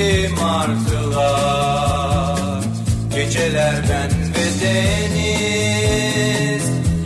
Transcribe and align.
Uçup 0.00 0.08
gitti 0.08 0.30
martılar 0.40 1.90
Gecelerden 3.14 4.10
ve 4.10 4.46
deniz 4.64 5.84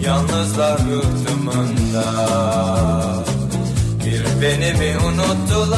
Yalnızlar 0.06 0.78
rıhtımında 0.78 2.04
Bir 4.06 4.22
beni 4.42 4.72
mi 4.72 4.90
unuttular 5.06 5.74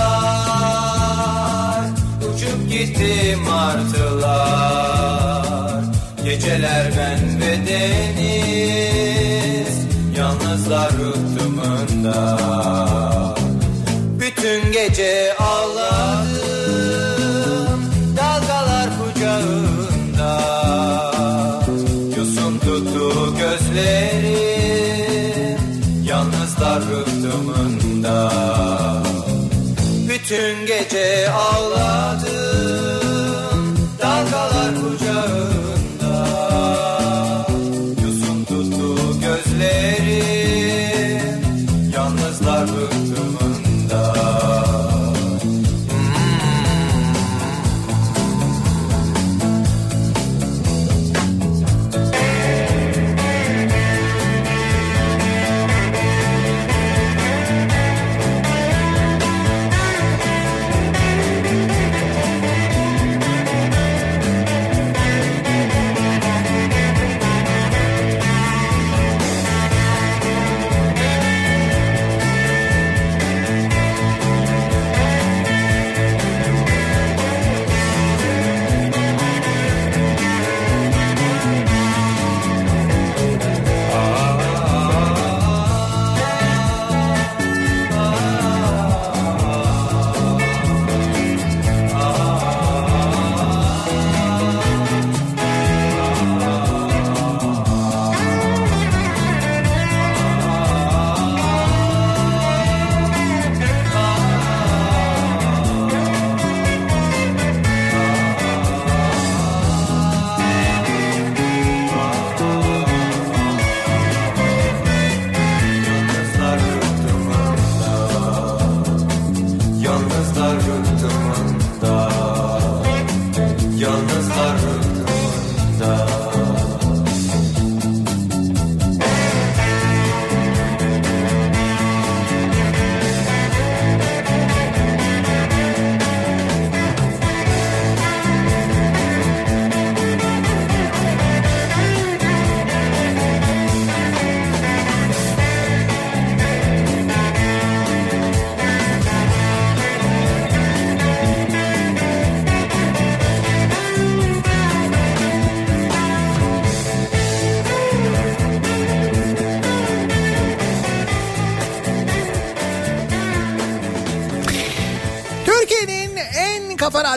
Uçup 2.21 2.61
gitti 2.71 3.37
martılar 3.49 4.97
Geceler 6.25 6.93
ben 6.99 7.41
ve 7.41 7.53
deniz 7.67 8.56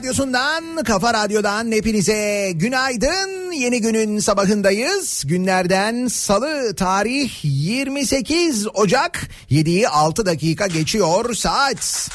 radyosundan, 0.10 0.84
kafa 0.84 1.14
radyodan 1.14 1.72
hepinize 1.72 2.52
günaydın. 2.56 3.52
Yeni 3.52 3.82
günün 3.82 4.20
sabahındayız. 4.20 5.24
Günlerden 5.26 6.08
salı 6.08 6.76
tarih 6.76 7.32
28 7.44 8.68
Ocak 8.74 9.28
7'yi 9.52 9.90
6 9.90 10.26
dakika 10.26 10.68
geçiyor 10.68 11.34
saat. 11.34 12.10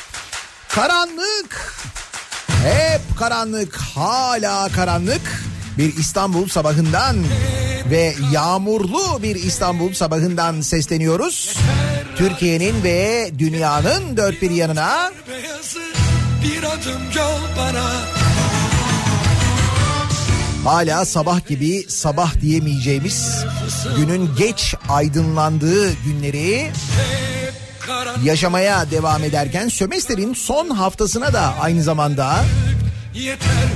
Karanlık. 0.68 1.74
Hep 2.48 3.18
karanlık, 3.18 3.76
hala 3.76 4.68
karanlık. 4.68 5.42
Bir 5.78 5.96
İstanbul 5.96 6.48
sabahından 6.48 7.16
ve 7.90 8.14
yağmurlu 8.32 9.22
bir 9.22 9.36
İstanbul 9.36 9.92
sabahından 9.92 10.60
sesleniyoruz. 10.60 11.56
Türkiye'nin 12.16 12.82
ve 12.82 13.30
dünyanın 13.38 14.16
dört 14.16 14.42
bir 14.42 14.50
yanına 14.50 15.12
bir 16.44 16.62
adım 16.62 17.02
yol 17.16 17.40
bana 17.58 17.90
hala 20.64 21.04
sabah 21.04 21.48
gibi 21.48 21.86
sabah 21.88 22.40
diyemeyeceğimiz 22.40 23.44
günün 23.96 24.30
geç 24.36 24.74
aydınlandığı 24.88 25.92
günleri 25.92 26.70
yaşamaya 28.24 28.90
devam 28.90 29.24
ederken 29.24 29.68
sömestrin 29.68 30.34
son 30.34 30.70
haftasına 30.70 31.32
da 31.32 31.54
aynı 31.60 31.82
zamanda 31.82 32.44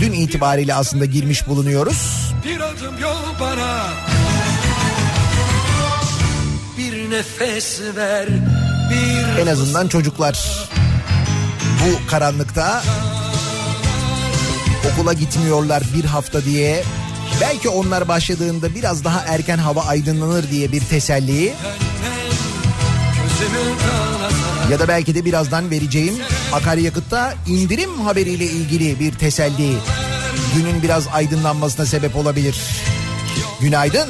dün 0.01 0.13
itibariyle 0.13 0.75
aslında 0.75 1.05
girmiş 1.05 1.47
bulunuyoruz. 1.49 2.33
bir 2.45 2.61
adım 2.61 2.99
yol 3.03 3.41
bana 3.41 3.87
bir 6.79 7.11
nefes 7.11 7.81
ver 7.97 8.29
En 9.41 9.47
azından 9.47 9.89
çocuklar 9.89 10.69
bu 11.81 12.11
karanlıkta. 12.11 12.83
Okula 14.93 15.13
gitmiyorlar 15.13 15.83
bir 15.95 16.05
hafta 16.05 16.45
diye. 16.45 16.85
Belki 17.41 17.69
onlar 17.69 18.09
başladığında 18.09 18.75
biraz 18.75 19.05
daha 19.05 19.21
erken 19.21 19.59
hava 19.59 19.85
aydınlanır 19.85 20.51
diye 20.51 20.73
bir 20.73 20.81
teselli. 20.81 21.55
Ya 24.71 24.79
da 24.79 24.89
belki 24.89 25.15
de 25.15 25.25
birazdan 25.25 25.71
vereceğim 25.71 26.15
akaryakıtta 26.53 27.35
indirim 27.47 28.01
haberiyle 28.01 28.45
ilgili 28.45 29.01
bir 29.01 29.13
teselli. 29.13 29.77
Günün 30.57 30.83
biraz 30.83 31.09
aydınlanmasına 31.13 31.87
sebep 31.87 32.17
olabilir. 32.17 32.57
Günaydın. 33.61 34.09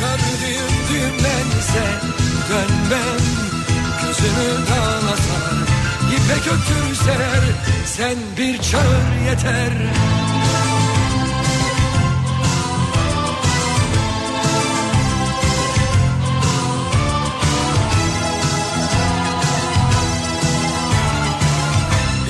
Gördüğüm 0.00 0.72
düğümlense 0.92 1.84
dönmem. 2.48 3.18
Gözümü 4.02 4.66
İpe 6.24 6.34
götürseler 6.34 7.40
Sen 7.86 8.16
bir 8.38 8.62
çağır 8.62 9.24
yeter. 9.26 9.72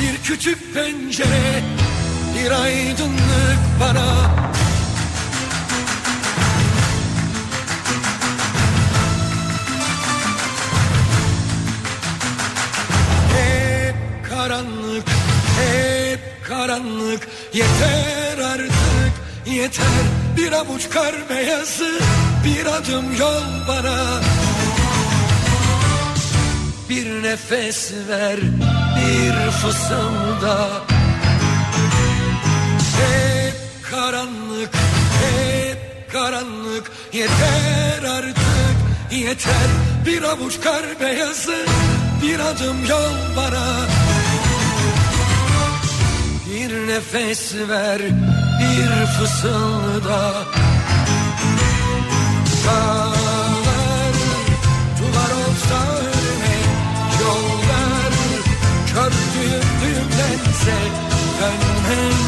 Bir 0.00 0.22
küçük 0.22 0.74
pencere 0.74 1.62
Bir 2.34 2.50
aydınlık 2.50 3.58
bana 3.80 4.21
karanlık. 16.72 17.28
Yeter 17.52 18.38
artık, 18.38 19.12
yeter. 19.46 20.04
Bir 20.36 20.52
avuç 20.52 20.90
kar 20.90 21.14
beyazı, 21.30 22.00
bir 22.44 22.66
adım 22.66 23.04
yol 23.18 23.42
bana. 23.68 24.20
Bir 26.88 27.22
nefes 27.22 27.92
ver, 28.08 28.40
bir 28.96 29.50
fısılda. 29.50 30.68
Hep 32.98 33.54
karanlık, 33.90 34.70
hep 35.22 36.12
karanlık. 36.12 36.90
Yeter 37.12 38.02
artık, 38.08 38.36
yeter. 39.10 39.68
Bir 40.06 40.22
avuç 40.22 40.60
kar 40.60 40.84
beyazı, 41.00 41.66
bir 42.22 42.40
adım 42.40 42.86
yol 42.88 43.36
bana 43.36 44.01
nefes 46.92 47.54
ver, 47.68 48.02
bir 48.60 49.06
fısılda. 49.06 50.44
Dağlar, 52.66 54.14
duvar 54.98 55.32
olsa 55.42 55.78
önüme 55.96 56.58
Yollar, 57.20 58.12
kördüğüm 58.86 59.68
düğümlense 59.82 60.76
Dönmem, 61.38 62.18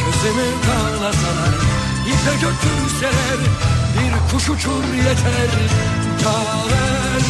gözümü 0.00 0.48
dağlasalar 0.66 1.54
İpe 2.06 2.34
götürseler, 2.34 3.38
bir 3.94 4.32
kuş 4.32 4.48
uçur 4.50 4.84
yeter. 4.96 5.50
Dağlar, 6.24 7.22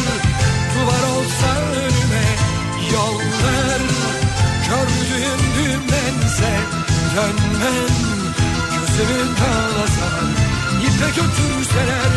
duvar 0.75 1.03
olsa 1.17 1.51
önüme 1.75 2.25
Yollar, 2.93 3.81
kördüğüm 4.67 5.39
düğümlense 5.55 6.51
Dönmem, 7.15 7.95
gözümü 8.71 9.23
dağlasalar 9.39 10.55
İpe 10.81 11.07
götürseler, 11.07 12.11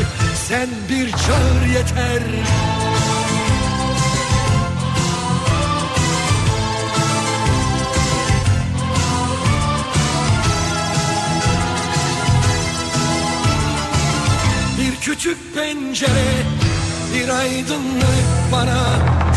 sen 0.49 0.69
bir 0.89 1.11
çağır 1.11 1.67
yeter. 1.75 2.23
Bir 14.79 15.01
küçük 15.01 15.55
pencere 15.55 16.35
bir 17.15 17.29
aydınlık 17.29 18.53
bana 18.53 19.28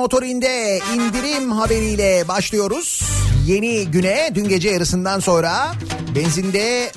motorinde 0.00 0.80
indirim 0.94 1.52
haberiyle 1.52 2.28
başlıyoruz. 2.28 3.02
Yeni 3.46 3.90
güne 3.90 4.30
dün 4.34 4.48
gece 4.48 4.70
yarısından 4.70 5.20
sonra 5.20 5.72
benzinde 6.14 6.92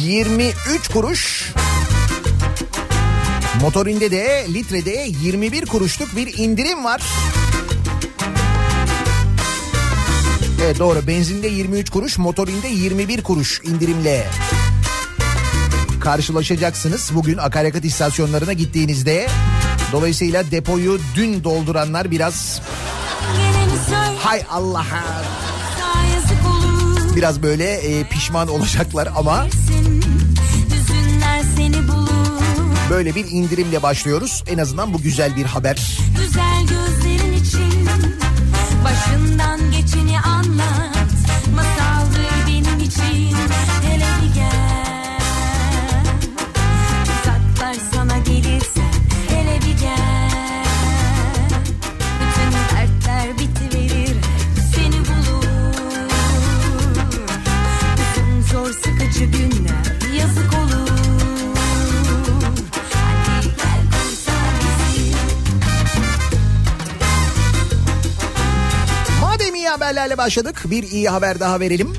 23 0.00 0.88
kuruş 0.92 1.52
motorinde 3.60 4.10
de 4.10 4.46
litrede 4.48 5.08
21 5.22 5.66
kuruşluk 5.66 6.16
bir 6.16 6.38
indirim 6.38 6.84
var. 6.84 7.02
Evet 10.64 10.78
doğru 10.78 11.06
benzinde 11.06 11.48
23 11.48 11.90
kuruş 11.90 12.18
motorinde 12.18 12.68
21 12.68 13.22
kuruş 13.22 13.60
indirimle 13.64 14.26
karşılaşacaksınız 16.08 17.10
bugün 17.14 17.36
akaryakıt 17.38 17.84
istasyonlarına 17.84 18.52
gittiğinizde. 18.52 19.26
Dolayısıyla 19.92 20.50
depoyu 20.50 21.00
dün 21.14 21.44
dolduranlar 21.44 22.10
biraz 22.10 22.60
hay 24.18 24.42
Allah'a 24.50 25.22
biraz 27.16 27.42
böyle 27.42 27.72
e, 27.72 28.04
pişman 28.04 28.48
olacaklar 28.48 29.08
ama 29.16 29.46
böyle 32.90 33.14
bir 33.14 33.26
indirimle 33.30 33.82
başlıyoruz. 33.82 34.44
En 34.46 34.58
azından 34.58 34.94
bu 34.94 35.02
güzel 35.02 35.36
bir 35.36 35.44
haber. 35.44 35.98
Güzel 36.18 36.60
gözlerin 36.60 37.32
için 37.32 37.88
Başından 38.84 39.70
geçeni 39.70 40.20
anlat 40.20 40.96
Masaldır 41.54 41.97
iyi 69.68 69.72
haberlerle 69.72 70.18
başladık 70.18 70.62
bir 70.64 70.82
iyi 70.82 71.08
haber 71.08 71.40
daha 71.40 71.60
verelim. 71.60 71.92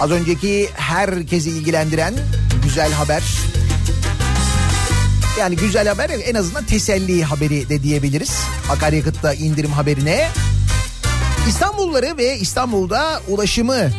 Az 0.00 0.10
önceki 0.10 0.68
herkesi 0.74 1.50
ilgilendiren 1.50 2.14
güzel 2.62 2.92
haber. 2.92 3.22
Yani 5.38 5.56
güzel 5.56 5.88
haber 5.88 6.10
en 6.24 6.34
azından 6.34 6.66
teselli 6.66 7.24
haberi 7.24 7.68
de 7.68 7.82
diyebiliriz. 7.82 8.32
Akaryakıtta 8.70 9.34
indirim 9.34 9.72
haberine. 9.72 10.28
İstanbulluları 11.48 12.16
ve 12.16 12.38
İstanbul'da 12.38 13.22
ulaşımı 13.28 13.90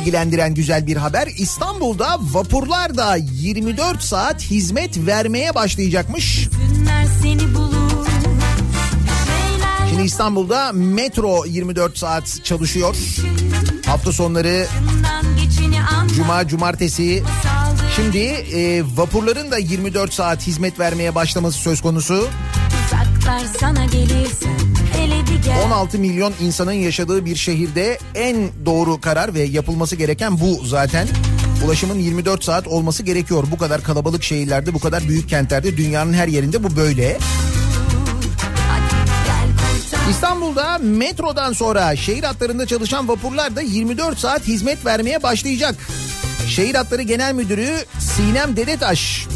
ilgilendiren 0.00 0.54
güzel 0.54 0.86
bir 0.86 0.96
haber. 0.96 1.26
İstanbul'da 1.26 2.18
vapurlar 2.20 2.96
da 2.96 3.16
24 3.16 4.02
saat 4.02 4.42
hizmet 4.42 5.06
vermeye 5.06 5.54
başlayacakmış. 5.54 6.48
Günler 6.72 7.06
seni 7.22 7.54
bulur. 7.54 7.87
Şimdi 9.98 10.06
İstanbul'da 10.06 10.72
metro 10.72 11.44
24 11.46 11.98
saat 11.98 12.40
çalışıyor. 12.44 12.96
Hafta 13.86 14.12
sonları 14.12 14.66
cuma 16.16 16.48
cumartesi. 16.48 17.22
Şimdi 17.96 18.18
e, 18.18 18.82
vapurların 18.96 19.50
da 19.50 19.58
24 19.58 20.12
saat 20.12 20.46
hizmet 20.46 20.78
vermeye 20.78 21.14
başlaması 21.14 21.58
söz 21.58 21.80
konusu. 21.80 22.28
uzaklar 22.86 23.40
sana 23.60 23.84
gelirsen 23.84 24.58
hele 24.92 25.26
bir 25.26 25.42
gel. 25.42 25.62
16 25.66 25.98
milyon 25.98 26.32
insanın 26.40 26.72
yaşadığı 26.72 27.24
bir 27.24 27.36
şehirde 27.36 27.98
en 28.14 28.36
doğru 28.66 29.00
karar 29.00 29.34
ve 29.34 29.42
yapılması 29.42 29.96
gereken 29.96 30.40
bu 30.40 30.64
zaten. 30.64 31.08
Ulaşımın 31.64 31.98
24 31.98 32.44
saat 32.44 32.66
olması 32.66 33.02
gerekiyor. 33.02 33.44
Bu 33.50 33.58
kadar 33.58 33.82
kalabalık 33.82 34.24
şehirlerde, 34.24 34.74
bu 34.74 34.78
kadar 34.78 35.08
büyük 35.08 35.28
kentlerde, 35.28 35.76
dünyanın 35.76 36.12
her 36.12 36.28
yerinde 36.28 36.64
bu 36.64 36.76
böyle. 36.76 37.18
İstanbul'da 40.10 40.78
metrodan 40.78 41.52
sonra 41.52 41.96
şehir 41.96 42.22
hatlarında 42.24 42.66
çalışan 42.66 43.08
vapurlar 43.08 43.56
da 43.56 43.60
24 43.60 44.18
saat 44.18 44.42
hizmet 44.42 44.86
vermeye 44.86 45.22
başlayacak. 45.22 45.74
Şehir 46.48 46.74
Hatları 46.74 47.02
Genel 47.02 47.34
Müdürü 47.34 47.84
Sinem 47.98 48.56
Dedetaş 48.56 49.26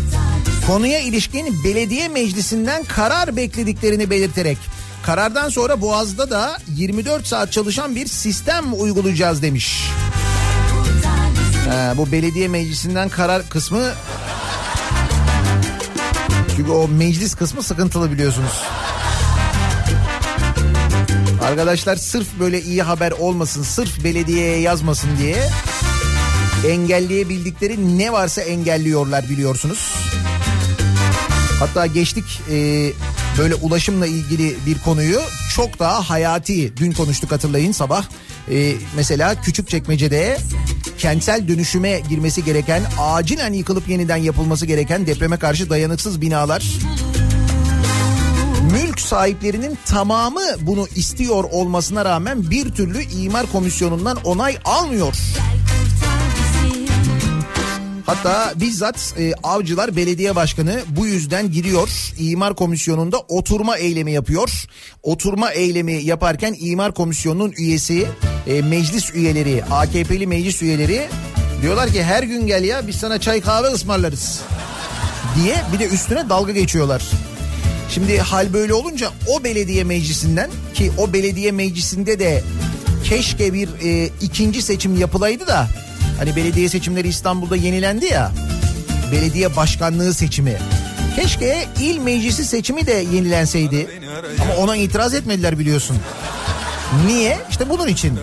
konuya 0.67 1.01
ilişkin 1.01 1.65
belediye 1.65 2.09
meclisinden 2.09 2.85
karar 2.85 3.37
beklediklerini 3.37 4.11
belirterek 4.11 4.59
karardan 5.03 5.49
sonra 5.49 5.81
Boğaz'da 5.81 6.31
da 6.31 6.57
24 6.69 7.27
saat 7.27 7.53
çalışan 7.53 7.97
bir 7.97 8.07
sistem 8.07 8.65
uygulayacağız 8.81 9.43
demiş. 9.43 9.91
Ha, 11.71 11.95
bu 11.97 12.13
belediye 12.13 12.49
meclisinden 12.49 13.09
karar 13.09 13.49
kısmı 13.49 13.83
çünkü 16.57 16.71
o 16.71 16.89
meclis 16.89 17.35
kısmı 17.35 17.63
sıkıntılı 17.63 18.13
biliyorsunuz. 18.13 18.63
Arkadaşlar 21.43 21.97
sırf 21.97 22.27
böyle 22.41 22.63
iyi 22.63 22.83
haber 22.83 23.11
olmasın, 23.11 23.63
sırf 23.63 24.05
belediyeye 24.05 24.59
yazmasın 24.61 25.11
diye 25.19 25.37
engelleyebildikleri 26.69 27.99
ne 27.99 28.13
varsa 28.13 28.41
engelliyorlar 28.41 29.29
biliyorsunuz. 29.29 29.95
Hatta 31.59 31.87
geçtik 31.87 32.25
e, 32.51 32.91
böyle 33.39 33.55
ulaşımla 33.55 34.07
ilgili 34.07 34.57
bir 34.67 34.79
konuyu 34.79 35.21
çok 35.55 35.79
daha 35.79 36.11
hayati 36.11 36.77
dün 36.77 36.93
konuştuk 36.93 37.33
hatırlayın 37.33 37.73
sabah. 37.73 38.05
E, 38.51 38.73
mesela 38.97 39.41
Küçükçekmece'de 39.41 40.39
kentsel 40.99 41.49
dönüşüme 41.49 42.01
girmesi 42.09 42.45
gereken 42.45 42.83
acilen 42.99 43.53
yıkılıp 43.53 43.89
yeniden 43.89 44.17
yapılması 44.17 44.67
gereken 44.67 45.07
depreme 45.07 45.37
karşı 45.37 45.71
dayanıksız 45.71 46.21
binalar 46.21 46.63
mülk 48.73 49.01
sahiplerinin 49.01 49.79
tamamı 49.87 50.41
bunu 50.61 50.87
istiyor 50.97 51.45
olmasına 51.45 52.05
rağmen 52.05 52.51
bir 52.51 52.71
türlü 52.71 53.03
imar 53.03 53.53
komisyonundan 53.53 54.19
onay 54.25 54.59
almıyor. 54.65 55.15
Hatta 58.07 58.53
bizzat 58.57 59.15
e, 59.19 59.33
Avcılar 59.43 59.97
Belediye 59.97 60.37
Başkanı 60.37 60.81
bu 60.89 61.07
yüzden 61.07 61.51
gidiyor. 61.53 61.89
İmar 62.19 62.55
Komisyonu'nda 62.55 63.19
oturma 63.19 63.77
eylemi 63.77 64.13
yapıyor. 64.13 64.65
Oturma 65.03 65.51
eylemi 65.51 65.93
yaparken 65.93 66.57
İmar 66.61 66.95
Komisyonu'nun 66.95 67.53
üyesi, 67.59 68.07
e, 68.47 68.63
meclis 68.63 69.15
üyeleri, 69.15 69.65
AKP'li 69.71 70.27
meclis 70.27 70.63
üyeleri 70.63 71.09
diyorlar 71.63 71.91
ki 71.91 72.03
her 72.03 72.23
gün 72.23 72.47
gel 72.47 72.65
ya 72.65 72.87
biz 72.87 72.97
sana 72.97 73.21
çay 73.21 73.41
kahve 73.41 73.67
ısmarlarız 73.67 74.41
diye 75.37 75.57
bir 75.73 75.79
de 75.79 75.89
üstüne 75.89 76.29
dalga 76.29 76.53
geçiyorlar. 76.53 77.03
Şimdi 77.95 78.19
hal 78.19 78.53
böyle 78.53 78.75
olunca 78.75 79.11
o 79.29 79.45
belediye 79.45 79.85
meclisinden 79.85 80.51
ki 80.75 80.93
o 80.99 81.13
belediye 81.13 81.53
meclisinde 81.53 82.19
de 82.19 82.43
keşke 83.05 83.53
bir 83.53 83.69
e, 83.85 84.11
ikinci 84.21 84.63
seçim 84.63 85.01
yapılaydı 85.01 85.47
da 85.47 85.69
hani 86.19 86.37
belediye 86.37 86.69
seçimleri 86.69 87.09
İstanbul'da 87.09 87.57
yenilendi 87.57 88.05
ya 88.05 88.33
belediye 89.13 89.57
başkanlığı 89.57 90.15
seçimi. 90.15 90.59
Keşke 91.17 91.67
il 91.81 91.99
meclisi 91.99 92.45
seçimi 92.45 92.87
de 92.87 92.93
yenilenseydi 92.93 93.89
ama 94.43 94.57
ona 94.57 94.77
itiraz 94.77 95.15
etmediler 95.15 95.59
biliyorsun. 95.59 95.97
Niye? 97.07 97.39
İşte 97.51 97.69
bunun 97.69 97.89
için. 97.89 98.19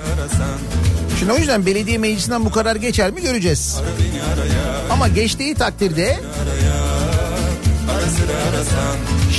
Şimdi 1.19 1.31
o 1.31 1.37
yüzden 1.37 1.65
belediye 1.65 1.97
meclisinden 1.97 2.45
bu 2.45 2.51
karar 2.51 2.75
geçer 2.75 3.11
mi 3.11 3.21
göreceğiz. 3.21 3.77
Ama 4.89 5.07
geçtiği 5.07 5.55
takdirde 5.55 6.19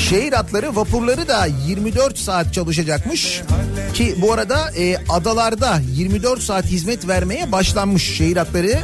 Şehir 0.09 0.33
hatları 0.33 0.77
vapurları 0.77 1.29
da 1.29 1.47
24 1.67 2.19
saat 2.19 2.55
çalışacakmış. 2.55 3.43
Ki 3.95 4.15
bu 4.23 4.33
arada 4.33 4.71
e, 4.77 4.97
adalarda 5.09 5.81
24 5.95 6.43
saat 6.43 6.65
hizmet 6.65 7.09
vermeye 7.09 7.53
başlanmış 7.53 8.17
şehir 8.17 8.37
hatları. 8.37 8.79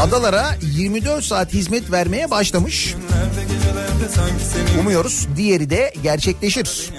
Adalara 0.00 0.56
24 0.62 1.24
saat 1.24 1.52
hizmet 1.52 1.92
vermeye 1.92 2.30
başlamış. 2.30 2.94
Umuyoruz 4.80 5.26
diğeri 5.36 5.70
de 5.70 5.92
gerçekleşir. 6.02 6.90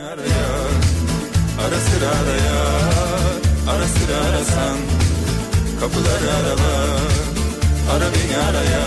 Ara 1.60 1.80
sıra 1.80 2.08
araya 2.08 2.58
Ara 3.70 3.88
sıra 3.88 4.18
arasan 4.30 4.78
Kapıları 5.80 6.32
arala 6.32 7.27
Ara 7.92 8.08
beni 8.14 8.38
araya 8.38 8.86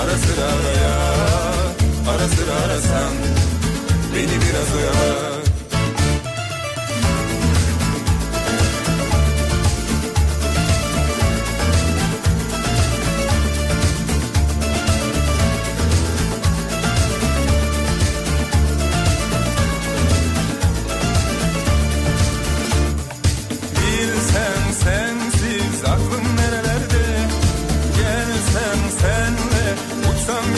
Ara 0.00 0.16
sıra 0.18 0.44
araya 0.44 0.94
Ara 2.10 2.28
sıra 2.28 2.54
arasan 2.64 3.12
Beni 4.14 4.36
biraz 4.42 4.74
oyala 4.76 5.35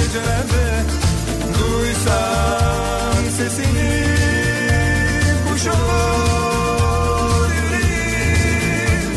gecelerde 0.09 0.85
Duysam 1.59 3.25
sesini 3.37 4.05
kuş 5.49 5.67
olur 5.67 7.49
yüreğim 7.55 9.13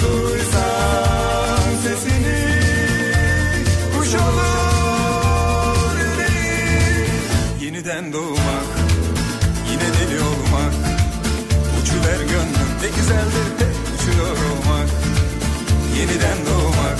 Duysam 0.00 1.70
sesini 1.82 2.40
kuş 3.98 4.14
olur 4.14 5.94
yüreğim 5.98 7.20
Yeniden 7.60 8.12
doğmak 8.12 8.66
yine 9.70 9.80
deli 9.80 10.20
olmak 10.20 10.74
Uçuver 11.82 12.20
gönlüm 12.20 12.70
ne 12.82 12.88
güzeldir 12.96 13.46
hep 13.58 13.76
uçuyor 13.94 14.36
olmak. 14.36 14.88
Yeniden 15.98 16.38
doğmak 16.46 16.98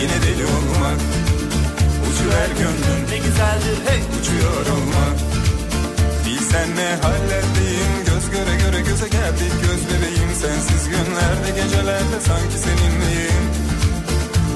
yine 0.00 0.22
deli 0.22 0.44
olmak 0.44 1.17
Uçuver 2.28 2.48
gönlüm. 2.48 3.00
Ne 3.10 3.16
güzeldir 3.16 3.78
hey 3.88 4.00
uçuyor 4.20 4.66
olmak 4.76 5.16
Bilsen 6.26 6.68
ne 6.76 6.90
hallerdeyim 7.02 7.94
göz 8.06 8.30
göre 8.30 8.54
göre 8.62 8.80
göze 8.88 9.08
geldik. 9.08 9.52
Göz 9.62 9.82
bebeğim 9.90 10.32
Sensiz 10.42 10.84
günlerde 10.88 11.50
gecelerde 11.60 12.18
sanki 12.28 12.58
seninleyim. 12.66 13.44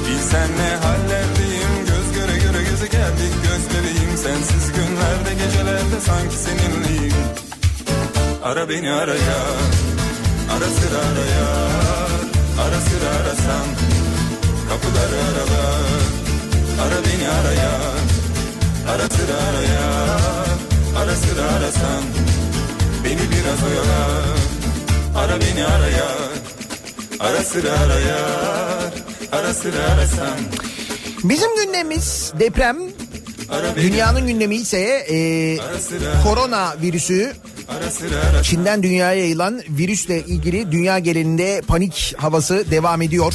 Bilsen 0.06 0.50
ne 0.60 0.70
hallerdeyim 0.84 1.72
göz 1.90 2.08
göre 2.18 2.36
göre 2.44 2.62
göze 2.70 2.86
geldik. 2.86 3.32
Göz 3.46 3.64
bebeğim 3.72 4.16
Sensiz 4.24 4.64
günlerde 4.76 5.32
gecelerde 5.42 5.98
sanki 6.08 6.36
seninleyim. 6.46 7.22
Ara 8.44 8.68
beni 8.68 8.90
araya 8.92 9.40
Ara 10.54 10.68
sıra 10.78 11.00
araya 11.10 11.48
Ara 12.64 12.80
sıra 12.88 13.08
arasan 13.20 13.66
Kapıları 14.68 15.18
arala 15.28 16.21
Ara 16.82 16.98
beni 17.04 17.28
araya 17.28 17.72
Ara 18.88 19.08
sıra 19.08 19.36
araya 19.48 19.86
Ara 20.96 21.16
sıra 21.16 21.42
arasan 21.42 22.02
Beni 23.04 23.20
biraz 23.30 23.62
oyala. 23.62 24.22
Ara 25.16 25.40
beni 25.40 25.64
araya 25.64 26.08
Ara 27.20 27.42
sıra 27.44 27.72
araya 27.72 28.18
Ara 29.32 29.54
sıra 29.54 29.78
arasan 29.94 30.38
Bizim 31.24 31.56
gündemimiz 31.56 32.32
deprem. 32.40 32.76
Ara 33.50 33.76
Dünyanın 33.76 34.26
gündemi 34.26 34.56
ise 34.56 34.78
e, 35.10 35.58
korona 36.24 36.74
virüsü. 36.82 37.32
Ara 37.68 38.42
Çin'den 38.42 38.82
dünyaya 38.82 39.18
yayılan 39.18 39.62
virüsle 39.68 40.20
ilgili 40.20 40.72
dünya 40.72 40.98
genelinde 40.98 41.62
panik 41.66 42.14
havası 42.18 42.64
devam 42.70 43.02
ediyor. 43.02 43.34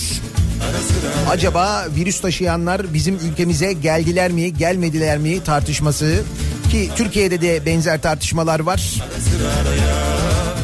Acaba 1.29 1.85
virüs 1.95 2.21
taşıyanlar 2.21 2.93
bizim 2.93 3.15
ülkemize 3.15 3.73
geldiler 3.73 4.31
mi, 4.31 4.53
gelmediler 4.53 5.17
mi 5.17 5.43
tartışması 5.43 6.23
ki 6.71 6.89
Türkiye'de 6.95 7.41
de 7.41 7.65
benzer 7.65 8.01
tartışmalar 8.01 8.59
var. 8.59 8.93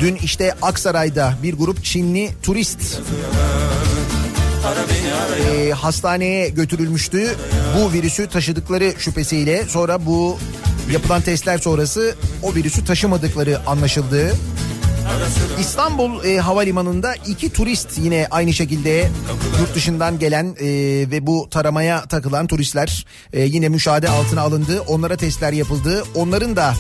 Dün 0.01 0.15
işte 0.15 0.53
Aksaray'da 0.61 1.33
bir 1.43 1.53
grup 1.53 1.83
Çinli 1.83 2.29
turist 2.43 3.01
e, 5.51 5.71
hastaneye 5.71 6.49
götürülmüştü. 6.49 7.35
Bu 7.77 7.93
virüsü 7.93 8.27
taşıdıkları 8.27 8.93
şüphesiyle 8.99 9.63
sonra 9.67 10.05
bu 10.05 10.37
yapılan 10.91 11.21
testler 11.21 11.57
sonrası 11.57 12.15
o 12.43 12.55
virüsü 12.55 12.85
taşımadıkları 12.85 13.59
anlaşıldı. 13.67 14.33
İstanbul 15.59 16.23
e, 16.23 16.39
Havalimanı'nda 16.39 17.15
iki 17.15 17.49
turist 17.49 17.97
yine 17.97 18.27
aynı 18.31 18.53
şekilde 18.53 19.09
yurt 19.59 19.75
dışından 19.75 20.19
gelen 20.19 20.45
e, 20.59 20.65
ve 21.11 21.27
bu 21.27 21.47
taramaya 21.51 22.01
takılan 22.01 22.47
turistler 22.47 23.05
e, 23.33 23.41
yine 23.41 23.69
müşahede 23.69 24.09
altına 24.09 24.41
alındı. 24.41 24.81
Onlara 24.87 25.15
testler 25.15 25.53
yapıldı. 25.53 26.03
Onların 26.15 26.55
da 26.55 26.73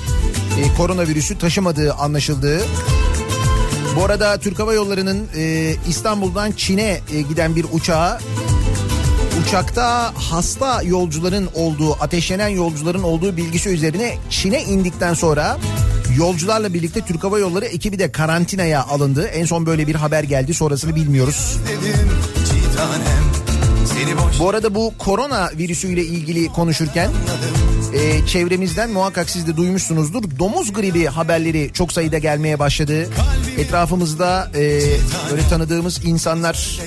e, 0.59 0.77
koronavirüsü 0.77 1.37
taşımadığı 1.37 1.93
anlaşıldı. 1.93 2.61
Bu 3.95 4.05
arada 4.05 4.37
Türk 4.37 4.59
Hava 4.59 4.73
Yolları'nın 4.73 5.27
e, 5.35 5.75
İstanbul'dan 5.89 6.51
Çin'e 6.51 7.01
e, 7.13 7.21
giden 7.21 7.55
bir 7.55 7.65
uçağı 7.71 8.19
uçakta 9.41 10.13
hasta 10.15 10.81
yolcuların 10.83 11.49
olduğu, 11.55 11.93
ateşlenen 11.93 12.47
yolcuların 12.47 13.03
olduğu 13.03 13.37
bilgisi 13.37 13.69
üzerine 13.69 14.17
Çin'e 14.29 14.63
indikten 14.63 15.13
sonra 15.13 15.57
yolcularla 16.17 16.73
birlikte 16.73 17.01
Türk 17.01 17.23
Hava 17.23 17.39
Yolları 17.39 17.65
ekibi 17.65 17.99
de 17.99 18.11
karantinaya 18.11 18.83
alındı. 18.83 19.25
En 19.27 19.45
son 19.45 19.65
böyle 19.65 19.87
bir 19.87 19.95
haber 19.95 20.23
geldi. 20.23 20.53
Sonrasını 20.53 20.95
bilmiyoruz. 20.95 21.57
Dedim 21.67 22.07
Bu 24.39 24.49
arada 24.49 24.75
bu 24.75 24.93
korona 24.97 25.49
virüsüyle 25.57 26.03
ilgili 26.05 26.47
konuşurken 26.47 27.11
e, 27.93 28.27
çevremizden 28.27 28.89
muhakkak 28.89 29.29
siz 29.29 29.47
de 29.47 29.57
duymuşsunuzdur. 29.57 30.23
Domuz 30.39 30.73
gribi 30.73 31.05
haberleri 31.05 31.71
çok 31.73 31.93
sayıda 31.93 32.17
gelmeye 32.17 32.59
başladı. 32.59 33.09
Etrafımızda 33.57 34.51
e, 34.55 34.61
böyle 35.31 35.47
tanıdığımız 35.49 36.05
insanlar 36.05 36.79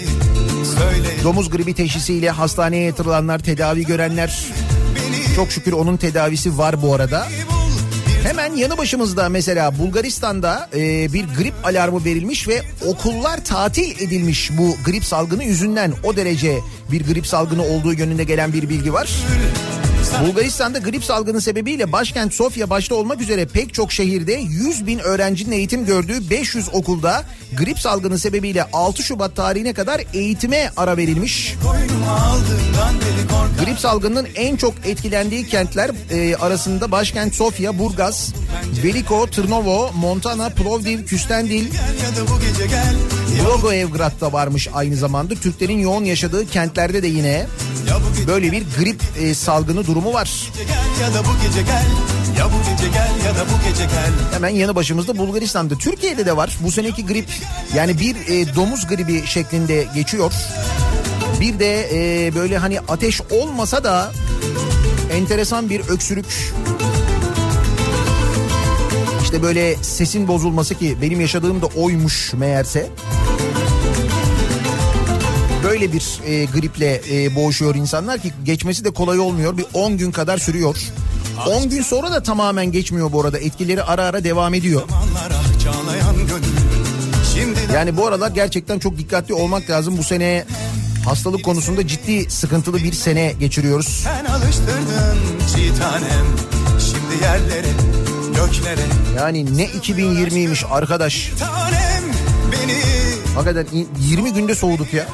domuz 1.25 1.51
gribi 1.51 1.75
teşhisiyle 1.75 2.31
hastaneye 2.31 2.85
yatırılanlar, 2.85 3.39
tedavi 3.39 3.87
görenler. 3.87 4.45
Çok 5.37 5.53
şükür 5.53 5.73
onun 5.73 5.97
tedavisi 5.97 6.59
var 6.59 6.83
bu 6.83 6.95
arada. 6.95 7.27
Hemen 8.23 8.55
yanı 8.57 8.79
başımızda 8.79 9.29
mesela 9.29 9.79
Bulgaristan'da 9.79 10.69
e, 10.75 11.13
bir 11.13 11.25
grip 11.39 11.55
alarmı 11.65 12.05
verilmiş 12.05 12.49
ve 12.49 12.63
okullar 12.87 13.45
tatil 13.45 14.01
edilmiş 14.01 14.51
bu 14.59 14.77
grip 14.85 15.05
salgını 15.05 15.45
yüzünden 15.45 15.93
o 16.05 16.17
derece 16.17 16.59
bir 16.93 17.07
grip 17.07 17.27
salgını 17.27 17.63
olduğu 17.63 17.93
yönünde 17.93 18.25
gelen 18.25 18.53
bir 18.53 18.69
bilgi 18.69 18.93
var. 18.93 19.11
Bulgaristan'da 20.23 20.79
grip 20.79 21.05
salgını 21.05 21.41
sebebiyle 21.41 21.93
başkent 21.93 22.35
Sofya 22.35 22.71
başta 22.71 22.95
olmak 22.95 23.21
üzere 23.21 23.47
pek 23.47 23.75
çok 23.75 23.93
şehirde 23.93 24.33
100 24.33 24.87
bin 24.87 24.99
öğrencinin 24.99 25.53
eğitim 25.53 25.87
gördüğü 25.87 26.31
500 26.31 26.69
okulda 26.73 27.25
grip 27.59 27.79
salgını 27.79 28.19
sebebiyle 28.19 28.65
6 28.73 29.03
Şubat 29.03 29.37
tarihine 29.37 29.73
kadar 29.73 30.01
eğitime 30.15 30.71
ara 30.77 30.97
verilmiş. 30.97 31.55
Grip 33.65 33.79
salgınının 33.79 34.29
en 34.35 34.57
çok 34.57 34.75
etkilendiği 34.85 35.47
kentler 35.47 35.91
e, 36.11 36.37
arasında 36.37 36.91
başkent 36.93 37.35
Sofya, 37.35 37.79
Burgaz, 37.79 38.33
Veliko, 38.85 39.27
Tırnovo, 39.27 39.91
Montana, 39.97 40.49
Plovdiv, 40.49 41.05
Küstendil, 41.05 41.67
Gel 43.37 43.45
ya 43.45 43.45
da 43.45 43.69
bu 43.69 43.73
gece 43.73 43.73
gel 43.73 43.87
Blagoevgrad'da 43.87 44.33
varmış 44.33 44.69
aynı 44.75 44.97
zamanda. 44.97 45.35
Türklerin 45.35 45.79
yoğun 45.79 46.05
yaşadığı 46.05 46.47
kentlerde 46.47 47.03
de 47.03 47.07
yine 47.07 47.47
böyle 48.27 48.53
bir 48.53 48.63
grip 48.79 49.03
e, 49.21 49.35
salgını 49.35 49.87
durumu 49.87 50.13
var. 50.13 50.53
Hemen 54.33 54.49
yanı 54.49 54.75
başımızda 54.75 55.19
Bulgaristan'da. 55.19 55.79
Türkiye'de 55.79 56.27
de 56.27 56.37
var. 56.37 56.57
Bu 56.61 56.73
seneki 56.73 57.07
grip 57.07 57.29
yani 57.75 58.01
bir 58.01 58.17
e, 58.17 58.55
domuz 58.55 58.87
gribi 58.87 59.27
şeklinde 59.27 59.87
geçiyor. 59.95 60.33
Bir 61.41 61.59
de 61.59 61.89
e, 62.27 62.35
böyle 62.35 62.59
hani 62.59 62.81
ateş 62.81 63.21
olmasa 63.21 63.85
da 63.85 64.13
enteresan 65.13 65.71
bir 65.71 65.81
öksürük. 65.81 66.27
İşte 69.23 69.43
böyle 69.43 69.77
sesin 69.77 70.29
bozulması 70.29 70.75
ki 70.75 70.97
benim 71.03 71.21
yaşadığım 71.21 71.63
da 71.63 71.67
oymuş 71.67 72.33
meğerse. 72.35 72.91
Böyle 75.65 75.93
bir 75.93 76.21
e, 76.27 76.45
griple 76.45 77.01
e, 77.11 77.35
boğuşuyor 77.35 77.75
insanlar 77.75 78.19
ki 78.19 78.33
geçmesi 78.45 78.85
de 78.85 78.91
kolay 78.91 79.19
olmuyor. 79.19 79.57
Bir 79.57 79.67
10 79.75 79.97
gün 79.99 80.11
kadar 80.11 80.39
sürüyor. 80.39 80.77
10 81.47 81.69
gün 81.69 81.83
sonra 81.83 82.13
da 82.13 82.23
tamamen 82.23 82.73
geçmiyor 82.73 83.13
bu 83.13 83.21
arada. 83.21 83.39
Etkileri 83.39 83.83
ara 83.83 84.03
ara 84.03 84.25
devam 84.25 84.55
ediyor. 84.55 84.83
Yani 87.75 87.97
bu 87.97 88.07
aralar 88.07 88.31
gerçekten 88.31 88.79
çok 88.79 88.99
dikkatli 88.99 89.35
olmak 89.35 89.71
lazım. 89.71 89.99
Bu 89.99 90.03
sene 90.03 90.45
hastalık 91.05 91.45
konusunda 91.45 91.87
ciddi 91.87 92.31
sıkıntılı 92.31 92.77
bir 92.77 92.93
sene 92.93 93.33
geçiriyoruz. 93.41 93.87
sen 93.87 94.25
alıştırdın 94.25 95.19
çiğ 95.55 95.79
tanem 95.79 96.27
Şimdi 96.81 97.25
yerlere 97.25 97.69
göklere 98.37 98.87
Yani 99.19 99.57
ne 99.57 99.65
2020'ymiş 99.65 100.67
arkadaş. 100.71 101.33
Hakikaten 103.35 103.67
20 104.01 104.33
günde 104.33 104.55
soğuduk 104.55 104.95
ya. 104.95 105.07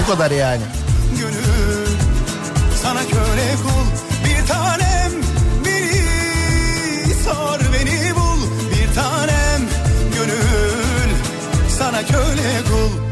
Bu 0.00 0.12
kadar 0.12 0.30
yani. 0.30 0.62
gönül 1.20 1.88
Sana 2.82 3.00
köle 3.00 3.54
kul 3.62 3.86
bir 4.24 4.46
tanem 4.46 5.12
Beni 5.64 7.14
sor 7.24 7.60
beni 7.72 8.14
bul 8.16 8.40
bir 8.70 8.94
tanem 8.94 9.68
Gönül 10.14 11.10
sana 11.78 12.06
köle 12.06 12.62
kul 12.70 13.07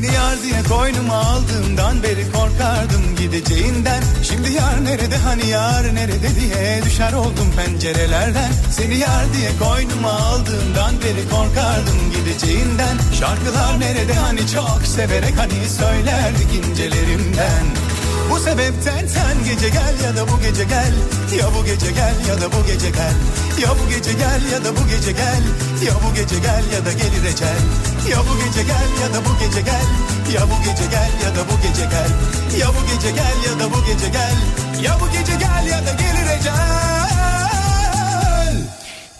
Seni 0.00 0.14
yar 0.14 0.42
diye 0.42 0.62
koynuma 0.68 1.14
aldığımdan 1.14 2.02
beri 2.02 2.32
korkardım 2.32 3.16
gideceğinden. 3.18 4.02
Şimdi 4.22 4.52
yar 4.52 4.84
nerede 4.84 5.16
hani 5.16 5.48
yar 5.48 5.94
nerede 5.94 6.28
diye 6.40 6.82
düşer 6.84 7.12
oldum 7.12 7.52
pencerelerden. 7.56 8.52
Seni 8.70 8.96
yar 8.98 9.24
diye 9.34 9.50
koynuma 9.58 10.10
aldığımdan 10.12 10.94
beri 11.04 11.28
korkardım 11.30 11.98
gideceğinden. 12.16 12.96
Şarkılar 13.20 13.80
nerede 13.80 14.14
hani 14.14 14.40
çok 14.40 14.80
severek 14.84 15.34
hani 15.36 15.68
söylerdik 15.68 16.54
incelerimden. 16.54 17.64
Bu 18.30 18.38
sebepten 18.38 19.06
sen 19.06 19.44
gece 19.44 19.68
gel 19.68 19.94
ya 20.04 20.16
da 20.16 20.28
bu 20.28 20.40
gece 20.40 20.64
gel. 20.64 20.92
Ya 21.38 21.46
bu 21.58 21.64
gece 21.64 21.92
gel 21.92 22.14
ya 22.28 22.40
da 22.40 22.52
bu 22.52 22.66
gece 22.66 22.90
gel. 22.90 23.14
Ya 23.62 23.68
bu 23.68 23.90
gece 23.90 24.12
gel 24.12 24.52
ya 24.52 24.64
da 24.64 24.76
bu 24.76 24.88
gece 24.88 25.12
gel 25.12 25.42
Ya 25.86 25.94
bu 26.04 26.14
gece 26.14 26.38
gel 26.38 26.64
ya 26.72 26.84
da 26.86 26.92
gelir 26.92 27.24
ecel. 27.32 27.58
Ya 28.10 28.18
bu 28.18 28.44
gece 28.44 28.62
gel 28.62 28.88
ya 29.02 29.14
da 29.14 29.20
bu 29.24 29.38
gece 29.40 29.60
gel. 29.60 29.86
Ya 30.34 30.42
bu 30.46 30.54
gece 30.64 30.86
gel 30.90 31.10
ya 31.24 31.30
da 31.36 31.48
bu 31.48 31.56
gece 31.62 31.84
gel. 31.84 32.10
Ya 32.60 32.68
bu 32.68 32.80
gece 32.94 33.10
gel 33.10 33.36
ya 33.46 33.58
da 33.60 33.72
bu 33.72 33.84
gece 33.86 34.08
gel. 34.08 34.36
Ya 34.84 34.98
bu 35.00 35.06
gece 35.18 35.32
gel 35.32 35.66
ya 35.70 35.78
da 35.86 35.90
gelir 35.92 36.38
ecel. 36.40 36.60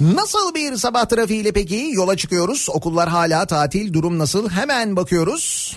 Nasıl 0.01 0.55
bir 0.55 0.77
sabah 0.77 1.05
trafiğiyle 1.05 1.53
peki? 1.53 1.89
Yola 1.93 2.17
çıkıyoruz? 2.17 2.67
Okullar 2.71 3.09
hala 3.09 3.47
tatil. 3.47 3.93
Durum 3.93 4.19
nasıl? 4.19 4.51
Hemen 4.51 4.97
bakıyoruz. 4.97 5.77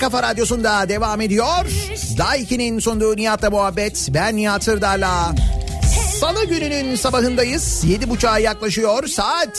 Kafa 0.00 0.22
radyosunda 0.22 0.88
devam 0.88 1.20
ediyor. 1.20 1.66
Daiki'nin 2.18 2.78
sunduğu 2.78 3.16
Nihat'la 3.16 3.50
muhabbet. 3.50 4.08
Ben 4.10 4.36
Nihat 4.36 4.64
Sırdar'la. 4.64 5.34
Salı 6.20 6.44
gününün 6.44 6.96
sabahındayız. 6.96 7.84
Yedi 7.84 8.10
buçuğa 8.10 8.38
yaklaşıyor 8.38 9.06
saat. 9.06 9.58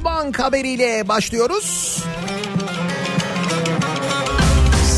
Süt 0.00 0.04
Bank 0.04 0.38
haberiyle 0.38 1.08
başlıyoruz. 1.08 1.98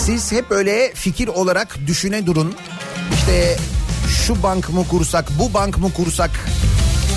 Siz 0.04 0.32
hep 0.32 0.50
öyle 0.50 0.92
fikir 0.94 1.28
olarak 1.28 1.78
düşüne 1.86 2.26
durun. 2.26 2.54
İşte 3.14 3.56
şu 4.08 4.42
bank 4.42 4.70
mı 4.70 4.88
kursak, 4.88 5.24
bu 5.38 5.54
bank 5.54 5.78
mı 5.78 5.92
kursak? 5.92 6.30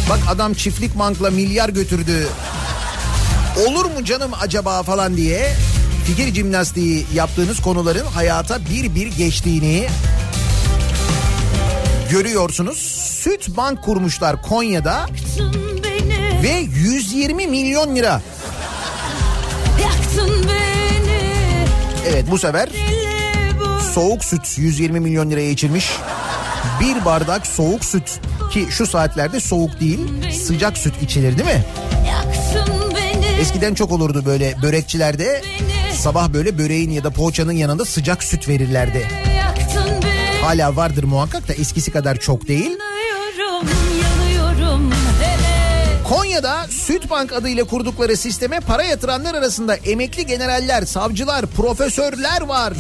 Bak 0.09 0.19
adam 0.29 0.53
çiftlik 0.53 0.99
bankla 0.99 1.29
milyar 1.29 1.69
götürdü. 1.69 2.27
Olur 3.67 3.85
mu 3.85 4.03
canım 4.05 4.31
acaba 4.41 4.83
falan 4.83 5.17
diye 5.17 5.53
fikir 6.05 6.33
jimnastiği 6.33 7.07
yaptığınız 7.13 7.61
konuların 7.61 8.05
hayata 8.05 8.59
bir 8.65 8.95
bir 8.95 9.07
geçtiğini 9.07 9.87
görüyorsunuz. 12.11 12.77
Süt 13.23 13.57
bank 13.57 13.83
kurmuşlar 13.83 14.41
Konya'da 14.41 15.05
ve 16.45 16.49
120 16.49 17.47
milyon 17.47 17.95
lira. 17.95 18.21
Evet 22.08 22.25
bu 22.31 22.38
sefer 22.39 22.69
soğuk 23.93 24.25
süt 24.25 24.58
120 24.58 24.99
milyon 24.99 25.31
liraya 25.31 25.49
içilmiş. 25.49 25.91
Bir 26.79 27.05
bardak 27.05 27.47
soğuk 27.47 27.86
süt 27.86 28.19
ki 28.51 28.67
şu 28.69 28.86
saatlerde 28.88 29.39
soğuk 29.39 29.79
değil 29.79 29.99
sıcak 30.31 30.77
süt 30.77 30.93
içilir 31.01 31.38
değil 31.38 31.49
mi? 31.49 31.65
Eskiden 33.41 33.73
çok 33.73 33.91
olurdu 33.91 34.23
böyle 34.25 34.55
börekçilerde 34.62 35.41
sabah 35.97 36.29
böyle 36.29 36.58
böreğin 36.58 36.91
ya 36.91 37.03
da 37.03 37.10
poğaçanın 37.10 37.51
yanında 37.51 37.86
sıcak 37.86 38.23
süt 38.23 38.47
verirlerdi. 38.47 39.08
Hala 40.41 40.75
vardır 40.75 41.03
muhakkak 41.03 41.47
da 41.47 41.53
eskisi 41.53 41.91
kadar 41.91 42.15
çok 42.15 42.47
değil. 42.47 42.71
Konya'da 46.09 46.67
Sütbank 46.69 47.33
adıyla 47.33 47.63
kurdukları 47.63 48.17
sisteme 48.17 48.59
para 48.59 48.83
yatıranlar 48.83 49.35
arasında 49.35 49.75
emekli 49.75 50.25
generaller, 50.25 50.85
savcılar, 50.85 51.45
profesörler 51.45 52.41
var. 52.41 52.73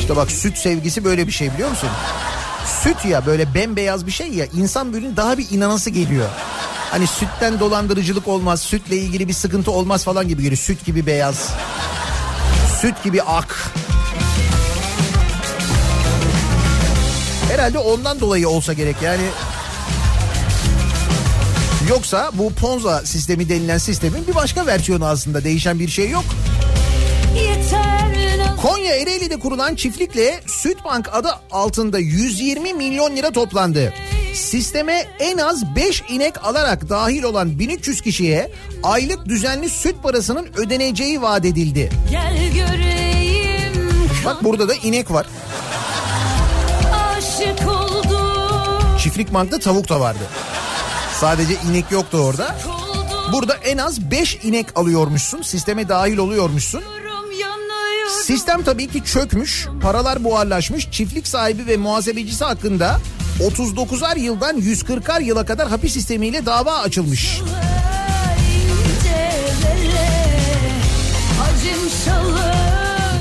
İşte 0.00 0.16
bak 0.16 0.30
süt 0.30 0.58
sevgisi 0.58 1.04
böyle 1.04 1.26
bir 1.26 1.32
şey 1.32 1.52
biliyor 1.54 1.70
musun? 1.70 1.88
Süt 2.82 3.04
ya 3.04 3.26
böyle 3.26 3.54
bembeyaz 3.54 4.06
bir 4.06 4.12
şey 4.12 4.28
ya 4.28 4.46
insan 4.56 4.92
böyle 4.92 5.16
daha 5.16 5.38
bir 5.38 5.46
inanası 5.50 5.90
geliyor. 5.90 6.28
Hani 6.90 7.06
sütten 7.06 7.60
dolandırıcılık 7.60 8.28
olmaz, 8.28 8.60
sütle 8.60 8.96
ilgili 8.96 9.28
bir 9.28 9.32
sıkıntı 9.32 9.70
olmaz 9.70 10.04
falan 10.04 10.28
gibi 10.28 10.42
geliyor. 10.42 10.58
Süt 10.58 10.84
gibi 10.84 11.06
beyaz, 11.06 11.48
süt 12.80 13.04
gibi 13.04 13.22
ak. 13.22 13.72
Herhalde 17.58 17.78
ondan 17.78 18.20
dolayı 18.20 18.48
olsa 18.48 18.72
gerek 18.72 18.96
yani. 19.02 19.22
Yoksa 21.88 22.30
bu 22.34 22.52
Ponza 22.52 23.06
sistemi 23.06 23.48
denilen 23.48 23.78
sistemin 23.78 24.26
bir 24.26 24.34
başka 24.34 24.66
versiyonu 24.66 25.06
aslında 25.06 25.44
değişen 25.44 25.78
bir 25.78 25.88
şey 25.88 26.10
yok. 26.10 26.24
Konya 28.62 28.94
Ereğli'de 28.94 29.38
kurulan 29.38 29.74
çiftlikle 29.74 30.40
Sütbank 30.46 31.08
adı 31.12 31.28
altında 31.50 31.98
120 31.98 32.74
milyon 32.74 33.16
lira 33.16 33.30
toplandı. 33.30 33.94
Sisteme 34.34 35.06
en 35.18 35.38
az 35.38 35.76
5 35.76 36.02
inek 36.08 36.44
alarak 36.44 36.88
dahil 36.88 37.22
olan 37.22 37.58
1300 37.58 38.00
kişiye 38.00 38.50
aylık 38.82 39.26
düzenli 39.26 39.68
süt 39.68 40.02
parasının 40.02 40.48
ödeneceği 40.56 41.22
vaat 41.22 41.44
edildi. 41.44 41.90
Bak 44.24 44.44
burada 44.44 44.68
da 44.68 44.74
inek 44.74 45.10
var. 45.10 45.26
Çiftlik 49.08 49.34
bankta 49.34 49.58
tavuk 49.58 49.88
da 49.88 50.00
vardı. 50.00 50.18
Sadece 51.20 51.54
inek 51.70 51.84
yoktu 51.90 52.18
orada. 52.18 52.56
Burada 53.32 53.54
en 53.54 53.78
az 53.78 54.10
5 54.10 54.38
inek 54.42 54.66
alıyormuşsun. 54.74 55.42
Sisteme 55.42 55.88
dahil 55.88 56.18
oluyormuşsun. 56.18 56.82
Sistem 58.22 58.62
tabii 58.62 58.88
ki 58.88 59.04
çökmüş, 59.04 59.68
paralar 59.82 60.24
buharlaşmış, 60.24 60.90
çiftlik 60.90 61.28
sahibi 61.28 61.66
ve 61.66 61.76
muhasebecisi 61.76 62.44
hakkında 62.44 63.00
39'ar 63.40 64.18
yıldan 64.18 64.56
140'ar 64.56 65.22
yıla 65.22 65.46
kadar 65.46 65.68
hapis 65.68 65.92
sistemiyle 65.92 66.46
dava 66.46 66.78
açılmış. 66.78 67.40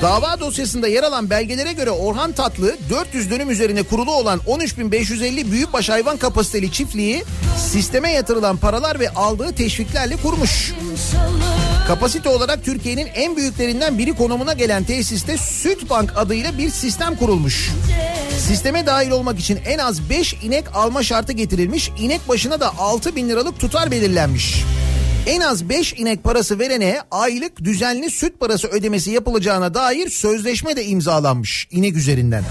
Dava 0.01 0.39
dosyasında 0.39 0.87
yer 0.87 1.03
alan 1.03 1.29
belgelere 1.29 1.73
göre 1.73 1.91
Orhan 1.91 2.31
Tatlı 2.31 2.75
400 2.89 3.31
dönüm 3.31 3.49
üzerine 3.49 3.83
kurulu 3.83 4.11
olan 4.11 4.39
13.550 4.47 5.51
büyükbaş 5.51 5.89
hayvan 5.89 6.17
kapasiteli 6.17 6.71
çiftliği 6.71 7.23
sisteme 7.57 8.11
yatırılan 8.11 8.57
paralar 8.57 8.99
ve 8.99 9.09
aldığı 9.09 9.55
teşviklerle 9.55 10.15
kurmuş. 10.15 10.73
Kapasite 11.87 12.29
olarak 12.29 12.65
Türkiye'nin 12.65 13.07
en 13.15 13.35
büyüklerinden 13.35 13.97
biri 13.97 14.15
konumuna 14.15 14.53
gelen 14.53 14.83
tesiste 14.83 15.37
Sütbank 15.37 16.13
adıyla 16.17 16.57
bir 16.57 16.69
sistem 16.69 17.15
kurulmuş. 17.15 17.71
Sisteme 18.47 18.85
dahil 18.85 19.11
olmak 19.11 19.39
için 19.39 19.59
en 19.65 19.77
az 19.77 20.09
5 20.09 20.33
inek 20.33 20.65
alma 20.75 21.03
şartı 21.03 21.33
getirilmiş. 21.33 21.91
İnek 21.99 22.29
başına 22.29 22.59
da 22.59 22.77
6 22.77 23.15
bin 23.15 23.29
liralık 23.29 23.59
tutar 23.59 23.91
belirlenmiş. 23.91 24.63
En 25.27 25.41
az 25.41 25.69
5 25.69 25.93
inek 25.93 26.23
parası 26.23 26.59
verene 26.59 26.99
aylık 27.11 27.63
düzenli 27.63 28.11
süt 28.11 28.39
parası 28.39 28.67
ödemesi 28.67 29.11
yapılacağına 29.11 29.73
dair 29.73 30.09
sözleşme 30.09 30.75
de 30.75 30.85
imzalanmış 30.85 31.67
inek 31.71 31.97
üzerinden. 31.97 32.43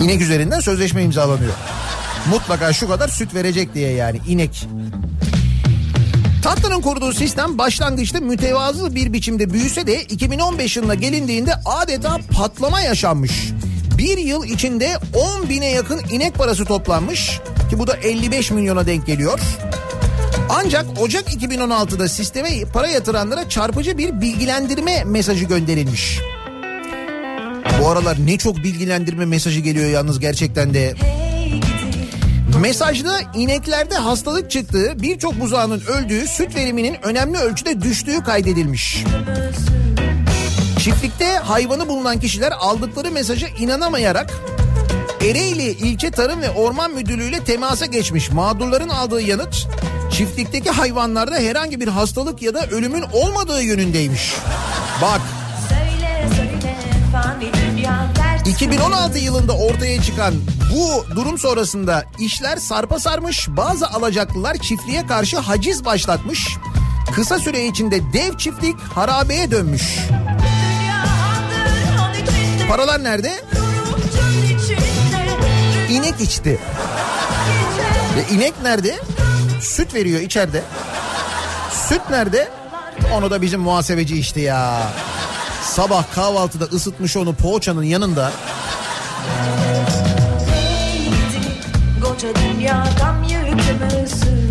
İnek 0.00 0.20
üzerinden 0.20 0.60
sözleşme 0.60 1.02
imzalanıyor. 1.02 1.52
Mutlaka 2.30 2.72
şu 2.72 2.88
kadar 2.88 3.08
süt 3.08 3.34
verecek 3.34 3.74
diye 3.74 3.92
yani 3.92 4.20
inek. 4.28 4.66
Tatlı'nın 6.42 6.80
kurduğu 6.80 7.12
sistem 7.12 7.58
başlangıçta 7.58 8.20
mütevazı 8.20 8.94
bir 8.94 9.12
biçimde 9.12 9.52
büyüse 9.52 9.86
de 9.86 10.02
2015 10.02 10.76
yılına 10.76 10.94
gelindiğinde 10.94 11.54
adeta 11.64 12.18
patlama 12.32 12.80
yaşanmış. 12.80 13.52
Bir 13.98 14.18
yıl 14.18 14.44
içinde 14.44 14.98
10 15.14 15.48
bine 15.48 15.70
yakın 15.70 16.00
inek 16.10 16.34
parası 16.34 16.64
toplanmış 16.64 17.40
ki 17.70 17.78
bu 17.78 17.86
da 17.86 17.96
55 17.96 18.50
milyona 18.50 18.86
denk 18.86 19.06
geliyor. 19.06 19.40
Ancak 20.48 20.86
Ocak 21.00 21.34
2016'da 21.34 22.08
sisteme 22.08 22.48
para 22.72 22.86
yatıranlara 22.86 23.48
çarpıcı 23.48 23.98
bir 23.98 24.20
bilgilendirme 24.20 25.04
mesajı 25.04 25.44
gönderilmiş. 25.44 26.20
Bu 27.80 27.88
aralar 27.88 28.16
ne 28.26 28.38
çok 28.38 28.56
bilgilendirme 28.56 29.24
mesajı 29.24 29.60
geliyor 29.60 29.90
yalnız 29.90 30.20
gerçekten 30.20 30.74
de. 30.74 30.94
Mesajda 32.60 33.20
ineklerde 33.34 33.94
hastalık 33.94 34.50
çıktığı, 34.50 35.02
birçok 35.02 35.40
buzağının 35.40 35.80
öldüğü, 35.80 36.26
süt 36.26 36.56
veriminin 36.56 36.96
önemli 37.02 37.38
ölçüde 37.38 37.82
düştüğü 37.82 38.22
kaydedilmiş. 38.24 39.04
Çiftlikte 40.84 41.36
hayvanı 41.36 41.88
bulunan 41.88 42.20
kişiler 42.20 42.52
aldıkları 42.52 43.10
mesaja 43.10 43.48
inanamayarak 43.48 44.34
Ereğli 45.20 45.62
İlçe 45.62 46.10
Tarım 46.10 46.40
ve 46.40 46.50
Orman 46.50 46.90
Müdürlüğü 46.90 47.28
ile 47.28 47.44
temasa 47.44 47.86
geçmiş. 47.86 48.30
Mağdurların 48.30 48.88
aldığı 48.88 49.22
yanıt 49.22 49.68
çiftlikteki 50.12 50.70
hayvanlarda 50.70 51.36
herhangi 51.36 51.80
bir 51.80 51.88
hastalık 51.88 52.42
ya 52.42 52.54
da 52.54 52.66
ölümün 52.66 53.04
olmadığı 53.12 53.62
yönündeymiş. 53.62 54.34
Bak 55.02 55.20
Söyle 55.68 56.28
söyle 56.36 56.76
fani 57.12 57.50
dünya 57.54 58.06
dert 58.16 58.48
2016 58.48 59.18
yılında 59.18 59.52
ortaya 59.52 60.02
çıkan 60.02 60.34
bu 60.74 61.16
durum 61.16 61.38
sonrasında 61.38 62.04
işler 62.18 62.56
sarpa 62.56 62.98
sarmış. 62.98 63.48
Bazı 63.48 63.88
alacaklılar 63.88 64.56
çiftliğe 64.56 65.06
karşı 65.06 65.38
haciz 65.38 65.84
başlatmış. 65.84 66.56
Kısa 67.14 67.38
süre 67.38 67.66
içinde 67.66 68.12
dev 68.12 68.36
çiftlik 68.38 68.80
harabeye 68.80 69.50
dönmüş. 69.50 69.98
Paralar 72.68 73.04
nerede? 73.04 73.32
İnek 75.90 76.20
içti. 76.20 76.58
Ve 78.16 78.34
inek 78.34 78.54
nerede? 78.62 78.98
Süt 79.60 79.94
veriyor 79.94 80.20
içeride. 80.20 80.62
Süt 81.88 82.10
nerede? 82.10 82.48
Onu 83.14 83.30
da 83.30 83.42
bizim 83.42 83.60
muhasebeci 83.60 84.18
içti 84.18 84.40
ya. 84.40 84.88
Sabah 85.62 86.04
kahvaltıda 86.14 86.64
ısıtmış 86.64 87.16
onu 87.16 87.34
poğaçanın 87.34 87.82
yanında. 87.82 88.32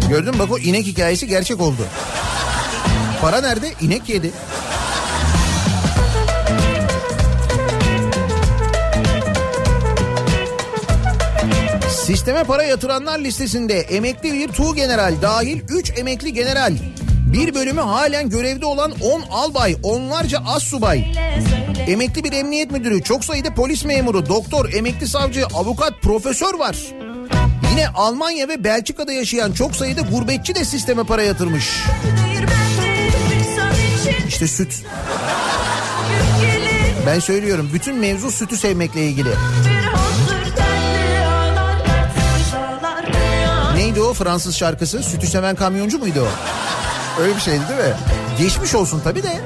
Gördün 0.10 0.34
mü 0.34 0.40
bak 0.40 0.52
o 0.52 0.58
inek 0.58 0.86
hikayesi 0.86 1.28
gerçek 1.28 1.62
oldu. 1.62 1.82
Para 3.22 3.42
nerede? 3.42 3.74
İnek 3.82 4.10
yedi. 4.10 4.32
Sisteme 12.04 12.44
para 12.44 12.64
yatıranlar 12.64 13.20
listesinde 13.20 13.80
emekli 13.80 14.34
bir 14.34 14.48
tuğ 14.48 14.76
general 14.76 15.14
dahil 15.22 15.62
3 15.70 16.00
emekli 16.00 16.34
general. 16.34 16.74
Bir 17.34 17.56
bölümü 17.56 17.82
halen 17.82 18.30
görevde 18.30 18.66
olan 18.66 18.94
10 19.02 19.22
albay, 19.22 19.76
onlarca 19.84 20.40
as 20.40 20.64
subay. 20.64 21.14
Emekli 21.88 22.24
bir 22.24 22.32
emniyet 22.32 22.72
müdürü, 22.72 23.04
çok 23.04 23.26
sayıda 23.26 23.54
polis 23.54 23.86
memuru, 23.86 24.30
doktor, 24.30 24.74
emekli 24.74 25.08
savcı, 25.08 25.46
avukat, 25.46 26.02
profesör 26.02 26.54
var. 26.54 26.78
Yine 27.72 27.88
Almanya 27.88 28.48
ve 28.48 28.64
Belçika'da 28.64 29.14
yaşayan 29.14 29.52
çok 29.52 29.76
sayıda 29.76 30.02
gurbetçi 30.02 30.56
de 30.56 30.66
sisteme 30.66 31.04
para 31.04 31.24
yatırmış. 31.24 31.70
İşte 34.28 34.48
süt. 34.48 34.84
Ben 37.06 37.20
söylüyorum 37.20 37.70
bütün 37.74 37.96
mevzu 37.96 38.32
sütü 38.32 38.58
sevmekle 38.58 39.06
ilgili. 39.06 39.30
bir 39.30 40.03
Neydi 43.94 44.06
o 44.06 44.14
Fransız 44.14 44.56
şarkısı? 44.56 45.04
Sütü 45.04 45.28
seven 45.28 45.56
kamyoncu 45.56 46.00
muydu 46.00 46.28
o? 46.28 47.22
Öyle 47.22 47.36
bir 47.36 47.40
şeydi 47.42 47.62
değil 47.70 47.80
mi? 47.80 47.96
Geçmiş 48.38 48.76
olsun 48.76 49.02
tabii 49.04 49.24
de. 49.24 49.42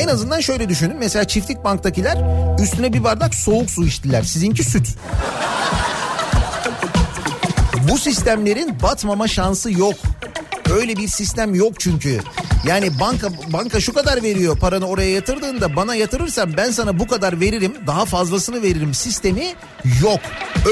En 0.00 0.08
azından 0.08 0.40
şöyle 0.40 0.68
düşünün. 0.68 0.96
Mesela 0.98 1.24
çiftlik 1.24 1.64
banktakiler 1.64 2.18
üstüne 2.62 2.92
bir 2.92 3.04
bardak 3.04 3.34
soğuk 3.34 3.70
su 3.70 3.86
içtiler. 3.86 4.22
Sizinki 4.22 4.64
süt. 4.64 4.88
Bu 7.88 7.98
sistemlerin 7.98 8.82
batmama 8.82 9.28
şansı 9.28 9.72
yok. 9.72 9.94
Öyle 10.70 10.96
bir 10.96 11.08
sistem 11.08 11.54
yok 11.54 11.80
çünkü. 11.80 12.20
Yani 12.66 13.00
banka 13.00 13.28
banka 13.52 13.80
şu 13.80 13.92
kadar 13.92 14.22
veriyor 14.22 14.58
paranı 14.58 14.86
oraya 14.86 15.10
yatırdığında 15.10 15.76
bana 15.76 15.94
yatırırsan 15.94 16.56
ben 16.56 16.70
sana 16.70 16.98
bu 16.98 17.06
kadar 17.06 17.40
veririm 17.40 17.74
daha 17.86 18.04
fazlasını 18.04 18.62
veririm 18.62 18.94
sistemi 18.94 19.54
yok. 20.02 20.20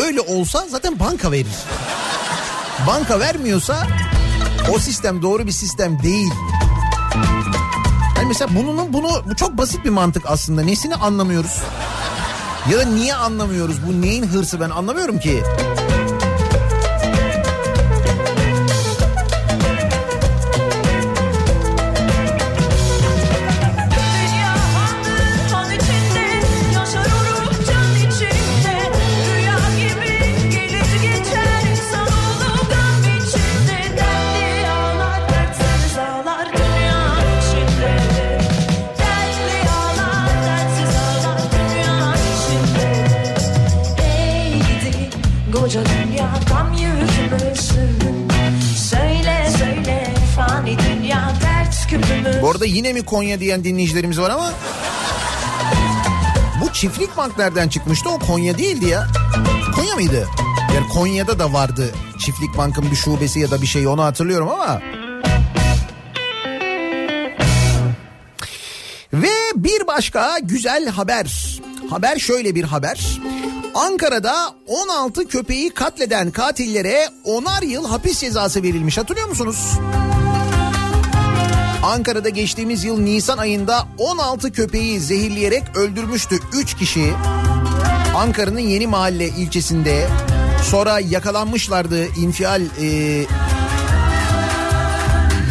Öyle 0.04 0.20
olsa 0.20 0.66
zaten 0.70 0.98
banka 0.98 1.32
verir. 1.32 1.56
Banka 2.86 3.20
vermiyorsa 3.20 3.86
o 4.74 4.78
sistem 4.78 5.22
doğru 5.22 5.46
bir 5.46 5.52
sistem 5.52 6.02
değil. 6.02 6.32
Yani 8.16 8.28
mesela 8.28 8.50
bunun 8.56 8.92
bunu 8.92 9.08
bu 9.26 9.36
çok 9.36 9.58
basit 9.58 9.84
bir 9.84 9.90
mantık 9.90 10.22
aslında. 10.26 10.62
Nesini 10.62 10.94
anlamıyoruz? 10.94 11.58
Ya 12.70 12.78
da 12.78 12.84
niye 12.84 13.14
anlamıyoruz? 13.14 13.76
Bu 13.88 14.00
neyin 14.02 14.26
hırsı 14.26 14.60
ben 14.60 14.70
anlamıyorum 14.70 15.18
ki. 15.18 15.42
Arada 52.50 52.66
yine 52.66 52.92
mi 52.92 53.04
Konya 53.04 53.40
diyen 53.40 53.64
dinleyicilerimiz 53.64 54.20
var 54.20 54.30
ama... 54.30 54.52
Bu 56.62 56.72
çiftlik 56.72 57.16
bank 57.16 57.38
nereden 57.38 57.68
çıkmıştı? 57.68 58.08
O 58.08 58.18
Konya 58.18 58.58
değildi 58.58 58.86
ya. 58.86 59.06
Konya 59.76 59.94
mıydı? 59.94 60.28
Yani 60.74 60.88
Konya'da 60.88 61.38
da 61.38 61.52
vardı 61.52 61.90
çiftlik 62.18 62.56
bankın 62.56 62.90
bir 62.90 62.96
şubesi 62.96 63.40
ya 63.40 63.50
da 63.50 63.62
bir 63.62 63.66
şey 63.66 63.86
onu 63.86 64.02
hatırlıyorum 64.02 64.48
ama... 64.48 64.80
Ve 69.12 69.28
bir 69.56 69.86
başka 69.86 70.38
güzel 70.42 70.88
haber. 70.88 71.58
Haber 71.90 72.18
şöyle 72.18 72.54
bir 72.54 72.64
haber. 72.64 73.20
Ankara'da 73.74 74.34
16 74.66 75.28
köpeği 75.28 75.70
katleden 75.70 76.30
katillere 76.30 77.08
onar 77.24 77.62
yıl 77.62 77.88
hapis 77.88 78.20
cezası 78.20 78.62
verilmiş. 78.62 78.98
Hatırlıyor 78.98 79.28
musunuz? 79.28 79.78
Ankara'da 81.82 82.28
geçtiğimiz 82.28 82.84
yıl 82.84 83.00
Nisan 83.00 83.38
ayında 83.38 83.88
16 83.98 84.52
köpeği 84.52 85.00
zehirleyerek 85.00 85.62
öldürmüştü 85.76 86.38
3 86.52 86.74
kişi. 86.74 87.12
Ankara'nın 88.16 88.58
Yeni 88.58 88.86
Mahalle 88.86 89.28
ilçesinde 89.28 90.06
sonra 90.64 91.00
yakalanmışlardı 91.00 92.06
infial 92.06 92.62
e, 92.80 92.86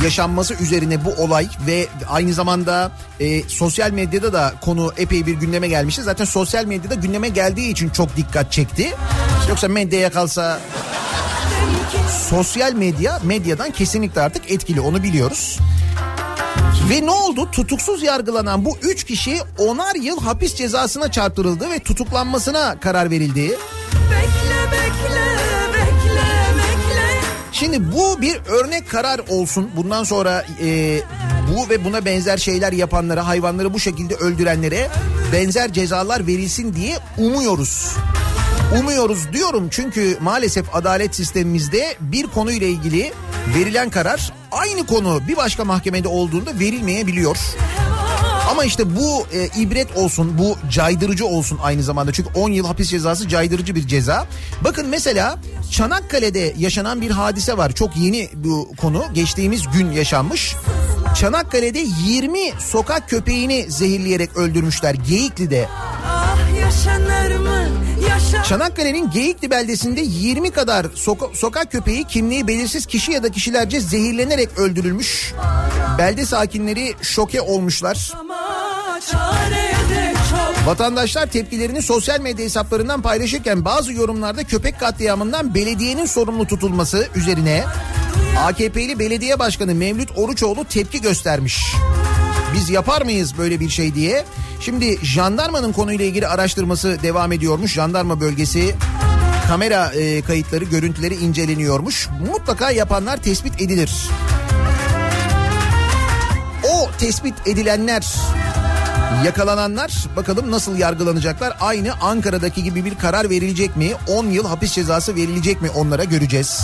yaşanması 0.04 0.54
üzerine 0.54 1.06
bu 1.06 1.24
olay 1.24 1.48
ve 1.68 1.88
aynı 2.10 2.34
zamanda 2.34 2.92
e, 3.20 3.44
sosyal 3.44 3.92
medyada 3.92 4.34
da 4.34 4.54
konu 4.62 4.92
epey 4.98 5.26
bir 5.26 5.34
gündeme 5.34 5.68
gelmişti. 5.68 6.04
Zaten 6.04 6.26
sosyal 6.26 6.66
medyada 6.66 6.96
gündeme 6.96 7.30
geldiği 7.30 7.72
için 7.72 7.90
çok 7.90 8.18
dikkat 8.18 8.52
çekti. 8.52 8.94
Yoksa 9.50 9.68
medyaya 9.68 10.12
kalsa 10.12 10.60
sosyal 12.30 12.74
medya 12.74 13.20
medyadan 13.24 13.72
kesinlikle 13.72 14.22
artık 14.22 14.52
etkili 14.52 14.82
onu 14.82 15.04
biliyoruz. 15.04 15.60
Ve 16.90 17.06
ne 17.06 17.12
oldu? 17.12 17.52
Tutuksuz 17.52 18.04
yargılanan 18.04 18.66
bu 18.66 18.78
üç 18.82 19.04
kişi 19.04 19.38
onar 19.58 19.96
yıl 19.96 20.22
hapis 20.22 20.56
cezasına 20.56 21.12
çarptırıldı 21.12 21.70
ve 21.70 21.80
tutuklanmasına 21.80 22.80
karar 22.80 23.12
verildi. 23.12 23.42
Bekle 23.42 24.72
bekle 24.72 25.26
bekle 25.74 26.24
bekle 26.54 27.20
Şimdi 27.52 27.92
bu 27.92 28.22
bir 28.22 28.40
örnek 28.46 28.90
karar 28.90 29.22
olsun. 29.30 29.70
Bundan 29.76 30.04
sonra 30.04 30.46
e, 30.62 31.00
bu 31.52 31.70
ve 31.70 31.86
buna 31.86 32.06
benzer 32.06 32.38
şeyler 32.38 32.74
yapanlara, 32.74 33.28
hayvanları 33.28 33.74
bu 33.74 33.80
şekilde 33.80 34.16
öldürenlere 34.16 34.90
benzer 35.34 35.74
cezalar 35.74 36.28
verilsin 36.28 36.74
diye 36.74 36.98
umuyoruz. 37.18 37.96
Umuyoruz 38.78 39.34
diyorum 39.34 39.68
çünkü 39.72 40.18
maalesef 40.22 40.76
adalet 40.76 41.16
sistemimizde 41.16 41.96
bir 42.00 42.28
konuyla 42.28 42.68
ilgili 42.68 43.14
verilen 43.56 43.90
karar 43.90 44.34
aynı 44.52 44.86
konu 44.86 45.22
bir 45.28 45.38
başka 45.38 45.66
mahkemede 45.66 46.08
olduğunda 46.08 46.60
verilmeyebiliyor. 46.60 47.38
Ama 48.52 48.64
işte 48.64 48.96
bu 48.96 49.26
e, 49.34 49.62
ibret 49.62 49.98
olsun, 49.98 50.38
bu 50.38 50.58
caydırıcı 50.72 51.26
olsun 51.26 51.60
aynı 51.64 51.84
zamanda. 51.84 52.14
Çünkü 52.14 52.30
10 52.36 52.52
yıl 52.52 52.66
hapis 52.66 52.90
cezası 52.90 53.28
caydırıcı 53.28 53.76
bir 53.76 53.88
ceza. 53.88 54.28
Bakın 54.64 54.88
mesela 54.88 55.40
Çanakkale'de 55.72 56.54
yaşanan 56.58 57.02
bir 57.02 57.12
hadise 57.12 57.58
var. 57.58 57.72
Çok 57.72 57.98
yeni 57.98 58.30
bu 58.34 58.72
konu. 58.78 59.04
Geçtiğimiz 59.14 59.64
gün 59.74 59.92
yaşanmış. 59.92 60.56
Çanakkale'de 61.20 61.86
20 62.06 62.40
sokak 62.60 63.10
köpeğini 63.10 63.66
zehirleyerek 63.72 64.38
öldürmüşler 64.38 64.94
Geyikli'de. 64.94 65.68
Ah 66.08 66.38
yaşanır 66.62 67.36
mı 67.36 67.69
Çanakkale'nin 68.48 69.10
Geyikli 69.12 69.52
beldesinde 69.52 70.02
20 70.02 70.52
kadar 70.52 70.86
soka- 70.86 71.36
sokak 71.36 71.72
köpeği 71.72 72.04
kimliği 72.04 72.48
belirsiz 72.48 72.86
kişi 72.86 73.12
ya 73.12 73.24
da 73.24 73.32
kişilerce 73.32 73.80
zehirlenerek 73.80 74.58
öldürülmüş. 74.58 75.34
Belde 75.98 76.26
sakinleri 76.26 76.94
şoke 77.02 77.42
olmuşlar. 77.42 78.12
Vatandaşlar 80.66 81.26
tepkilerini 81.28 81.82
sosyal 81.82 82.20
medya 82.22 82.46
hesaplarından 82.46 83.02
paylaşırken 83.02 83.66
bazı 83.66 83.94
yorumlarda 83.94 84.44
köpek 84.44 84.80
katliamından 84.80 85.56
belediyenin 85.56 86.06
sorumlu 86.06 86.48
tutulması 86.48 87.08
üzerine 87.16 87.64
AKP'li 88.40 89.00
belediye 89.00 89.40
başkanı 89.40 89.76
Mevlüt 89.76 90.10
Oruçoğlu 90.16 90.66
tepki 90.66 91.02
göstermiş. 91.02 91.62
Biz 92.54 92.70
yapar 92.70 93.02
mıyız 93.02 93.38
böyle 93.38 93.60
bir 93.60 93.70
şey 93.70 93.96
diye. 93.96 94.26
Şimdi 94.60 95.06
jandarmanın 95.06 95.72
konuyla 95.72 96.06
ilgili 96.06 96.28
araştırması 96.28 96.98
devam 97.04 97.32
ediyormuş. 97.32 97.74
Jandarma 97.74 98.20
bölgesi 98.20 98.76
kamera 99.48 99.86
e, 99.86 100.22
kayıtları, 100.22 100.64
görüntüleri 100.66 101.16
inceleniyormuş. 101.16 102.10
Mutlaka 102.32 102.72
yapanlar 102.72 103.18
tespit 103.18 103.62
edilir. 103.62 103.92
O 106.64 106.90
tespit 107.00 107.48
edilenler 107.48 108.16
Yakalananlar 109.26 110.06
bakalım 110.16 110.52
nasıl 110.52 110.78
yargılanacaklar? 110.78 111.58
Aynı 111.60 111.94
Ankara'daki 112.02 112.64
gibi 112.64 112.86
bir 112.86 112.96
karar 112.96 113.30
verilecek 113.30 113.78
mi? 113.78 113.92
10 114.08 114.26
yıl 114.26 114.46
hapis 114.46 114.72
cezası 114.72 115.16
verilecek 115.16 115.62
mi 115.62 115.70
onlara 115.70 116.04
göreceğiz. 116.04 116.62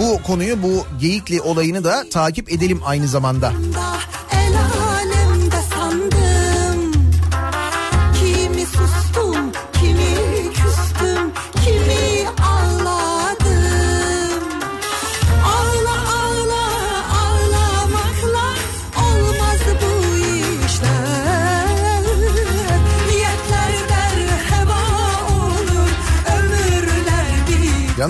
Bu 0.00 0.22
konuyu 0.22 0.62
bu 0.62 0.86
geyikli 1.00 1.40
olayını 1.40 1.84
da 1.84 2.04
takip 2.12 2.52
edelim 2.52 2.80
aynı 2.84 3.08
zamanda. 3.08 3.52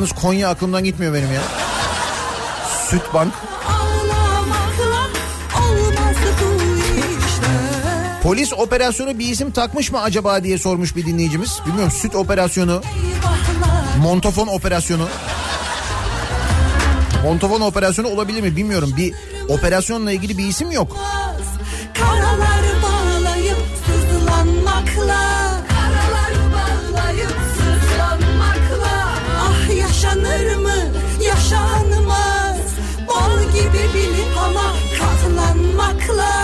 Yalnız 0.00 0.12
Konya 0.12 0.48
aklımdan 0.48 0.84
gitmiyor 0.84 1.14
benim 1.14 1.32
ya. 1.32 1.40
Bu 6.12 7.26
işler 7.26 8.22
Polis 8.22 8.52
operasyonu 8.52 9.18
bir 9.18 9.28
isim 9.28 9.50
takmış 9.50 9.92
mı 9.92 10.00
acaba 10.02 10.44
diye 10.44 10.58
sormuş 10.58 10.96
bir 10.96 11.06
dinleyicimiz. 11.06 11.60
Bilmiyorum 11.66 11.92
süt 11.92 12.14
operasyonu, 12.14 12.82
montofon 14.02 14.46
operasyonu. 14.46 15.08
Montofon 17.24 17.60
operasyonu 17.60 18.08
olabilir 18.08 18.42
mi 18.42 18.56
bilmiyorum. 18.56 18.94
Bir 18.96 19.14
operasyonla 19.48 20.12
ilgili 20.12 20.38
bir 20.38 20.46
isim 20.46 20.70
yok. 20.70 20.96
Gibi 33.60 33.84
bilip 33.94 34.36
ama 34.44 34.66
katlanmakla 34.98 36.39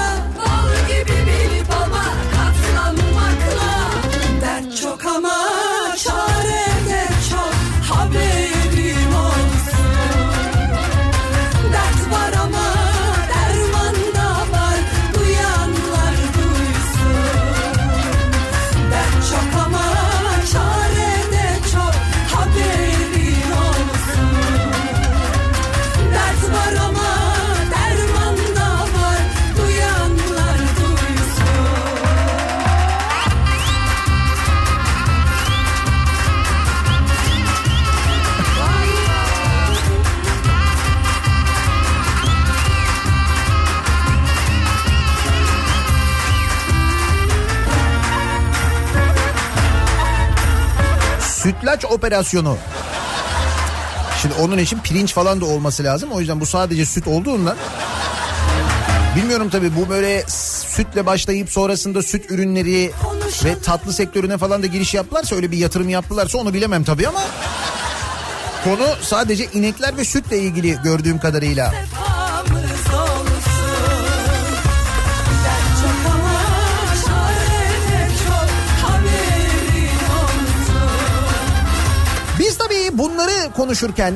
Sütlaç 51.66 51.84
operasyonu. 51.84 52.56
Şimdi 54.22 54.34
onun 54.34 54.58
için 54.58 54.78
pirinç 54.78 55.12
falan 55.12 55.40
da 55.40 55.44
olması 55.44 55.84
lazım. 55.84 56.10
O 56.12 56.20
yüzden 56.20 56.40
bu 56.40 56.46
sadece 56.46 56.86
süt 56.86 57.06
olduğundan. 57.06 57.56
Bilmiyorum 59.16 59.48
tabii 59.50 59.76
bu 59.76 59.88
böyle 59.88 60.24
sütle 60.68 61.06
başlayıp 61.06 61.50
sonrasında 61.50 62.02
süt 62.02 62.30
ürünleri 62.30 62.90
ve 63.44 63.60
tatlı 63.60 63.92
sektörüne 63.92 64.38
falan 64.38 64.62
da 64.62 64.66
giriş 64.66 64.94
yaptılarsa 64.94 65.36
öyle 65.36 65.50
bir 65.50 65.58
yatırım 65.58 65.88
yaptılarsa 65.88 66.38
onu 66.38 66.54
bilemem 66.54 66.84
tabii 66.84 67.08
ama 67.08 67.20
konu 68.64 68.86
sadece 69.02 69.44
inekler 69.44 69.96
ve 69.96 70.04
sütle 70.04 70.38
ilgili 70.38 70.78
gördüğüm 70.84 71.18
kadarıyla. 71.18 71.74
Konuşurken 83.52 84.14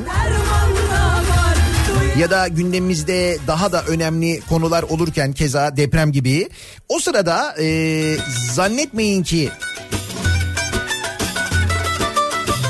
ya 2.19 2.29
da 2.31 2.47
gündemimizde 2.47 3.37
daha 3.47 3.71
da 3.71 3.83
önemli 3.83 4.41
konular 4.49 4.83
olurken 4.83 5.33
keza 5.33 5.77
deprem 5.77 6.11
gibi 6.11 6.49
o 6.89 6.99
sırada 6.99 7.55
e, 7.61 8.17
zannetmeyin 8.53 9.23
ki 9.23 9.49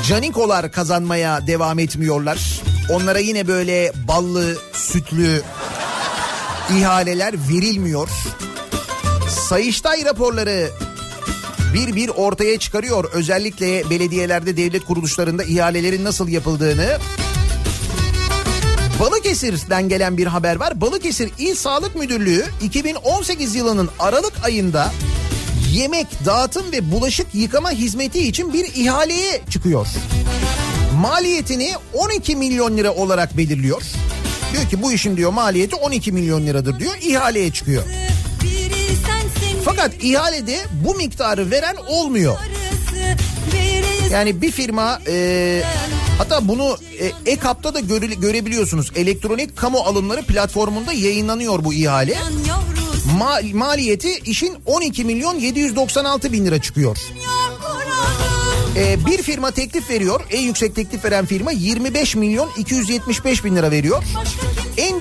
canikolar 0.08 0.72
kazanmaya 0.72 1.46
devam 1.46 1.78
etmiyorlar. 1.78 2.60
Onlara 2.90 3.18
yine 3.18 3.48
böyle 3.48 3.92
ballı, 4.08 4.56
sütlü 4.72 5.42
ihaleler 6.70 7.34
verilmiyor. 7.50 8.08
Sayıştay 9.28 10.04
raporları 10.04 10.70
bir 11.74 11.96
bir 11.96 12.08
ortaya 12.08 12.58
çıkarıyor. 12.58 13.10
Özellikle 13.12 13.90
belediyelerde, 13.90 14.56
devlet 14.56 14.84
kuruluşlarında 14.84 15.44
ihalelerin 15.44 16.04
nasıl 16.04 16.28
yapıldığını. 16.28 16.98
Balıkesir'den 19.00 19.88
gelen 19.88 20.16
bir 20.16 20.26
haber 20.26 20.56
var. 20.56 20.80
Balıkesir 20.80 21.30
İl 21.38 21.54
Sağlık 21.54 21.96
Müdürlüğü 21.96 22.44
2018 22.62 23.54
yılının 23.54 23.90
Aralık 23.98 24.32
ayında 24.44 24.92
yemek, 25.72 26.06
dağıtım 26.26 26.72
ve 26.72 26.92
bulaşık 26.92 27.26
yıkama 27.34 27.70
hizmeti 27.70 28.28
için 28.28 28.52
bir 28.52 28.64
ihaleye 28.74 29.42
çıkıyor. 29.50 29.86
Maliyetini 31.00 31.72
12 31.94 32.36
milyon 32.36 32.76
lira 32.76 32.92
olarak 32.94 33.36
belirliyor. 33.36 33.82
Diyor 34.52 34.68
ki 34.68 34.82
bu 34.82 34.92
işin 34.92 35.16
diyor 35.16 35.32
maliyeti 35.32 35.76
12 35.76 36.12
milyon 36.12 36.46
liradır 36.46 36.80
diyor. 36.80 36.94
İhaleye 37.02 37.52
çıkıyor. 37.52 37.82
Fakat 39.82 40.04
ihalede 40.04 40.58
bu 40.84 40.94
miktarı 40.94 41.50
veren 41.50 41.76
olmuyor. 41.88 42.36
Yani 44.12 44.42
bir 44.42 44.50
firma 44.52 45.00
e, 45.08 45.62
hatta 46.18 46.48
bunu 46.48 46.76
e, 47.00 47.30
EKAP'ta 47.32 47.74
da 47.74 47.80
göre- 47.80 48.14
görebiliyorsunuz. 48.14 48.92
Elektronik 48.96 49.56
kamu 49.56 49.78
alımları 49.78 50.22
platformunda 50.22 50.92
yayınlanıyor 50.92 51.64
bu 51.64 51.74
ihale. 51.74 52.14
Ma- 53.20 53.54
maliyeti 53.54 54.18
işin 54.24 54.56
12 54.66 55.04
milyon 55.04 55.38
796 55.38 56.32
bin 56.32 56.46
lira 56.46 56.62
çıkıyor. 56.62 56.96
Kur'an'ım 57.60 58.76
E, 58.76 59.06
bir 59.06 59.22
firma 59.22 59.50
teklif 59.50 59.90
veriyor. 59.90 60.20
En 60.30 60.40
yüksek 60.40 60.74
teklif 60.76 61.04
veren 61.04 61.26
firma 61.26 61.52
25 61.52 62.16
milyon 62.16 62.50
275 62.58 63.44
bin 63.44 63.56
lira 63.56 63.70
veriyor. 63.70 64.02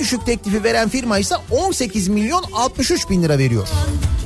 Düşük 0.01 0.25
teklifi 0.25 0.63
veren 0.63 0.89
firma 0.89 1.17
ise 1.17 1.35
18 1.51 2.07
milyon 2.07 2.43
63 2.53 3.09
bin 3.09 3.23
lira 3.23 3.37
veriyor. 3.37 3.67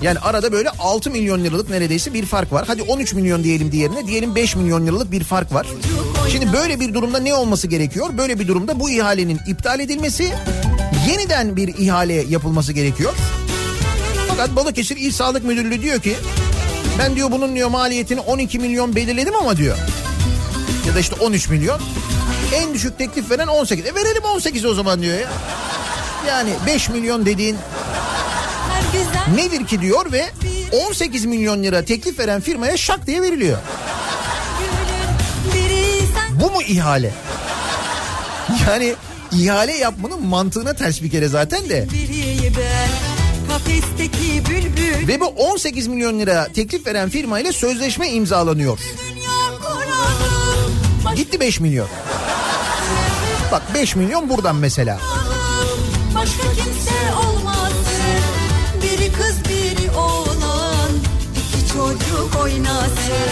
Yani 0.02 0.20
arada 0.20 0.52
böyle 0.52 0.70
6 0.70 1.12
milyon 1.12 1.44
liralık 1.44 1.70
neredeyse 1.70 2.14
bir 2.14 2.26
fark 2.26 2.54
var. 2.54 2.64
Hadi 2.68 2.82
13 2.82 3.14
milyon 3.14 3.44
diyelim 3.44 3.72
diğerine. 3.72 4.08
Diyelim 4.08 4.36
5 4.36 4.56
milyon 4.56 4.88
liralık 4.88 5.12
bir 5.12 5.24
fark 5.24 5.54
var. 5.54 5.68
Şimdi 6.32 6.54
böyle 6.54 6.80
bir 6.80 6.94
durumda 6.94 7.20
ne 7.20 7.34
olması 7.34 7.68
gerekiyor? 7.68 8.10
Böyle 8.18 8.40
bir 8.40 8.48
durumda 8.48 8.80
bu 8.80 8.90
ihalenin 8.90 9.40
iptal 9.48 9.80
edilmesi, 9.80 10.34
yeniden 11.10 11.56
bir 11.56 11.68
ihale 11.68 12.14
yapılması 12.14 12.74
gerekiyor. 12.74 13.14
Fakat 14.28 14.56
Balıkesir 14.56 14.98
İl 14.98 15.12
Sağlık 15.12 15.44
Müdürlüğü 15.44 15.82
diyor 15.82 16.00
ki 16.00 16.16
ben 17.00 17.16
diyor 17.16 17.32
bunun 17.32 17.56
diyor 17.56 17.70
maliyetini 17.70 18.20
12 18.20 18.60
milyon 18.60 18.96
belirledim 18.96 19.36
ama 19.36 19.58
diyor. 19.58 19.78
Ya 20.88 20.96
da 20.96 21.00
işte 21.00 21.16
13 21.16 21.50
milyon. 21.50 21.82
En 22.56 22.74
düşük 22.74 22.98
teklif 22.98 23.32
veren 23.32 23.48
18. 23.48 23.86
E 23.86 23.96
verelim 23.96 24.24
18 24.24 24.66
o 24.66 24.74
zaman 24.74 25.02
diyor 25.02 25.20
ya. 25.20 25.30
Yani 26.28 26.50
5 26.68 26.90
milyon 26.90 27.26
dediğin 27.26 27.58
nedir 29.36 29.66
ki 29.66 29.82
diyor 29.82 30.12
ve 30.12 30.30
18 30.88 31.26
milyon 31.26 31.64
lira 31.64 31.86
teklif 31.86 32.20
veren 32.20 32.42
firmaya 32.42 32.78
şak 32.78 33.08
diye 33.08 33.22
veriliyor. 33.22 33.58
Bu 36.32 36.52
mu 36.52 36.62
ihale? 36.62 37.12
Yani 38.68 38.96
ihale 39.32 39.78
yapmanın 39.78 40.26
mantığına 40.26 40.74
ters 40.74 41.02
bir 41.02 41.10
kere 41.10 41.28
zaten 41.28 41.70
de. 41.70 41.88
Ve 45.08 45.20
bu 45.20 45.26
18 45.26 45.88
milyon 45.88 46.20
lira 46.20 46.48
teklif 46.56 46.88
veren 46.88 47.10
firmayla 47.10 47.54
sözleşme 47.54 48.10
imzalanıyor. 48.10 48.80
Gitti 51.16 51.40
5 51.40 51.60
milyon. 51.60 51.88
Bak 53.52 53.62
5 53.74 53.96
milyon 53.96 54.30
buradan 54.30 54.56
mesela. 54.56 55.00
Başka 56.16 56.44
kimse 56.44 57.14
olmasın 57.28 58.24
Biri 58.84 59.12
kız 59.12 59.40
biri 59.50 59.92
oğlan 59.92 60.92
İki 61.36 61.68
çocuk 61.74 62.42
oynasın 62.44 63.32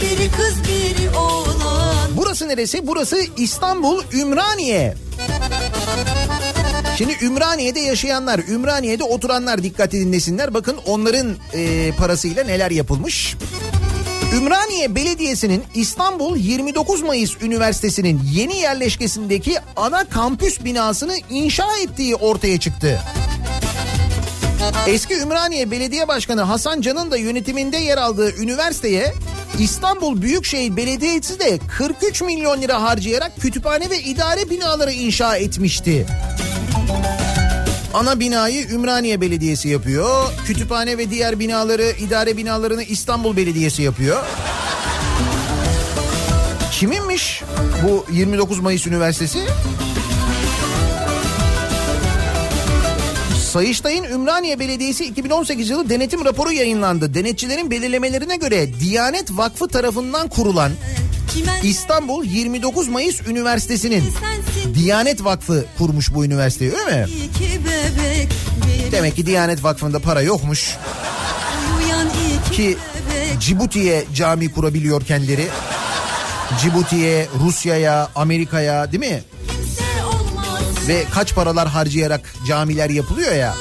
Biri 0.00 0.30
kız 0.30 0.54
biri 0.64 1.10
oğlan 1.16 2.08
Burası 2.16 2.48
neresi? 2.48 2.86
Burası 2.86 3.16
İstanbul 3.36 4.02
Ümraniye. 4.12 4.94
Şimdi 6.98 7.16
Ümraniye'de 7.22 7.80
yaşayanlar, 7.80 8.38
Ümraniye'de 8.48 9.04
oturanlar 9.04 9.62
dikkat 9.62 9.92
dinlesinler. 9.92 10.54
Bakın 10.54 10.76
onların 10.86 11.36
e, 11.54 11.92
parasıyla 11.92 12.44
neler 12.44 12.70
yapılmış. 12.70 13.36
Ümraniye 14.36 14.94
Belediyesi'nin 14.94 15.64
İstanbul 15.74 16.36
29 16.36 17.02
Mayıs 17.02 17.42
Üniversitesi'nin 17.42 18.20
yeni 18.32 18.56
yerleşkesindeki 18.56 19.56
ana 19.76 20.04
kampüs 20.04 20.64
binasını 20.64 21.16
inşa 21.30 21.76
ettiği 21.82 22.14
ortaya 22.14 22.60
çıktı. 22.60 23.00
Eski 24.86 25.14
Ümraniye 25.14 25.70
Belediye 25.70 26.08
Başkanı 26.08 26.42
Hasan 26.42 26.80
Can'ın 26.80 27.10
da 27.10 27.16
yönetiminde 27.16 27.76
yer 27.76 27.98
aldığı 27.98 28.36
üniversiteye 28.36 29.14
İstanbul 29.58 30.22
Büyükşehir 30.22 30.76
Belediyesi 30.76 31.40
de 31.40 31.58
43 31.78 32.22
milyon 32.22 32.62
lira 32.62 32.82
harcayarak 32.82 33.32
kütüphane 33.40 33.90
ve 33.90 33.98
idare 33.98 34.50
binaları 34.50 34.92
inşa 34.92 35.36
etmişti. 35.36 36.06
Ana 37.94 38.20
binayı 38.20 38.68
Ümraniye 38.68 39.20
Belediyesi 39.20 39.68
yapıyor. 39.68 40.32
Kütüphane 40.46 40.98
ve 40.98 41.10
diğer 41.10 41.38
binaları, 41.38 41.92
idare 42.00 42.36
binalarını 42.36 42.82
İstanbul 42.82 43.36
Belediyesi 43.36 43.82
yapıyor. 43.82 44.24
Kiminmiş 46.72 47.42
bu 47.82 48.06
29 48.12 48.60
Mayıs 48.60 48.86
Üniversitesi? 48.86 49.38
Sayıştay'ın 53.52 54.04
Ümraniye 54.04 54.58
Belediyesi 54.58 55.04
2018 55.04 55.70
yılı 55.70 55.88
denetim 55.88 56.24
raporu 56.24 56.52
yayınlandı. 56.52 57.14
Denetçilerin 57.14 57.70
belirlemelerine 57.70 58.36
göre 58.36 58.80
Diyanet 58.80 59.30
Vakfı 59.30 59.68
tarafından 59.68 60.28
kurulan 60.28 60.72
İstanbul 61.62 62.24
29 62.24 62.88
Mayıs 62.88 63.20
Üniversitesi'nin 63.28 64.04
Diyanet 64.74 65.24
Vakfı 65.24 65.64
kurmuş 65.78 66.14
bu 66.14 66.24
üniversiteyi 66.24 66.72
öyle 66.72 67.00
mi? 67.00 67.06
Demek 68.92 69.16
ki 69.16 69.26
Diyanet 69.26 69.64
Vakfı'nda 69.64 69.98
para 69.98 70.22
yokmuş 70.22 70.76
ki 72.52 72.76
Cibuti'ye 73.40 74.04
cami 74.14 74.52
kurabiliyor 74.52 75.04
kendileri. 75.04 75.46
Cibuti'ye, 76.62 77.26
Rusya'ya, 77.40 78.08
Amerika'ya 78.14 78.92
değil 78.92 79.12
mi? 79.12 79.22
Ve 80.88 81.04
kaç 81.14 81.34
paralar 81.34 81.68
harcayarak 81.68 82.34
camiler 82.48 82.90
yapılıyor 82.90 83.32
ya. 83.34 83.54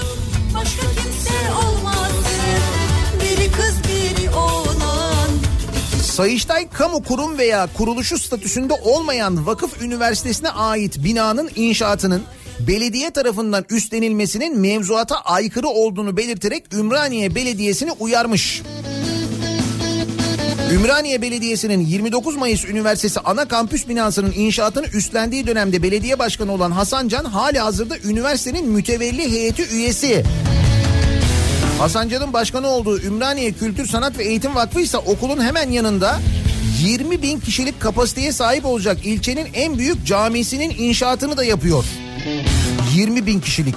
Sayıştay 6.13 6.69
kamu 6.69 7.03
kurum 7.03 7.37
veya 7.37 7.69
kuruluşu 7.77 8.19
statüsünde 8.19 8.73
olmayan 8.73 9.45
vakıf 9.45 9.81
üniversitesine 9.81 10.49
ait 10.49 11.03
binanın 11.03 11.49
inşaatının 11.55 12.23
belediye 12.59 13.11
tarafından 13.11 13.65
üstlenilmesinin 13.69 14.59
mevzuata 14.59 15.15
aykırı 15.15 15.67
olduğunu 15.67 16.17
belirterek 16.17 16.73
Ümraniye 16.73 17.35
Belediyesi'ni 17.35 17.91
uyarmış. 17.91 18.61
Ümraniye 20.73 21.21
Belediyesi'nin 21.21 21.79
29 21.79 22.35
Mayıs 22.35 22.65
Üniversitesi 22.65 23.19
ana 23.19 23.47
kampüs 23.47 23.87
binasının 23.87 24.31
inşaatını 24.31 24.85
üstlendiği 24.87 25.47
dönemde 25.47 25.83
belediye 25.83 26.19
başkanı 26.19 26.51
olan 26.51 26.71
Hasan 26.71 27.07
Can 27.07 27.25
hali 27.25 27.59
hazırda 27.59 27.97
üniversitenin 27.97 28.69
mütevelli 28.69 29.31
heyeti 29.31 29.63
üyesi. 29.75 30.23
Hasan 31.83 32.09
Can'ın 32.09 32.33
başkanı 32.33 32.67
olduğu 32.67 33.01
Ümraniye 33.01 33.51
Kültür 33.51 33.87
Sanat 33.87 34.17
ve 34.17 34.23
Eğitim 34.23 34.55
Vakfı 34.55 34.81
ise 34.81 34.97
okulun 34.97 35.43
hemen 35.43 35.69
yanında 35.69 36.19
20 36.81 37.21
bin 37.21 37.39
kişilik 37.39 37.81
kapasiteye 37.81 38.31
sahip 38.31 38.65
olacak 38.65 38.97
ilçenin 39.05 39.47
en 39.53 39.77
büyük 39.77 40.05
camisinin 40.05 40.75
inşaatını 40.77 41.37
da 41.37 41.43
yapıyor. 41.43 41.85
20 42.95 43.25
bin 43.25 43.39
kişilik. 43.39 43.75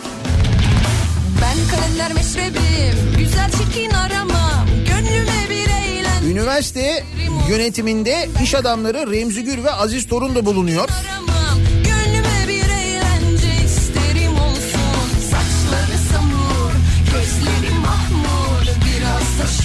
Ben 1.42 1.76
kalender 1.76 2.12
meşrebim 2.12 3.18
Güzel 3.18 3.50
çirkin 3.50 3.90
aramam 3.90 4.66
Gönlüme 4.88 5.50
bir 5.50 5.70
eğlen 5.70 6.22
Üniversite 6.22 7.04
yönetiminde 7.48 8.28
iş 8.42 8.54
adamları 8.54 9.12
Remzi 9.12 9.44
Gül 9.44 9.64
ve 9.64 9.72
Aziz 9.72 10.08
Torun 10.08 10.34
da 10.34 10.46
bulunuyor. 10.46 10.88
aramam 10.88 11.55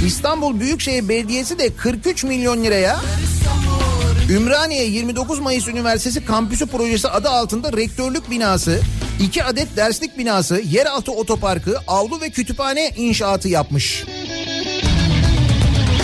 İstanbul 0.06 0.60
Büyükşehir 0.60 1.10
Belediyesi 1.10 1.60
de 1.60 1.76
43 1.76 2.24
milyon 2.24 2.64
liraya 2.64 3.00
Ümraniye 4.30 4.86
29 4.86 5.40
Mayıs 5.40 5.68
Üniversitesi 5.68 6.26
Kampüsü 6.26 6.68
Projesi 6.68 7.08
adı 7.08 7.30
altında 7.30 7.74
rektörlük 7.74 8.32
binası, 8.32 8.80
2 9.20 9.44
adet 9.44 9.78
derslik 9.78 10.18
binası, 10.18 10.62
yeraltı 10.62 11.12
otoparkı, 11.12 11.78
avlu 11.88 12.22
ve 12.22 12.30
kütüphane 12.30 12.90
inşaatı 12.98 13.48
yapmış. 13.48 14.04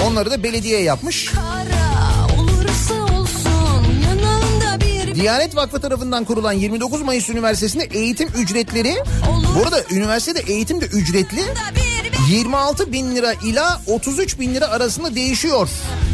Onları 0.07 0.31
da 0.31 0.43
belediye 0.43 0.81
yapmış. 0.81 1.31
Diyanet 5.15 5.55
Vakfı 5.55 5.81
tarafından 5.81 6.25
kurulan 6.25 6.53
29 6.53 7.01
Mayıs 7.01 7.29
Üniversitesi'nde 7.29 7.83
eğitim 7.83 8.29
ücretleri, 8.37 8.95
bu 9.55 9.61
arada 9.61 9.83
üniversitede 9.91 10.53
eğitim 10.53 10.81
de 10.81 10.85
ücretli, 10.85 11.41
bir 11.75 11.86
26 12.29 12.91
bin 12.91 13.15
lira 13.15 13.33
ila 13.33 13.81
33 13.87 14.39
bin 14.39 14.55
lira 14.55 14.67
arasında 14.67 15.15
değişiyor. 15.15 15.69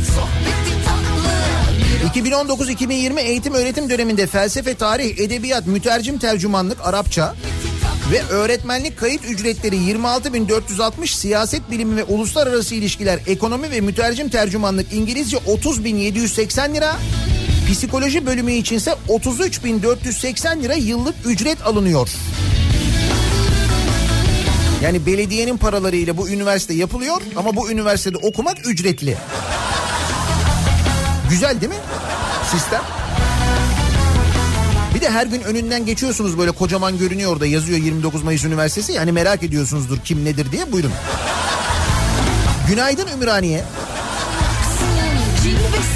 sohbeti 0.07 0.85
tatlı 0.85 2.19
2019-2020 2.19 3.19
eğitim 3.19 3.53
öğretim 3.53 3.89
döneminde 3.89 4.27
felsefe, 4.27 4.75
tarih, 4.75 5.19
edebiyat, 5.19 5.67
mütercim 5.67 6.19
tercümanlık, 6.19 6.77
Arapça 6.83 7.35
ve 8.11 8.21
öğretmenlik 8.23 8.99
kayıt 8.99 9.25
ücretleri 9.25 9.75
26.460, 9.75 11.07
siyaset 11.07 11.71
bilimi 11.71 11.97
ve 11.97 12.03
uluslararası 12.03 12.75
ilişkiler, 12.75 13.19
ekonomi 13.27 13.71
ve 13.71 13.81
mütercim 13.81 14.29
tercümanlık 14.29 14.93
İngilizce 14.93 15.37
30.780 15.37 16.75
lira, 16.75 16.95
psikoloji 17.71 18.25
bölümü 18.25 18.51
içinse 18.51 18.95
33.480 19.09 20.63
lira 20.63 20.73
yıllık 20.73 21.15
ücret 21.25 21.61
alınıyor. 21.61 22.09
Yani 24.83 25.05
belediyenin 25.05 25.57
paralarıyla 25.57 26.17
bu 26.17 26.29
üniversite 26.29 26.73
yapılıyor 26.73 27.21
ama 27.35 27.55
bu 27.55 27.71
üniversitede 27.71 28.17
okumak 28.17 28.67
ücretli. 28.67 29.17
Güzel 31.29 31.61
değil 31.61 31.71
mi? 31.71 31.79
Sistem. 32.51 32.81
Bir 34.95 35.01
de 35.01 35.09
her 35.09 35.25
gün 35.25 35.41
önünden 35.41 35.85
geçiyorsunuz 35.85 36.37
böyle 36.37 36.51
kocaman 36.51 36.97
görünüyor 36.97 37.31
orada 37.33 37.45
yazıyor 37.45 37.79
29 37.79 38.23
Mayıs 38.23 38.45
Üniversitesi. 38.45 38.93
Yani 38.93 39.11
merak 39.11 39.43
ediyorsunuzdur 39.43 39.97
kim 39.99 40.25
nedir 40.25 40.51
diye 40.51 40.71
buyurun. 40.71 40.91
Günaydın 42.67 43.07
Ümraniye. 43.07 43.63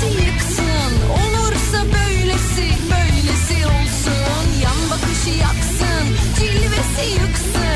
Yıksın 0.08 0.94
Olursa 1.12 1.86
böylesi 1.86 2.78
Böylesi 2.92 3.66
olsun 3.66 4.62
Yan 4.64 4.90
bakışı 4.92 5.30
yaksın 5.40 6.08
Cilvesi 6.40 7.22
yıksın 7.22 7.67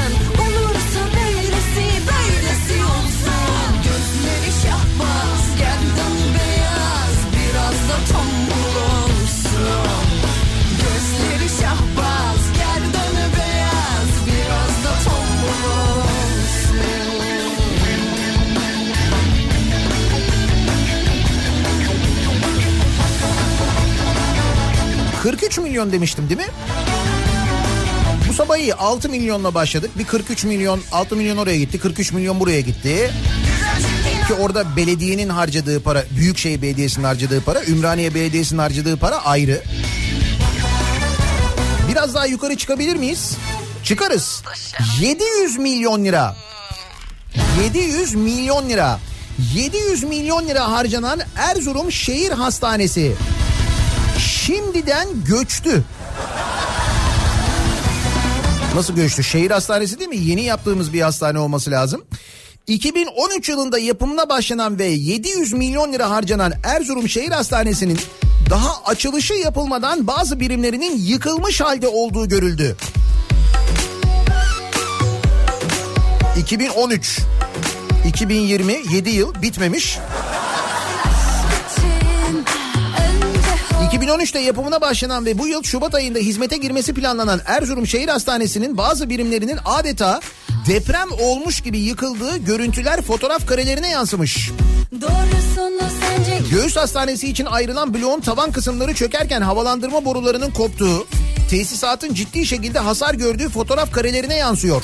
43 25.31 25.57
milyon 25.57 25.91
demiştim 25.91 26.29
değil 26.29 26.39
mi? 26.39 26.47
Bu 28.29 28.33
sabah 28.33 28.57
iyi 28.57 28.75
6 28.75 29.09
milyonla 29.09 29.53
başladık. 29.53 29.91
Bir 29.97 30.05
43 30.05 30.43
milyon 30.43 30.81
6 30.91 31.15
milyon 31.15 31.37
oraya 31.37 31.57
gitti 31.57 31.79
43 31.79 32.11
milyon 32.11 32.39
buraya 32.39 32.61
gitti. 32.61 33.11
Ki 34.27 34.33
orada 34.33 34.75
belediyenin 34.75 35.29
harcadığı 35.29 35.83
para 35.83 36.03
Büyükşehir 36.17 36.61
Belediyesi'nin 36.61 37.03
harcadığı 37.03 37.41
para 37.41 37.63
Ümraniye 37.63 38.15
Belediyesi'nin 38.15 38.59
harcadığı 38.59 38.97
para 38.97 39.25
ayrı. 39.25 39.61
Biraz 41.91 42.15
daha 42.15 42.25
yukarı 42.25 42.57
çıkabilir 42.57 42.95
miyiz? 42.95 43.37
Çıkarız. 43.83 44.43
700 45.01 45.57
milyon 45.57 46.05
lira. 46.05 46.35
700 47.63 48.15
milyon 48.15 48.69
lira. 48.69 48.99
700 49.55 50.03
milyon 50.03 50.47
lira 50.47 50.71
harcanan 50.71 51.19
Erzurum 51.35 51.91
Şehir 51.91 52.31
Hastanesi 52.31 53.15
şimdiden 54.51 55.07
göçtü. 55.27 55.83
Nasıl 58.75 58.95
göçtü? 58.95 59.23
Şehir 59.23 59.51
hastanesi 59.51 59.99
değil 59.99 60.09
mi? 60.09 60.17
Yeni 60.17 60.43
yaptığımız 60.43 60.93
bir 60.93 61.01
hastane 61.01 61.39
olması 61.39 61.71
lazım. 61.71 62.05
2013 62.67 63.49
yılında 63.49 63.79
yapımına 63.79 64.29
başlanan 64.29 64.79
ve 64.79 64.85
700 64.85 65.53
milyon 65.53 65.93
lira 65.93 66.09
harcanan 66.09 66.53
Erzurum 66.63 67.09
Şehir 67.09 67.31
Hastanesi'nin 67.31 67.99
daha 68.49 68.83
açılışı 68.85 69.33
yapılmadan 69.33 70.07
bazı 70.07 70.39
birimlerinin 70.39 70.97
yıkılmış 70.97 71.61
halde 71.61 71.87
olduğu 71.87 72.27
görüldü. 72.27 72.77
2013 76.37 77.19
2020 78.07 78.81
7 78.93 79.09
yıl 79.09 79.41
bitmemiş. 79.41 79.97
2013'te 83.91 84.39
yapımına 84.39 84.81
başlanan 84.81 85.25
ve 85.25 85.37
bu 85.37 85.47
yıl 85.47 85.63
Şubat 85.63 85.95
ayında 85.95 86.19
hizmete 86.19 86.57
girmesi 86.57 86.93
planlanan 86.93 87.41
Erzurum 87.45 87.87
Şehir 87.87 88.07
Hastanesi'nin 88.07 88.77
bazı 88.77 89.09
birimlerinin 89.09 89.59
adeta 89.65 90.19
deprem 90.67 91.09
olmuş 91.21 91.61
gibi 91.61 91.77
yıkıldığı 91.77 92.37
görüntüler 92.37 93.01
fotoğraf 93.01 93.47
karelerine 93.47 93.89
yansımış. 93.89 94.51
Göğüs 96.51 96.75
hastanesi 96.77 97.29
için 97.29 97.45
ayrılan 97.45 97.93
bloğun 97.93 98.21
tavan 98.21 98.51
kısımları 98.51 98.93
çökerken 98.93 99.41
havalandırma 99.41 100.05
borularının 100.05 100.51
koptuğu, 100.51 101.07
tesisatın 101.49 102.13
ciddi 102.13 102.45
şekilde 102.45 102.79
hasar 102.79 103.13
gördüğü 103.13 103.49
fotoğraf 103.49 103.91
karelerine 103.91 104.35
yansıyor. 104.35 104.83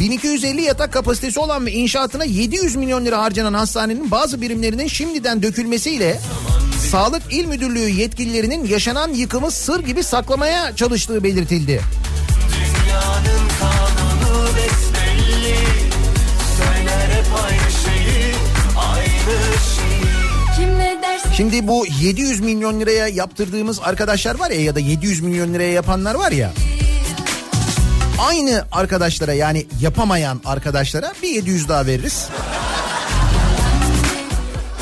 1250 0.00 0.62
yatak 0.62 0.92
kapasitesi 0.92 1.40
olan 1.40 1.66
ve 1.66 1.72
inşaatına 1.72 2.24
700 2.24 2.76
milyon 2.76 3.04
lira 3.04 3.22
harcanan 3.22 3.54
hastanenin 3.54 4.10
bazı 4.10 4.40
birimlerinin 4.40 4.86
şimdiden 4.86 5.42
dökülmesiyle 5.42 6.20
Sağlık 6.90 7.22
İl 7.30 7.46
Müdürlüğü 7.46 7.88
yetkililerinin 7.88 8.66
yaşanan 8.66 9.12
yıkımı 9.12 9.50
sır 9.50 9.80
gibi 9.80 10.02
saklamaya 10.02 10.76
çalıştığı 10.76 11.24
belirtildi. 11.24 11.80
Besbelli 14.56 15.54
şeyi 17.84 18.32
şeyi 19.74 20.08
Şimdi 21.36 21.68
bu 21.68 21.86
700 22.00 22.40
milyon 22.40 22.80
liraya 22.80 23.08
yaptırdığımız 23.08 23.80
arkadaşlar 23.82 24.38
var 24.38 24.50
ya 24.50 24.60
ya 24.60 24.74
da 24.74 24.80
700 24.80 25.20
milyon 25.20 25.54
liraya 25.54 25.72
yapanlar 25.72 26.14
var 26.14 26.32
ya. 26.32 26.52
Aynı 28.18 28.64
arkadaşlara 28.72 29.32
yani 29.32 29.66
yapamayan 29.80 30.40
arkadaşlara 30.44 31.12
bir 31.22 31.28
700 31.28 31.68
daha 31.68 31.86
veririz. 31.86 32.28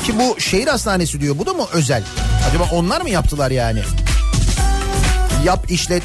Ki 0.05 0.13
bu 0.19 0.39
şehir 0.39 0.67
hastanesi 0.67 1.21
diyor. 1.21 1.37
Bu 1.37 1.45
da 1.45 1.53
mı 1.53 1.65
özel? 1.73 2.03
Acaba 2.49 2.67
onlar 2.71 3.01
mı 3.01 3.09
yaptılar 3.09 3.51
yani? 3.51 3.81
Yap 5.45 5.71
işlet. 5.71 6.03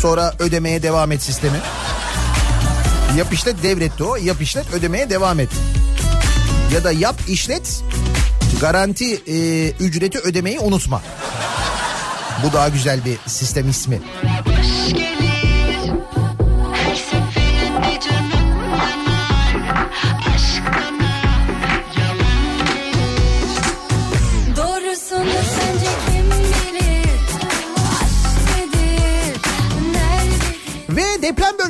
Sonra 0.00 0.34
ödemeye 0.38 0.82
devam 0.82 1.12
et 1.12 1.22
sistemi. 1.22 1.58
Yap 3.16 3.32
işlet 3.32 3.62
devretti 3.62 4.04
o. 4.04 4.16
Yap 4.16 4.42
işlet 4.42 4.72
ödemeye 4.74 5.10
devam 5.10 5.40
et. 5.40 5.50
Ya 6.74 6.84
da 6.84 6.92
yap 6.92 7.16
işlet 7.28 7.82
garanti 8.60 9.14
e, 9.14 9.68
ücreti 9.70 10.18
ödemeyi 10.18 10.60
unutma. 10.60 11.02
Bu 12.44 12.52
daha 12.52 12.68
güzel 12.68 13.04
bir 13.04 13.16
sistem 13.26 13.70
ismi. 13.70 14.00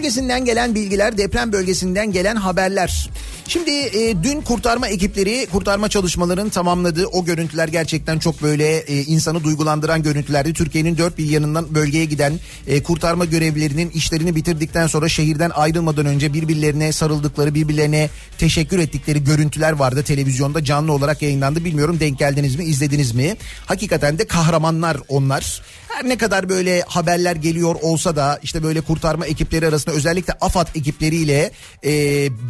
Bölgesinden 0.05 0.45
gelen 0.45 0.75
bilgiler, 0.75 1.19
deprem 1.19 1.53
bölgesinden 1.53 2.13
gelen 2.13 2.37
haberler. 2.37 3.11
Şimdi 3.49 3.71
e, 3.71 4.23
dün 4.23 4.41
kurtarma 4.41 4.89
ekipleri 4.89 5.47
kurtarma 5.53 5.89
çalışmalarını 5.89 6.51
tamamladı. 6.51 7.07
O 7.07 7.25
görüntüler 7.25 7.69
gerçekten 7.69 8.19
çok 8.19 8.43
böyle 8.43 8.79
e, 8.79 9.03
insanı 9.03 9.45
duygulandıran 9.45 10.03
görüntülerdi. 10.03 10.53
Türkiye'nin 10.53 10.99
dört 10.99 11.19
bir 11.19 11.27
yanından 11.27 11.75
bölgeye 11.75 12.05
giden 12.05 12.33
e, 12.67 12.83
kurtarma 12.83 13.25
görevlilerinin 13.25 13.91
işlerini 13.91 14.37
bitirdikten 14.37 14.87
sonra 14.87 15.09
şehirden 15.09 15.51
ayrılmadan 15.51 16.07
önce 16.07 16.33
birbirlerine 16.33 16.93
sarıldıkları, 16.93 17.55
birbirlerine 17.55 18.11
teşekkür 18.39 18.79
ettikleri 18.79 19.25
görüntüler 19.25 19.73
vardı. 19.73 20.03
Televizyonda 20.03 20.65
canlı 20.65 20.93
olarak 20.93 21.23
yayınlandı. 21.23 21.65
Bilmiyorum 21.65 22.01
denk 22.01 22.19
geldiniz 22.19 22.57
mi, 22.57 22.65
izlediniz 22.65 23.15
mi? 23.15 23.37
Hakikaten 23.67 24.19
de 24.19 24.27
kahramanlar 24.27 24.97
onlar. 25.09 25.63
Her 25.89 26.09
ne 26.09 26.19
kadar 26.19 26.49
böyle 26.49 26.83
haberler 26.87 27.37
geliyor 27.37 27.75
olsa 27.83 28.17
da 28.17 28.41
işte 28.43 28.63
böyle 28.63 28.81
kurtarma 28.81 29.27
ekipleri 29.27 29.69
arasında 29.69 29.95
özellikle 29.95 30.33
AFAD 30.41 30.67
ekipleriyle 30.75 31.51
e, 31.85 31.91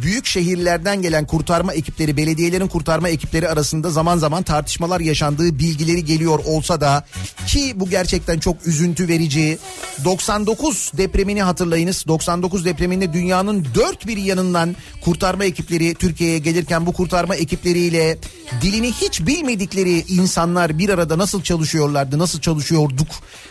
büyük 0.01 0.25
şehirlerden 0.85 1.01
gelen 1.01 1.25
kurtarma 1.25 1.73
ekipleri, 1.73 2.17
belediyelerin 2.17 2.67
kurtarma 2.67 3.09
ekipleri 3.09 3.49
arasında 3.49 3.89
zaman 3.89 4.17
zaman 4.17 4.43
tartışmalar 4.43 4.99
yaşandığı 4.99 5.59
bilgileri 5.59 6.05
geliyor 6.05 6.39
olsa 6.45 6.81
da 6.81 7.05
ki 7.47 7.73
bu 7.75 7.89
gerçekten 7.89 8.39
çok 8.39 8.67
üzüntü 8.67 9.07
verici. 9.07 9.57
99 10.03 10.91
depremini 10.97 11.41
hatırlayınız. 11.41 12.03
99 12.07 12.65
depreminde 12.65 13.13
dünyanın 13.13 13.65
dört 13.75 14.07
bir 14.07 14.17
yanından 14.17 14.75
kurtarma 15.01 15.45
ekipleri 15.45 15.95
Türkiye'ye 15.95 16.39
gelirken 16.39 16.85
bu 16.85 16.93
kurtarma 16.93 17.35
ekipleriyle 17.35 18.17
dilini 18.61 18.91
hiç 18.91 19.21
bilmedikleri 19.21 20.03
insanlar 20.07 20.77
bir 20.77 20.89
arada 20.89 21.17
nasıl 21.17 21.41
çalışıyorlardı, 21.41 22.19
nasıl 22.19 22.41
çalışıyorduk. 22.41 23.07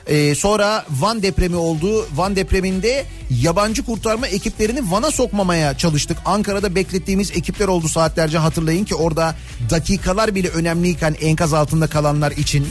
Ee, 0.06 0.34
sonra 0.34 0.84
Van 0.90 1.22
depremi 1.22 1.56
oldu. 1.56 2.06
Van 2.14 2.36
depreminde 2.36 3.04
yabancı 3.42 3.84
kurtarma 3.84 4.26
ekiplerini 4.26 4.90
Van'a 4.90 5.10
sokmamaya 5.10 5.78
çalıştık. 5.78 6.16
Ankara'da 6.24 6.74
beklettiğimiz 6.74 7.23
ekipler 7.30 7.68
oldu 7.68 7.88
saatlerce 7.88 8.38
hatırlayın 8.38 8.84
ki 8.84 8.94
orada 8.94 9.34
dakikalar 9.70 10.34
bile 10.34 10.48
önemliyken 10.48 11.16
enkaz 11.20 11.54
altında 11.54 11.86
kalanlar 11.86 12.32
için. 12.32 12.66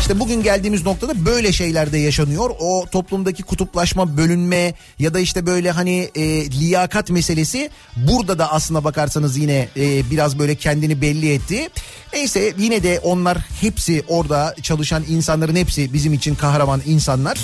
İşte 0.00 0.20
bugün 0.20 0.42
geldiğimiz 0.42 0.86
noktada 0.86 1.24
böyle 1.24 1.52
şeyler 1.52 1.92
de 1.92 1.98
yaşanıyor. 1.98 2.50
O 2.60 2.86
toplumdaki 2.90 3.42
kutuplaşma, 3.42 4.16
bölünme 4.16 4.74
ya 4.98 5.14
da 5.14 5.20
işte 5.20 5.46
böyle 5.46 5.70
hani 5.70 6.10
e, 6.14 6.50
liyakat 6.50 7.10
meselesi 7.10 7.70
burada 7.96 8.38
da 8.38 8.52
aslına 8.52 8.84
bakarsanız 8.84 9.36
yine 9.36 9.68
e, 9.76 10.10
biraz 10.10 10.38
böyle 10.38 10.54
kendini 10.54 11.00
belli 11.00 11.32
etti. 11.32 11.68
Neyse 12.12 12.54
yine 12.58 12.82
de 12.82 13.00
onlar 13.02 13.38
hepsi 13.60 14.02
orada 14.08 14.54
çalışan 14.62 15.04
insanların 15.08 15.56
hepsi 15.56 15.92
bizim 15.92 16.12
için 16.12 16.34
kahraman 16.34 16.82
insanlar. 16.86 17.38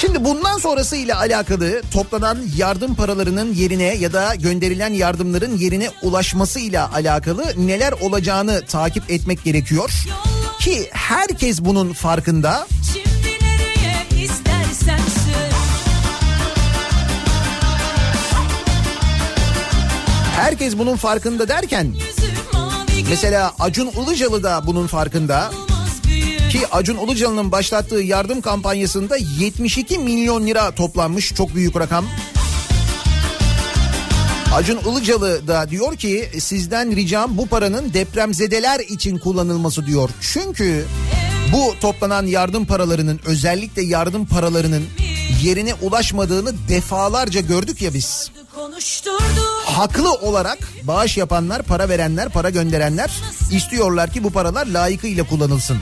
Şimdi 0.00 0.24
bundan 0.24 0.58
sonrası 0.58 0.96
ile 0.96 1.14
alakalı 1.14 1.82
toplanan 1.92 2.38
yardım 2.56 2.94
paralarının 2.94 3.54
yerine 3.54 3.82
ya 3.96 4.12
da 4.12 4.34
gönderilen 4.34 4.92
yardımların 4.92 5.56
yerine 5.56 5.90
ulaşması 6.02 6.60
ile 6.60 6.80
alakalı 6.80 7.44
neler 7.56 7.92
olacağını 7.92 8.62
takip 8.66 9.10
etmek 9.10 9.44
gerekiyor. 9.44 9.90
Ki 10.60 10.88
herkes 10.92 11.64
bunun 11.64 11.92
farkında. 11.92 12.66
Herkes 20.36 20.78
bunun 20.78 20.96
farkında 20.96 21.48
derken 21.48 21.94
mesela 23.10 23.52
Acun 23.58 23.86
Ilıcalı 23.90 24.42
da 24.42 24.66
bunun 24.66 24.86
farkında. 24.86 25.50
Ki 26.56 26.66
Acun 26.72 26.98
Ilıcalı'nın 26.98 27.52
başlattığı 27.52 28.00
yardım 28.00 28.40
kampanyasında 28.40 29.16
72 29.16 29.98
milyon 29.98 30.46
lira 30.46 30.70
toplanmış 30.70 31.34
çok 31.34 31.54
büyük 31.54 31.76
rakam. 31.76 32.04
Acun 34.54 34.78
Ilıcalı 34.78 35.48
da 35.48 35.70
diyor 35.70 35.96
ki 35.96 36.28
sizden 36.38 36.96
ricam 36.96 37.38
bu 37.38 37.46
paranın 37.46 37.92
depremzedeler 37.92 38.80
için 38.80 39.18
kullanılması 39.18 39.86
diyor. 39.86 40.10
Çünkü 40.20 40.84
bu 41.52 41.74
toplanan 41.80 42.26
yardım 42.26 42.66
paralarının 42.66 43.20
özellikle 43.26 43.82
yardım 43.82 44.26
paralarının 44.26 44.84
yerine 45.42 45.74
ulaşmadığını 45.74 46.52
defalarca 46.68 47.40
gördük 47.40 47.82
ya 47.82 47.94
biz. 47.94 48.30
Haklı 49.66 50.12
olarak 50.12 50.58
bağış 50.82 51.16
yapanlar, 51.16 51.62
para 51.62 51.88
verenler, 51.88 52.28
para 52.28 52.50
gönderenler 52.50 53.10
istiyorlar 53.52 54.10
ki 54.10 54.24
bu 54.24 54.30
paralar 54.30 54.66
layıkıyla 54.66 55.24
kullanılsın. 55.24 55.78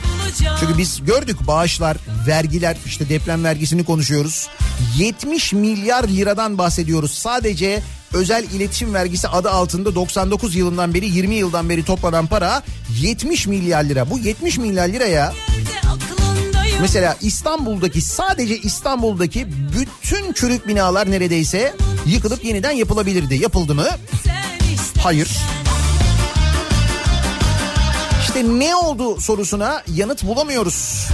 Çünkü 0.61 0.79
biz 0.79 1.05
gördük 1.05 1.37
bağışlar, 1.47 1.97
vergiler 2.27 2.77
işte 2.87 3.09
deprem 3.09 3.45
vergisini 3.45 3.85
konuşuyoruz. 3.85 4.49
70 4.99 5.53
milyar 5.53 6.09
liradan 6.09 6.59
bahsediyoruz. 6.59 7.11
Sadece 7.14 7.83
özel 8.12 8.45
iletişim 8.45 8.95
vergisi 8.95 9.29
adı 9.29 9.51
altında 9.51 9.95
99 9.95 10.55
yılından 10.55 10.95
beri 10.95 11.07
20 11.07 11.35
yıldan 11.35 11.68
beri 11.68 11.85
toplanan 11.85 12.27
para 12.27 12.62
70 13.01 13.47
milyar 13.47 13.85
lira. 13.85 14.11
Bu 14.11 14.18
70 14.18 14.59
milyar 14.59 14.89
liraya 14.89 15.33
mesela 16.81 17.16
İstanbul'daki 17.20 18.01
sadece 18.01 18.59
İstanbul'daki 18.59 19.47
bütün 19.79 20.33
çürük 20.33 20.68
binalar 20.68 21.11
neredeyse 21.11 21.75
yıkılıp 22.07 22.45
yeniden 22.45 22.72
yapılabilirdi. 22.72 23.35
Yapıldı 23.35 23.75
mı? 23.75 23.87
Hayır. 25.03 25.39
İşte 28.20 28.45
ne 28.59 28.77
oldu 28.77 29.20
sorusuna 29.20 29.83
yanıt 29.95 30.25
bulamıyoruz. 30.25 31.09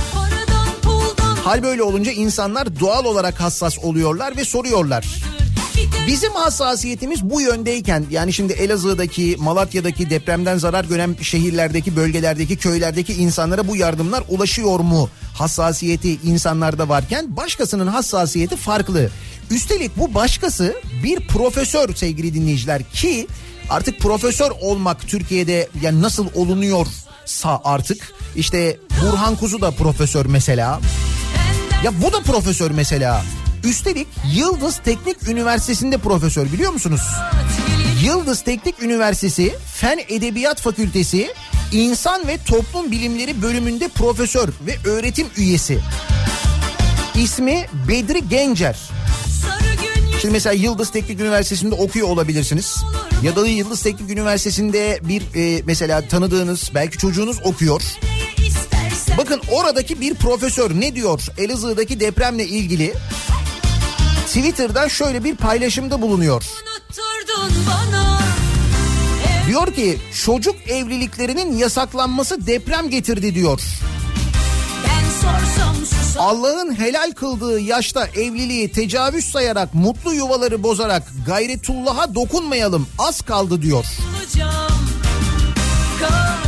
Hal 1.45 1.63
böyle 1.63 1.83
olunca 1.83 2.13
insanlar 2.13 2.81
doğal 2.81 3.05
olarak 3.05 3.41
hassas 3.41 3.79
oluyorlar 3.79 4.37
ve 4.37 4.45
soruyorlar. 4.45 5.07
Bizim 6.07 6.33
hassasiyetimiz 6.33 7.23
bu 7.23 7.41
yöndeyken 7.41 8.05
yani 8.11 8.33
şimdi 8.33 8.53
Elazığ'daki, 8.53 9.37
Malatya'daki 9.39 10.11
depremden 10.11 10.59
zarar 10.59 10.85
gören 10.85 11.17
şehirlerdeki, 11.23 11.97
bölgelerdeki, 11.97 12.57
köylerdeki 12.57 13.15
insanlara 13.15 13.69
bu 13.69 13.77
yardımlar 13.77 14.25
ulaşıyor 14.29 14.81
mu? 14.81 15.09
Hassasiyeti 15.35 16.19
insanlarda 16.25 16.89
varken 16.89 17.37
başkasının 17.37 17.87
hassasiyeti 17.87 18.57
farklı. 18.57 19.11
Üstelik 19.51 19.97
bu 19.97 20.15
başkası 20.15 20.75
bir 21.03 21.27
profesör 21.29 21.95
sevgili 21.95 22.35
dinleyiciler 22.35 22.83
ki 22.83 23.27
artık 23.71 24.01
profesör 24.01 24.51
olmak 24.61 25.09
Türkiye'de 25.09 25.69
yani 25.83 26.03
nasıl 26.03 26.27
olunuyorsa 26.35 27.61
artık 27.65 28.13
işte 28.37 28.79
Burhan 29.03 29.37
Kuzu 29.37 29.61
da 29.61 29.71
profesör 29.71 30.27
mesela. 30.27 30.81
Ya 31.85 32.03
bu 32.03 32.13
da 32.13 32.21
profesör 32.21 32.71
mesela. 32.71 33.23
Üstelik 33.65 34.09
Yıldız 34.35 34.79
Teknik 34.85 35.29
Üniversitesi'nde 35.29 35.99
profesör 35.99 36.53
biliyor 36.53 36.73
musunuz? 36.73 37.01
Yıldız 38.05 38.41
Teknik 38.41 38.83
Üniversitesi 38.83 39.55
Fen 39.75 40.01
Edebiyat 40.09 40.61
Fakültesi 40.61 41.35
İnsan 41.73 42.27
ve 42.29 42.39
Toplum 42.47 42.91
Bilimleri 42.91 43.43
bölümünde 43.43 43.89
profesör 43.89 44.49
ve 44.67 44.91
öğretim 44.91 45.27
üyesi. 45.37 45.79
İsmi 47.15 47.67
Bedri 47.89 48.29
Gencer. 48.29 48.79
Şimdi 50.21 50.33
mesela 50.33 50.53
Yıldız 50.53 50.91
Teknik 50.91 51.21
Üniversitesi'nde 51.21 51.75
okuyor 51.75 52.09
olabilirsiniz. 52.09 52.77
Ya 53.23 53.37
da 53.37 53.47
Yıldız 53.47 53.83
Teknik 53.83 54.11
Üniversitesi'nde 54.11 55.01
bir 55.03 55.23
e, 55.35 55.63
mesela 55.67 56.09
tanıdığınız 56.09 56.71
belki 56.75 56.99
çocuğunuz 56.99 57.37
okuyor. 57.45 57.83
Bakın 59.19 59.41
oradaki 59.53 60.01
bir 60.01 60.15
profesör 60.15 60.81
ne 60.81 60.95
diyor 60.95 61.21
Elazığ'daki 61.39 62.01
depremle 62.01 62.47
ilgili 62.47 62.95
Twitter'dan 64.31 64.89
şöyle 64.89 65.25
bir 65.25 65.37
paylaşımda 65.37 66.03
bulunuyor. 66.03 66.45
Diyor 69.49 69.75
ki 69.75 69.99
çocuk 70.25 70.55
evliliklerinin 70.69 71.57
yasaklanması 71.57 72.47
deprem 72.47 72.91
getirdi 72.91 73.35
diyor. 73.35 73.61
Allah'ın 76.19 76.79
helal 76.79 77.13
kıldığı 77.13 77.61
yaşta 77.61 78.07
evliliği 78.07 78.73
tecavüz 78.73 79.25
sayarak 79.25 79.75
mutlu 79.75 80.15
yuvaları 80.15 80.63
bozarak 80.63 81.03
gayretullah'a 81.27 82.15
dokunmayalım 82.15 82.87
az 82.99 83.21
kaldı 83.21 83.63
diyor. 83.63 83.85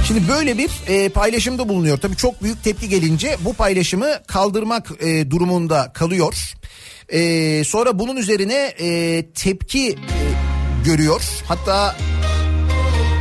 Şimdi 0.09 0.29
böyle 0.29 0.59
bir 0.59 0.71
e, 0.87 1.09
paylaşımda 1.09 1.69
bulunuyor. 1.69 1.99
Tabii 1.99 2.17
çok 2.17 2.43
büyük 2.43 2.65
tepki 2.65 2.89
gelince 2.89 3.37
bu 3.41 3.55
paylaşımı 3.55 4.09
kaldırmak 4.27 4.91
e, 5.01 5.31
durumunda 5.31 5.93
kalıyor. 5.93 6.55
E, 7.13 7.65
sonra 7.65 7.99
bunun 7.99 8.17
üzerine 8.17 8.75
e, 8.81 9.27
tepki 9.35 9.89
e, 9.91 9.97
görüyor. 10.85 11.23
Hatta 11.49 11.97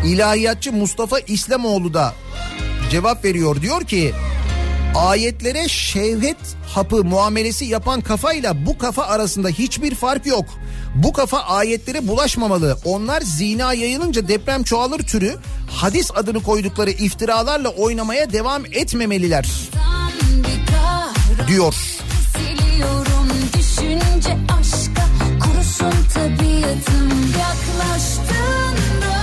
ilahiyatçı 0.06 0.74
Mustafa 0.74 1.20
İslamoğlu 1.20 1.94
da 1.94 2.14
cevap 2.92 3.26
veriyor. 3.26 3.62
Diyor 3.62 3.84
ki 3.84 4.14
ayetlere 4.96 5.68
şevhet 5.68 6.38
hapı 6.76 7.04
muamelesi 7.04 7.66
yapan 7.66 8.02
kafayla 8.02 8.66
bu 8.66 8.78
kafa 8.78 9.04
arasında 9.04 9.50
hiçbir 9.50 9.96
fark 9.96 10.26
yok. 10.26 10.46
Bu 10.96 11.14
kafa 11.14 11.39
ayetlere 11.39 12.08
bulaşmamalı. 12.08 12.78
Onlar 12.86 13.22
zina 13.22 13.74
yayılınca 13.74 14.28
deprem 14.28 14.64
çoğalır 14.64 15.00
türü 15.00 15.36
hadis 15.68 16.12
adını 16.16 16.44
koydukları 16.44 16.92
iftiralarla 16.92 17.70
oynamaya 17.70 18.34
devam 18.34 18.66
etmemeliler 18.66 19.50
diyor. 21.48 21.74
Siliyorum 22.38 23.21
düşünce 23.54 24.38
aşka 24.60 25.06
Kurusun 25.43 25.93
tabiatım. 26.14 27.10
Yaklaştığında 27.39 29.22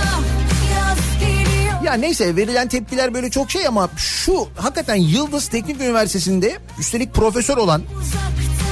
Yaz 0.75 1.19
geliyor. 1.19 1.83
Ya 1.83 1.93
neyse 1.93 2.35
verilen 2.35 2.67
tepkiler 2.67 3.13
böyle 3.13 3.29
çok 3.29 3.51
şey 3.51 3.67
ama 3.67 3.89
şu 3.97 4.47
hakikaten 4.55 4.95
Yıldız 4.95 5.47
Teknik 5.47 5.81
Üniversitesi'nde 5.81 6.57
üstelik 6.79 7.13
profesör 7.13 7.57
olan 7.57 7.81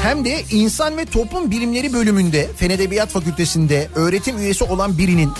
hem 0.03 0.25
de 0.25 0.43
insan 0.51 0.97
ve 0.97 1.05
toplum 1.05 1.51
bilimleri 1.51 1.93
bölümünde 1.93 2.47
Fen 2.57 2.69
Edebiyat 2.69 3.09
Fakültesinde 3.09 3.87
öğretim 3.95 4.37
üyesi 4.37 4.63
olan 4.63 4.97
birinin 4.97 5.31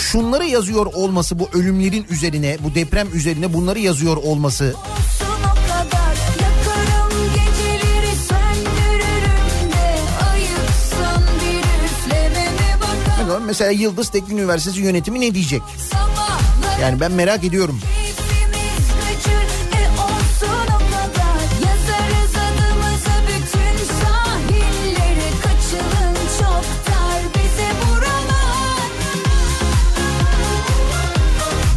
şunları 0.00 0.46
yazıyor 0.46 0.86
olması 0.86 1.38
bu 1.38 1.48
ölümlerin 1.52 2.06
üzerine 2.10 2.56
bu 2.64 2.74
deprem 2.74 3.08
üzerine 3.14 3.52
bunları 3.52 3.78
yazıyor 3.78 4.16
olması 4.16 4.74
mesela 13.50 13.70
Yıldız 13.70 14.08
Teknik 14.08 14.32
Üniversitesi 14.38 14.80
yönetimi 14.80 15.20
ne 15.20 15.34
diyecek? 15.34 15.62
Yani 16.80 17.00
ben 17.00 17.12
merak 17.12 17.44
ediyorum. 17.44 17.80
E 17.96 18.10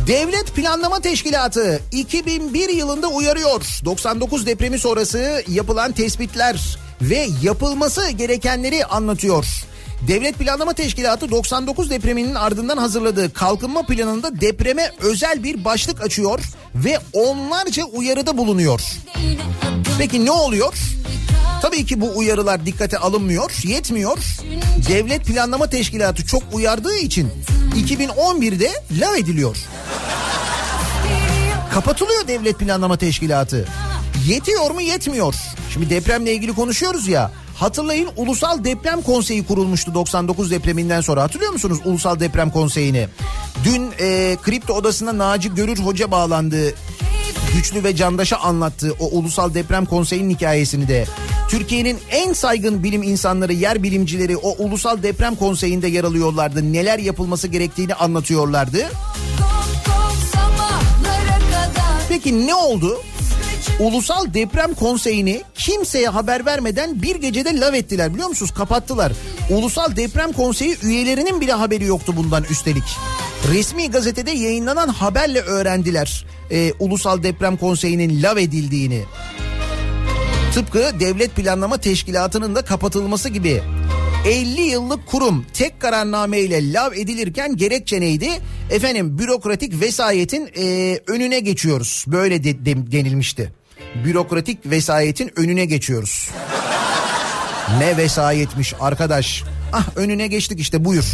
Devlet 0.07 0.55
Planlama 0.55 0.99
Teşkilatı 0.99 1.79
2001 1.91 2.69
yılında 2.69 3.07
uyarıyor. 3.07 3.79
99 3.85 4.45
depremi 4.45 4.79
sonrası 4.79 5.43
yapılan 5.47 5.91
tespitler 5.91 6.77
ve 7.01 7.27
yapılması 7.41 8.09
gerekenleri 8.09 8.85
anlatıyor. 8.85 9.72
Devlet 10.07 10.39
Planlama 10.39 10.73
Teşkilatı 10.73 11.31
99 11.31 11.89
depreminin 11.89 12.35
ardından 12.35 12.77
hazırladığı 12.77 13.33
kalkınma 13.33 13.81
planında 13.85 14.41
depreme 14.41 14.91
özel 14.99 15.43
bir 15.43 15.65
başlık 15.65 16.01
açıyor 16.03 16.39
ve 16.75 16.99
onlarca 17.13 17.83
uyarıda 17.83 18.37
bulunuyor. 18.37 18.81
Peki 19.97 20.25
ne 20.25 20.31
oluyor? 20.31 20.73
Tabii 21.61 21.85
ki 21.85 22.01
bu 22.01 22.17
uyarılar 22.17 22.65
dikkate 22.65 22.97
alınmıyor, 22.97 23.51
yetmiyor. 23.63 24.17
Devlet 24.89 25.25
Planlama 25.25 25.69
Teşkilatı 25.69 26.25
çok 26.25 26.43
uyardığı 26.53 26.95
için 26.95 27.31
2011'de 27.75 28.71
lav 28.99 29.15
ediliyor. 29.15 29.57
Kapatılıyor 31.73 32.27
Devlet 32.27 32.59
Planlama 32.59 32.97
Teşkilatı. 32.97 33.67
Yetiyor 34.27 34.71
mu 34.71 34.81
yetmiyor. 34.81 35.35
Şimdi 35.73 35.89
depremle 35.89 36.33
ilgili 36.33 36.53
konuşuyoruz 36.53 37.07
ya. 37.07 37.31
Hatırlayın 37.55 38.09
Ulusal 38.15 38.63
Deprem 38.63 39.01
Konseyi 39.01 39.45
kurulmuştu 39.45 39.93
99 39.93 40.51
depreminden 40.51 41.01
sonra. 41.01 41.23
Hatırlıyor 41.23 41.51
musunuz 41.51 41.79
Ulusal 41.85 42.19
Deprem 42.19 42.49
Konseyi'ni? 42.49 43.07
Dün 43.63 43.91
e, 43.99 44.37
Kripto 44.41 44.73
Odası'na 44.73 45.17
Naci 45.17 45.55
Görür 45.55 45.77
Hoca 45.77 46.11
bağlandı. 46.11 46.73
Güçlü 47.55 47.83
ve 47.83 47.95
Candaş'a 47.95 48.37
anlattığı 48.37 48.93
o 48.99 49.05
Ulusal 49.05 49.53
Deprem 49.53 49.85
Konseyi'nin 49.85 50.29
hikayesini 50.29 50.87
de 50.87 51.05
Türkiye'nin 51.49 51.99
en 52.11 52.33
saygın 52.33 52.83
bilim 52.83 53.03
insanları, 53.03 53.53
yer 53.53 53.83
bilimcileri 53.83 54.37
o 54.37 54.55
Ulusal 54.63 55.03
Deprem 55.03 55.35
Konseyi'nde 55.35 55.87
yer 55.87 56.03
alıyorlardı. 56.03 56.73
Neler 56.73 56.99
yapılması 56.99 57.47
gerektiğini 57.47 57.95
anlatıyorlardı. 57.95 58.89
Peki 62.09 62.47
ne 62.47 62.55
oldu? 62.55 63.01
Ulusal 63.79 64.33
Deprem 64.33 64.73
Konseyi'ni 64.73 65.41
kimseye 65.55 66.07
haber 66.07 66.45
vermeden 66.45 67.01
bir 67.01 67.15
gecede 67.15 67.59
lav 67.59 67.73
ettiler 67.73 68.13
biliyor 68.13 68.29
musunuz? 68.29 68.51
Kapattılar. 68.51 69.13
Ulusal 69.49 69.95
Deprem 69.95 70.31
Konseyi 70.31 70.77
üyelerinin 70.83 71.41
bile 71.41 71.53
haberi 71.53 71.85
yoktu 71.85 72.13
bundan 72.15 72.43
üstelik. 72.43 72.83
Resmi 73.53 73.91
gazetede 73.91 74.31
yayınlanan 74.31 74.87
haberle 74.87 75.39
öğrendiler 75.41 76.25
e, 76.51 76.73
Ulusal 76.79 77.23
Deprem 77.23 77.57
Konseyi'nin 77.57 78.23
lav 78.23 78.37
edildiğini. 78.37 79.01
Tıpkı 80.53 80.91
Devlet 80.99 81.35
Planlama 81.35 81.77
Teşkilatı'nın 81.77 82.55
da 82.55 82.61
kapatılması 82.65 83.29
gibi. 83.29 83.61
50 84.27 84.61
yıllık 84.61 85.05
kurum 85.07 85.45
tek 85.53 85.79
kararnameyle 85.79 86.73
lav 86.73 86.93
edilirken 86.93 87.57
gerekçe 87.57 88.01
neydi? 88.01 88.29
Efendim 88.71 89.19
bürokratik 89.19 89.81
vesayetin 89.81 90.49
e, 90.57 90.99
önüne 91.07 91.39
geçiyoruz. 91.39 92.05
Böyle 92.07 92.43
de, 92.43 92.65
de- 92.65 92.91
denilmişti. 92.91 93.53
Bürokratik 94.05 94.65
vesayetin 94.65 95.31
önüne 95.35 95.65
geçiyoruz. 95.65 96.29
Ne 97.79 97.97
vesayetmiş 97.97 98.73
arkadaş. 98.79 99.43
Ah 99.73 99.87
önüne 99.95 100.27
geçtik 100.27 100.59
işte 100.59 100.85
buyur. 100.85 101.05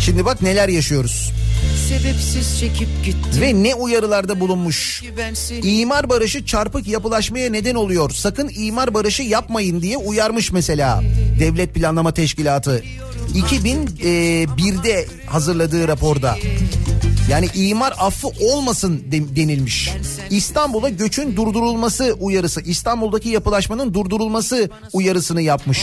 Şimdi 0.00 0.24
bak 0.24 0.42
neler 0.42 0.68
yaşıyoruz. 0.68 1.32
Sebepsiz 1.88 2.60
çekip 2.60 2.88
gitti 3.04 3.40
Ve 3.40 3.62
ne 3.62 3.74
uyarılarda 3.74 4.40
bulunmuş. 4.40 5.02
İmar 5.62 6.08
barışı 6.08 6.46
çarpık 6.46 6.86
yapılaşmaya 6.86 7.50
neden 7.50 7.74
oluyor. 7.74 8.10
Sakın 8.10 8.50
imar 8.56 8.94
barışı 8.94 9.22
yapmayın 9.22 9.82
diye 9.82 9.96
uyarmış 9.96 10.52
mesela 10.52 11.02
Devlet 11.40 11.74
Planlama 11.74 12.14
Teşkilatı. 12.14 12.82
2001'de 13.34 15.06
hazırladığı 15.26 15.88
raporda. 15.88 16.36
Yani 17.30 17.48
imar 17.54 17.94
affı 17.98 18.28
olmasın 18.40 19.02
de- 19.12 19.36
denilmiş. 19.36 19.90
İstanbul'a 20.30 20.88
göçün 20.88 21.36
durdurulması 21.36 22.16
uyarısı, 22.20 22.60
İstanbul'daki 22.60 23.28
yapılaşmanın 23.28 23.94
durdurulması 23.94 24.70
uyarısını 24.92 25.42
yapmış. 25.42 25.80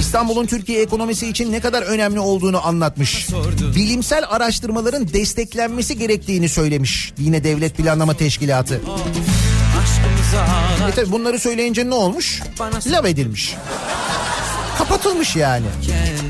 İstanbul'un 0.00 0.46
Türkiye 0.46 0.82
ekonomisi 0.82 1.28
için 1.28 1.52
ne 1.52 1.60
kadar 1.60 1.82
önemli 1.82 2.20
olduğunu 2.20 2.66
anlatmış. 2.66 3.26
Bilimsel 3.76 4.24
araştırmaların 4.28 5.12
desteklenmesi 5.12 5.98
gerektiğini 5.98 6.48
söylemiş. 6.48 7.12
Yine 7.18 7.44
Devlet 7.44 7.76
Planlama 7.76 8.14
Teşkilatı. 8.14 8.80
E 10.88 10.94
tabi 10.94 11.12
bunları 11.12 11.38
söyleyince 11.38 11.90
ne 11.90 11.94
olmuş? 11.94 12.42
Lav 12.92 13.04
edilmiş. 13.04 13.54
Kapatılmış 14.78 15.36
yani. 15.36 15.66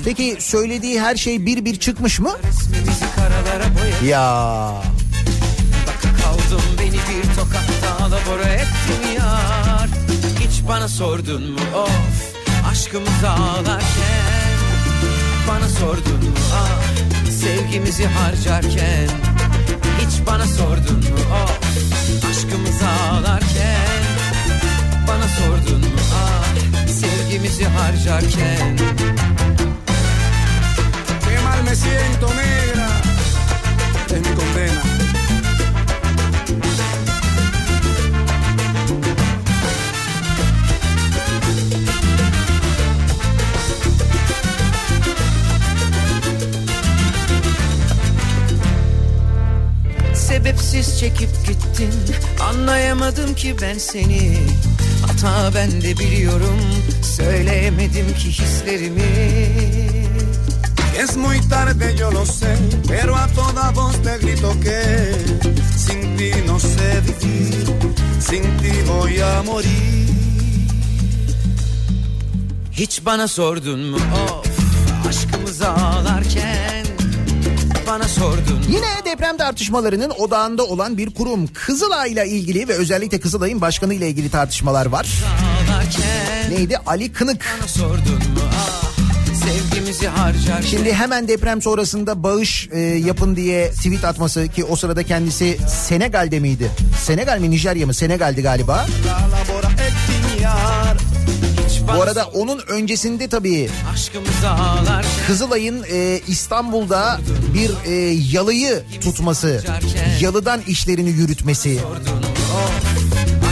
Peki 0.05 0.37
söylediği 0.41 1.01
her 1.01 1.17
şey 1.17 1.47
bir 1.47 1.65
bir 1.65 1.77
çıkmış 1.77 2.21
mı? 2.21 2.31
Ya. 4.05 4.73
Kaldım 6.23 6.63
beni 6.79 6.93
bir 6.93 7.35
tokakta 7.37 8.05
alabora 8.05 8.49
ettin 8.49 9.13
yar. 9.19 9.89
Hiç 10.41 10.69
bana 10.69 10.89
sordun 10.89 11.51
mu? 11.51 11.59
Of 11.75 11.91
aşkımıza 12.71 13.31
ağlarken. 13.31 14.57
Bana 15.49 15.69
sordun 15.69 16.25
mu? 16.25 16.37
Ah 16.55 16.81
sevgimizi 17.41 18.07
harcarken. 18.07 19.09
Hiç 20.01 20.27
bana 20.27 20.47
sordun 20.47 20.97
mu? 20.97 21.17
Of 21.45 21.61
aşkımıza 22.31 22.89
ağlarken. 22.89 24.03
Bana 25.09 25.29
sordun 25.29 25.81
mu? 25.81 26.01
Ah 26.15 26.76
vaktimizi 27.37 27.65
harcarken. 27.65 28.77
Qué 31.25 31.41
mal 31.45 31.63
me 31.65 31.75
siento 31.75 32.29
negra 32.35 32.89
Es 34.07 34.21
mi 34.21 34.35
condena 34.37 34.83
sebepsiz 50.15 50.99
çekip 51.01 51.47
gittin. 51.47 51.93
Anlayamadım 52.41 53.35
ki 53.35 53.57
ben 53.63 53.79
seni. 53.79 54.39
Hata 55.17 55.55
ben 55.55 55.83
de 55.83 55.99
biliyorum. 55.99 56.61
Söyleyemedim 57.03 58.15
ki 58.15 58.29
hislerimi. 58.29 59.03
Es 61.03 61.17
muy 61.17 61.41
tarde, 61.51 61.95
yo 61.99 62.11
lo 62.13 62.25
sé, 62.27 62.57
pero 62.89 63.17
a 63.17 63.27
toda 63.29 63.71
voz 63.71 63.97
te 64.03 64.19
grito 64.19 64.53
que 64.61 64.81
sin 65.79 66.17
ti 66.17 66.33
no 66.47 66.59
sé 66.59 67.01
vivir, 67.07 67.55
sin 68.21 68.43
ti 68.43 68.73
voy 68.89 69.21
a 69.21 69.43
morir. 69.43 70.09
Hiç 72.73 73.05
bana 73.05 73.29
sordun 73.29 73.81
mu? 73.81 73.97
Of 73.97 74.47
Aşkımızı 75.09 75.69
ağlarken 75.69 76.66
Bana 77.97 78.09
sordun 78.09 78.63
Yine 78.71 79.05
deprem 79.05 79.37
tartışmalarının 79.37 80.11
odağında 80.11 80.65
olan 80.65 80.99
bir 80.99 81.15
kurum 81.15 81.47
Kızılay 81.47 82.13
ile 82.13 82.29
ilgili 82.29 82.69
ve 82.69 82.73
özellikle 82.73 83.21
Kızılay'ın 83.21 83.61
başkanı 83.61 83.95
ile 83.95 84.09
ilgili 84.09 84.31
tartışmalar 84.31 84.87
var. 84.87 85.09
ağlarken 85.27 86.51
Neydi? 86.51 86.79
Ali 86.87 87.13
Kınık. 87.13 87.47
Bana 87.61 87.69
sordun 87.69 88.15
mu 88.15 88.41
ah 88.55 88.97
Şimdi 90.71 90.93
hemen 90.93 91.29
deprem 91.29 91.63
sonrasında 91.63 92.23
bağış 92.23 92.69
e, 92.73 92.81
yapın 92.81 93.37
diye 93.37 93.71
tweet 93.71 94.05
atması 94.05 94.49
ki 94.49 94.65
o 94.65 94.77
sırada 94.77 95.03
kendisi 95.03 95.59
Senegal'de 95.69 96.41
miydi? 96.41 96.71
Senegal 97.03 97.39
mi 97.39 97.51
Nijerya 97.51 97.87
mı? 97.87 97.95
Senegal'di 97.95 98.43
galiba. 98.43 98.87
La 99.07 99.19
bana 99.33 100.86
Bu 101.87 102.03
arada 102.03 102.27
onun 102.27 102.59
öncesinde 102.69 103.29
tabii 103.29 103.71
Kızılay'ın 105.27 105.85
e, 105.91 106.21
İstanbul'da 106.29 107.21
bir 107.55 107.91
e, 107.91 107.93
yalıyı 108.33 108.83
tutması, 109.01 109.65
yalıdan 110.21 110.61
işlerini 110.67 111.11
yürütmesi 111.11 111.81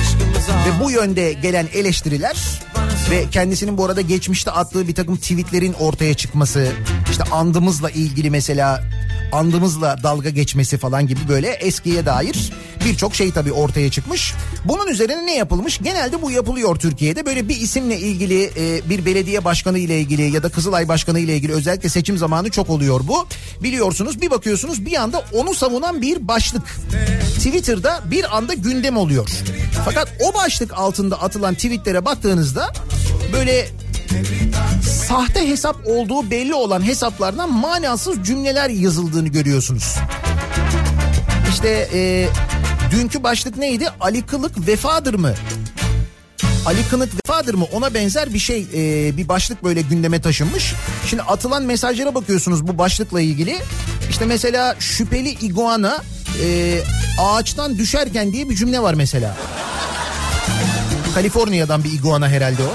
Aşkımızı 0.01 0.53
ve 0.53 0.85
bu 0.85 0.91
yönde 0.91 1.33
gelen 1.33 1.69
eleştiriler 1.75 2.37
ve 3.11 3.25
kendisinin 3.31 3.79
bu 3.79 3.85
arada 3.85 4.01
geçmişte 4.01 4.51
attığı 4.51 4.89
bir 4.89 4.95
takım 4.95 5.17
tweetlerin 5.17 5.73
ortaya 5.73 6.15
çıkması, 6.15 6.73
işte 7.11 7.25
andımızla 7.25 7.91
ilgili 7.91 8.31
mesela 8.31 8.83
andımızla 9.35 10.03
dalga 10.03 10.31
geçmesi 10.31 10.79
falan 10.79 11.07
gibi 11.07 11.21
böyle 11.29 11.49
eskiye 11.49 12.07
dair 12.07 12.53
birçok 12.85 13.15
şey 13.15 13.31
tabii 13.31 13.53
ortaya 13.53 13.91
çıkmış. 13.91 14.35
Bunun 14.65 14.87
üzerine 14.87 15.27
ne 15.27 15.37
yapılmış? 15.37 15.79
Genelde 15.79 16.23
bu 16.23 16.31
yapılıyor 16.31 16.77
Türkiye'de. 16.77 17.27
Böyle 17.27 17.49
bir 17.49 17.57
isimle 17.57 17.99
ilgili 17.99 18.51
e, 18.57 18.91
bir 18.91 19.07
belediye 19.07 19.45
başkanı 19.45 19.79
ile 19.79 20.01
ilgili 20.01 20.23
ya 20.35 20.43
da 20.43 20.49
Kızılay 20.49 20.89
başkanı 20.89 21.19
ile 21.21 21.37
ilgili 21.37 21.53
özellikle 21.53 21.89
seçim 21.89 22.19
zamanı 22.19 22.51
çok 22.51 22.71
oluyor 22.71 23.01
bu. 23.05 23.27
Biliyorsunuz 23.63 24.21
bir 24.21 24.31
bakıyorsunuz 24.31 24.87
bir 24.87 24.97
anda 24.97 25.25
onu 25.33 25.55
savunan 25.55 26.03
bir 26.03 26.29
başlık 26.29 26.63
Twitter'da 27.35 28.01
bir 28.11 28.37
anda 28.37 28.55
gündem 28.55 28.97
oluyor. 28.97 29.29
Fakat 29.85 30.13
o 30.21 30.35
başlık 30.35 30.73
altında 30.79 31.23
atılan 31.23 31.55
tweetlere 31.55 32.05
baktığınızda 32.05 32.73
böyle 33.33 33.69
sahte 34.83 35.49
hesap 35.49 35.77
olduğu 35.87 36.31
belli 36.31 36.55
olan 36.55 36.87
hesaplardan 36.87 37.53
manasız 37.53 38.23
cümleler 38.27 38.71
yazıldığını 38.71 39.29
görüyorsunuz. 39.29 39.97
İşte 41.51 41.89
e, 41.95 42.29
dünkü 42.91 43.23
başlık 43.23 43.57
neydi? 43.57 43.89
Ali 44.01 44.23
Kılık 44.23 44.67
vefadır 44.67 45.15
mı? 45.15 45.35
Ali 46.67 46.89
Kınık 46.91 47.13
vefadır 47.15 47.55
mı? 47.55 47.65
Ona 47.73 47.95
benzer 47.95 48.35
bir 48.35 48.39
şey 48.39 48.67
e, 48.75 49.17
bir 49.17 49.29
başlık 49.29 49.65
böyle 49.65 49.81
gündeme 49.81 50.21
taşınmış. 50.21 50.75
Şimdi 51.07 51.23
atılan 51.23 51.63
mesajlara 51.63 52.15
bakıyorsunuz 52.15 52.67
bu 52.67 52.79
başlıkla 52.79 53.21
ilgili. 53.21 53.59
İşte 54.11 54.27
mesela 54.27 54.77
şüpheli 54.79 55.31
iguana 55.31 56.03
e, 56.45 56.79
ağaçtan 57.21 57.79
düşerken 57.79 58.33
diye 58.33 58.51
bir 58.51 58.55
cümle 58.57 58.81
var 58.81 58.95
mesela. 58.95 59.37
Kaliforniya'dan 61.15 61.85
bir 61.85 61.93
iguana 61.93 62.29
herhalde 62.29 62.63
o. 62.63 62.75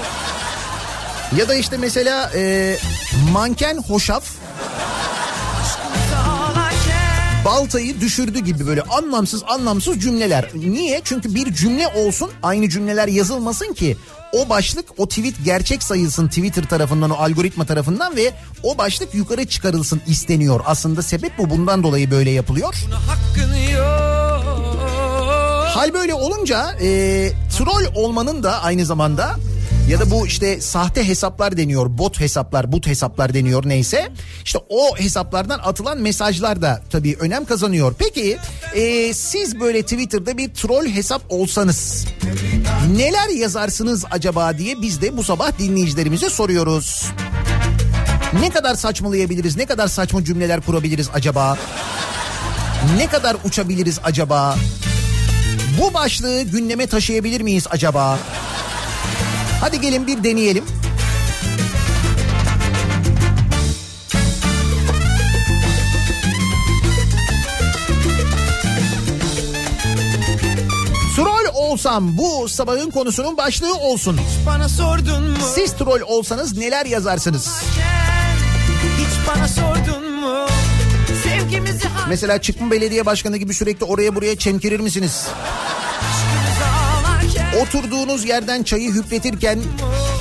Ya 1.36 1.48
da 1.48 1.54
işte 1.54 1.76
mesela 1.76 2.30
e, 2.34 2.76
manken 3.32 3.78
hoşaf 3.88 4.24
baltayı 7.44 8.00
düşürdü 8.00 8.38
gibi 8.38 8.66
böyle 8.66 8.82
anlamsız 8.82 9.42
anlamsız 9.48 10.00
cümleler. 10.00 10.50
Niye? 10.54 11.00
Çünkü 11.04 11.34
bir 11.34 11.54
cümle 11.54 11.88
olsun 11.88 12.30
aynı 12.42 12.68
cümleler 12.68 13.08
yazılmasın 13.08 13.72
ki 13.74 13.96
o 14.32 14.48
başlık 14.48 14.84
o 14.98 15.08
tweet 15.08 15.34
gerçek 15.44 15.82
sayılsın 15.82 16.28
Twitter 16.28 16.64
tarafından 16.64 17.10
o 17.10 17.14
algoritma 17.14 17.64
tarafından 17.64 18.16
ve 18.16 18.32
o 18.62 18.78
başlık 18.78 19.14
yukarı 19.14 19.46
çıkarılsın 19.46 20.00
isteniyor. 20.06 20.60
Aslında 20.64 21.02
sebep 21.02 21.38
bu 21.38 21.50
bundan 21.50 21.82
dolayı 21.82 22.10
böyle 22.10 22.30
yapılıyor. 22.30 22.74
Hal 25.74 25.94
böyle 25.94 26.14
olunca 26.14 26.72
e, 26.82 26.88
troll 27.58 27.84
olmanın 27.94 28.42
da 28.42 28.62
aynı 28.62 28.86
zamanda 28.86 29.36
ya 29.90 30.00
da 30.00 30.10
bu 30.10 30.26
işte 30.26 30.60
sahte 30.60 31.08
hesaplar 31.08 31.56
deniyor, 31.56 31.98
bot 31.98 32.20
hesaplar, 32.20 32.72
but 32.72 32.86
hesaplar 32.86 33.34
deniyor 33.34 33.62
neyse. 33.66 34.08
İşte 34.44 34.58
o 34.68 34.96
hesaplardan 34.96 35.58
atılan 35.58 35.98
mesajlar 35.98 36.62
da 36.62 36.82
tabii 36.90 37.16
önem 37.20 37.44
kazanıyor. 37.44 37.94
Peki 37.98 38.38
e, 38.74 39.14
siz 39.14 39.60
böyle 39.60 39.82
Twitter'da 39.82 40.38
bir 40.38 40.54
troll 40.54 40.86
hesap 40.86 41.22
olsanız 41.28 42.06
neler 42.96 43.28
yazarsınız 43.28 44.04
acaba 44.10 44.58
diye 44.58 44.82
biz 44.82 45.02
de 45.02 45.16
bu 45.16 45.24
sabah 45.24 45.58
dinleyicilerimize 45.58 46.30
soruyoruz. 46.30 47.06
Ne 48.40 48.50
kadar 48.50 48.74
saçmalayabiliriz, 48.74 49.56
ne 49.56 49.66
kadar 49.66 49.88
saçma 49.88 50.24
cümleler 50.24 50.60
kurabiliriz 50.60 51.08
acaba? 51.14 51.58
Ne 52.96 53.06
kadar 53.06 53.36
uçabiliriz 53.44 53.98
acaba? 54.04 54.56
Bu 55.80 55.94
başlığı 55.94 56.42
gündeme 56.42 56.86
taşıyabilir 56.86 57.40
miyiz 57.40 57.66
acaba? 57.70 58.18
Hadi 59.60 59.80
gelin 59.80 60.06
bir 60.06 60.24
deneyelim. 60.24 60.64
Olsam 71.70 72.18
bu 72.18 72.48
sabahın 72.48 72.90
konusunun 72.90 73.36
başlığı 73.36 73.74
olsun. 73.74 74.20
Bana 74.46 74.68
sordun 74.68 75.30
mu 75.30 75.36
Siz 75.54 75.72
troll 75.72 76.00
olsanız 76.00 76.56
neler 76.56 76.86
yazarsınız? 76.86 77.62
Hiç 78.98 79.28
bana 79.28 79.48
sordun 79.48 80.12
mu 80.12 80.46
Sevgimizi 81.24 81.88
Mesela 82.08 82.40
Çıkma 82.40 82.70
Belediye 82.70 83.06
Başkanı 83.06 83.36
gibi 83.36 83.54
sürekli 83.54 83.84
oraya 83.84 84.14
buraya 84.14 84.36
çemkirir 84.36 84.80
misiniz? 84.80 85.26
Oturduğunuz 87.62 88.24
yerden 88.24 88.62
çayı 88.62 88.94
hüpletirken 88.94 89.58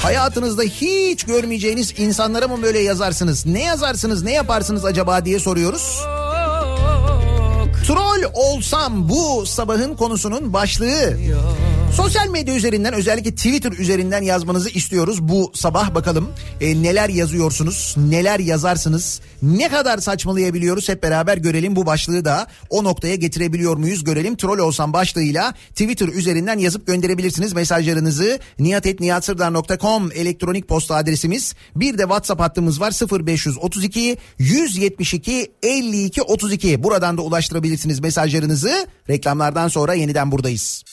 hayatınızda 0.02 0.64
hiç 0.64 1.24
görmeyeceğiniz 1.24 1.94
insanlara 1.98 2.48
mı 2.48 2.62
böyle 2.62 2.80
yazarsınız? 2.80 3.46
Ne 3.46 3.64
yazarsınız, 3.64 4.24
ne 4.24 4.32
yaparsınız 4.34 4.86
acaba 4.86 5.26
diye 5.26 5.40
soruyoruz. 5.40 6.00
Troll 7.88 8.24
olsam 8.34 9.10
bu 9.10 9.46
sabahın 9.46 9.96
konusunun 9.96 10.54
başlığı. 10.54 11.18
Sosyal 11.94 12.28
medya 12.28 12.56
üzerinden 12.56 12.94
özellikle 12.94 13.32
Twitter 13.32 13.72
üzerinden 13.72 14.22
yazmanızı 14.22 14.70
istiyoruz 14.70 15.22
bu 15.22 15.52
sabah. 15.56 15.96
Bakalım 15.96 16.30
e, 16.62 16.84
neler 16.84 17.10
yazıyorsunuz 17.10 17.96
neler 17.98 18.40
yazarsınız 18.40 19.22
ne 19.42 19.70
kadar 19.70 19.98
saçmalayabiliyoruz 19.98 20.90
hep 20.90 21.04
beraber 21.04 21.38
görelim. 21.38 21.76
Bu 21.76 21.86
başlığı 21.86 22.26
da 22.26 22.48
o 22.70 22.84
noktaya 22.84 23.16
getirebiliyor 23.16 23.78
muyuz? 23.78 24.04
Görelim. 24.04 24.36
Troll 24.36 24.60
olsam 24.60 24.94
başlığıyla 24.94 25.54
Twitter 25.70 26.08
üzerinden 26.08 26.58
yazıp 26.60 26.88
gönderebilirsiniz 26.88 27.54
mesajlarınızı. 27.54 28.40
niyatetniyatsırdar.com 28.60 30.12
elektronik 30.12 30.68
posta 30.68 30.96
adresimiz. 30.96 31.56
Bir 31.76 31.98
de 31.98 32.02
WhatsApp 32.02 32.42
hattımız 32.42 32.82
var 32.82 32.94
0532 33.26 34.18
172 34.40 35.52
52 35.64 36.22
32 36.22 36.84
buradan 36.84 37.18
da 37.18 37.22
ulaştırabilirsiniz 37.22 38.00
mesajlarınızı. 38.00 38.88
Reklamlardan 39.10 39.68
sonra 39.68 39.94
yeniden 39.94 40.32
buradayız. 40.32 40.84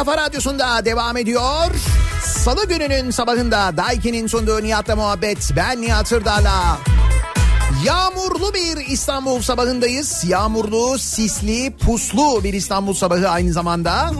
Kafa 0.00 0.16
radyosunda 0.16 0.84
devam 0.84 1.16
ediyor. 1.16 1.70
Salı 2.24 2.68
gününün 2.68 3.10
sabahında 3.10 3.76
Daiki'nin 3.76 4.26
sunduğu 4.26 4.62
Nihat'la 4.62 4.96
muhabbet. 4.96 5.50
Ben 5.56 5.82
Nihat 5.82 6.08
Sırdar'la. 6.08 6.99
Yağmurlu 7.84 8.54
bir 8.54 8.86
İstanbul 8.86 9.42
sabahındayız. 9.42 10.24
Yağmurlu, 10.28 10.98
sisli, 10.98 11.76
puslu 11.76 12.44
bir 12.44 12.52
İstanbul 12.52 12.94
sabahı 12.94 13.28
aynı 13.28 13.52
zamanda. 13.52 14.10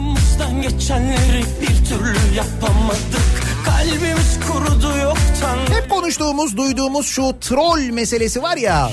Geçenleri 0.61 1.45
bir 1.61 1.85
türlü 1.85 2.35
yapamadık 2.35 3.41
Kalbimiz 3.65 4.39
kurudu 4.47 4.97
yoktan 4.97 5.57
Hep 5.75 5.89
konuştuğumuz, 5.89 6.57
duyduğumuz 6.57 7.05
şu 7.05 7.35
troll 7.41 7.89
meselesi 7.91 8.41
var 8.41 8.57
ya. 8.57 8.91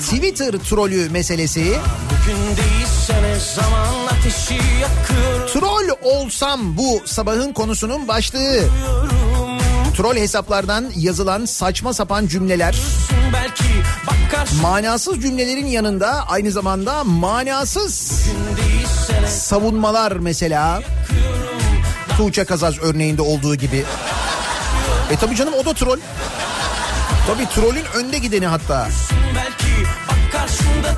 Twitter 0.00 0.52
trolü 0.52 1.10
meselesi. 1.10 1.72
Troll 5.52 5.88
olsam 6.02 6.76
bu 6.76 7.02
sabahın 7.04 7.52
konusunun 7.52 8.08
başlığı. 8.08 8.60
Troll 9.96 10.16
hesaplardan 10.16 10.92
yazılan 10.96 11.44
saçma 11.44 11.92
sapan 11.92 12.26
cümleler. 12.26 12.76
Manasız 14.62 15.22
cümlelerin 15.22 15.66
yanında 15.66 16.28
aynı 16.28 16.50
zamanda 16.50 17.04
manasız 17.04 18.22
savunmalar 19.28 20.12
mesela. 20.12 20.82
Tuğçe 22.16 22.44
Kazaz 22.44 22.78
örneğinde 22.78 23.22
olduğu 23.22 23.54
gibi. 23.54 23.84
E 25.10 25.16
tabii 25.16 25.36
canım 25.36 25.54
o 25.54 25.64
da 25.64 25.72
troll. 25.72 25.98
Tabii 27.26 27.48
trollün 27.48 27.84
önde 27.94 28.18
gideni 28.18 28.46
hatta. 28.46 28.88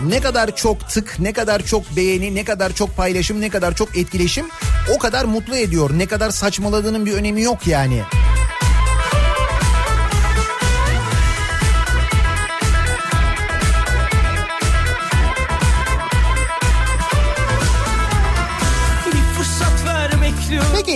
Ne 0.08 0.20
kadar 0.20 0.56
çok 0.56 0.88
tık, 0.88 1.16
ne 1.18 1.32
kadar 1.32 1.62
çok 1.62 1.96
beğeni, 1.96 2.34
ne 2.34 2.44
kadar 2.44 2.72
çok 2.72 2.96
paylaşım, 2.96 3.40
ne 3.40 3.48
kadar 3.48 3.74
çok 3.74 3.96
etkileşim 3.96 4.46
o 4.94 4.98
kadar 4.98 5.24
mutlu 5.24 5.56
ediyor. 5.56 5.90
Ne 5.96 6.06
kadar 6.06 6.30
saçmaladığının 6.30 7.06
bir 7.06 7.12
önemi 7.12 7.42
yok 7.42 7.66
yani. 7.66 8.02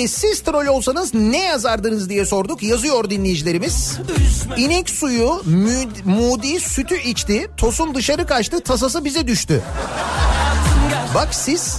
Peki 0.00 0.12
siz 0.12 0.40
troll 0.40 0.66
olsanız 0.66 1.14
ne 1.14 1.44
yazardınız 1.44 2.08
diye 2.08 2.26
sorduk. 2.26 2.62
Yazıyor 2.62 3.10
dinleyicilerimiz. 3.10 3.98
İnek 4.56 4.90
suyu 4.90 5.42
Mü- 5.44 5.88
Mudi 6.04 6.60
sütü 6.60 7.00
içti. 7.02 7.50
Tosun 7.56 7.94
dışarı 7.94 8.26
kaçtı. 8.26 8.60
Tasası 8.60 9.04
bize 9.04 9.26
düştü. 9.26 9.62
Bak 11.14 11.34
siz 11.34 11.76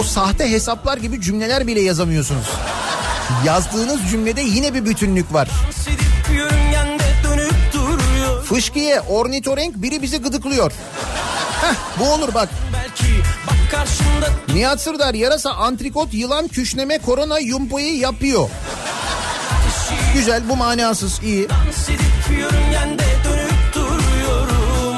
o 0.00 0.02
sahte 0.02 0.50
hesaplar 0.50 0.98
gibi 0.98 1.20
cümleler 1.20 1.66
bile 1.66 1.80
yazamıyorsunuz. 1.80 2.46
Yazdığınız 3.46 4.00
cümlede 4.10 4.40
yine 4.40 4.74
bir 4.74 4.86
bütünlük 4.86 5.32
var. 5.32 5.48
Fışkiye, 8.48 9.00
ornitorenk 9.00 9.76
biri 9.76 10.02
bizi 10.02 10.18
gıdıklıyor. 10.18 10.72
Heh, 11.60 11.74
bu 12.00 12.12
olur 12.12 12.34
bak. 12.34 12.48
Nihat 14.54 14.80
Sırdar 14.80 15.14
yarasa, 15.14 15.50
antrikot, 15.50 16.14
yılan, 16.14 16.48
küşneme, 16.48 16.98
korona, 16.98 17.38
yumpoyu 17.38 18.00
yapıyor. 18.00 18.50
Güzel 20.14 20.48
bu 20.48 20.56
manasız 20.56 21.20
iyi. 21.22 21.48
Sidip 21.86 22.38
yörüngende 22.38 23.02
dönüp 23.24 23.74
duruyorum 23.74 24.96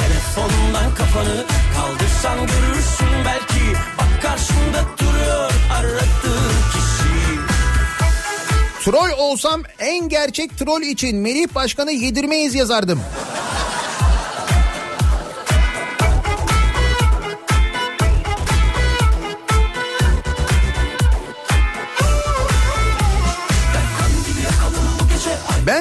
Telefondan 0.00 0.94
kafanı 0.94 1.44
kaldırsan 1.76 2.38
görürsün 2.38 3.24
belki 3.24 3.78
Bak 3.98 4.22
karşında 4.22 4.84
duruyor 4.98 5.50
aradığın 5.72 6.54
kişi 6.72 7.40
Troll 8.84 9.18
olsam 9.18 9.62
en 9.78 10.08
gerçek 10.08 10.58
troll 10.58 10.82
için 10.82 11.16
Melih 11.16 11.54
Başkan'ı 11.54 11.92
yedirmeyiz 11.92 12.54
yazardım. 12.54 13.00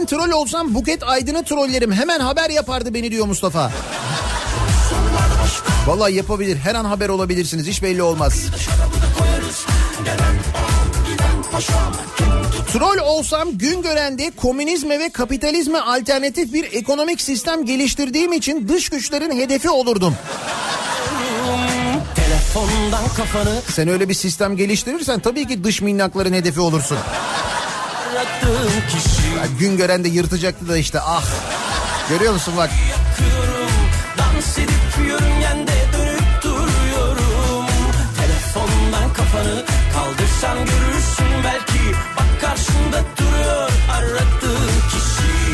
Ben 0.04 0.08
troll 0.08 0.32
olsam 0.32 0.76
Buket 0.76 1.04
Aydın'ı 1.04 1.44
trollerim. 1.44 1.92
Hemen 1.92 2.20
haber 2.20 2.50
yapardı 2.50 2.94
beni 2.94 3.12
diyor 3.12 3.26
Mustafa. 3.26 3.72
Vallahi 5.88 6.14
yapabilir. 6.14 6.58
Her 6.58 6.76
an 6.76 6.86
haber 6.86 7.10
olabilirsiniz. 7.10 7.68
Hiç 7.68 7.84
belli 7.84 8.02
olmaz. 8.04 8.46
Troll 12.74 12.98
olsam 12.98 13.58
Güngören'de 13.58 14.32
komünizme 14.32 15.00
ve 15.00 15.10
kapitalizme 15.10 15.80
alternatif 15.80 16.54
bir 16.54 16.74
ekonomik 16.74 17.22
sistem 17.22 17.66
geliştirdiğim 17.66 18.34
için 18.34 18.68
dış 18.68 18.90
güçlerin 18.90 19.40
hedefi 19.40 19.70
olurdum. 19.70 20.16
Telefondan 22.16 23.08
kafanı 23.18 23.62
Sen 23.70 23.88
öyle 23.88 24.10
bir 24.10 24.14
sistem 24.14 24.58
geliştirirsen 24.58 25.20
tabii 25.20 25.48
ki 25.48 25.64
dış 25.64 25.82
minnakların 25.82 26.34
hedefi 26.34 26.60
olursun. 26.60 26.98
kişi 28.90 29.23
Ya 29.44 29.50
Güngören 29.60 30.04
de 30.04 30.10
yırtacaktı 30.10 30.70
da 30.70 30.78
işte 30.78 31.00
ah. 31.02 31.24
Görüyor 32.10 32.34
musun 32.34 32.54
bak. 32.58 32.70
yakıyorum 32.90 33.70
Dans 34.18 34.58
edip 34.58 35.08
yörüngende 35.08 35.72
dönüp 35.98 36.44
duruyorum 36.44 37.66
Telefondan 38.20 39.14
kafanı 39.14 39.66
kaldırsan 39.94 40.58
görürsün 40.58 41.44
belki 41.44 41.98
Bak 42.18 42.42
karşında 42.42 43.04
duruyor 43.18 43.70
aradığın 43.92 44.68
kişi 44.68 45.54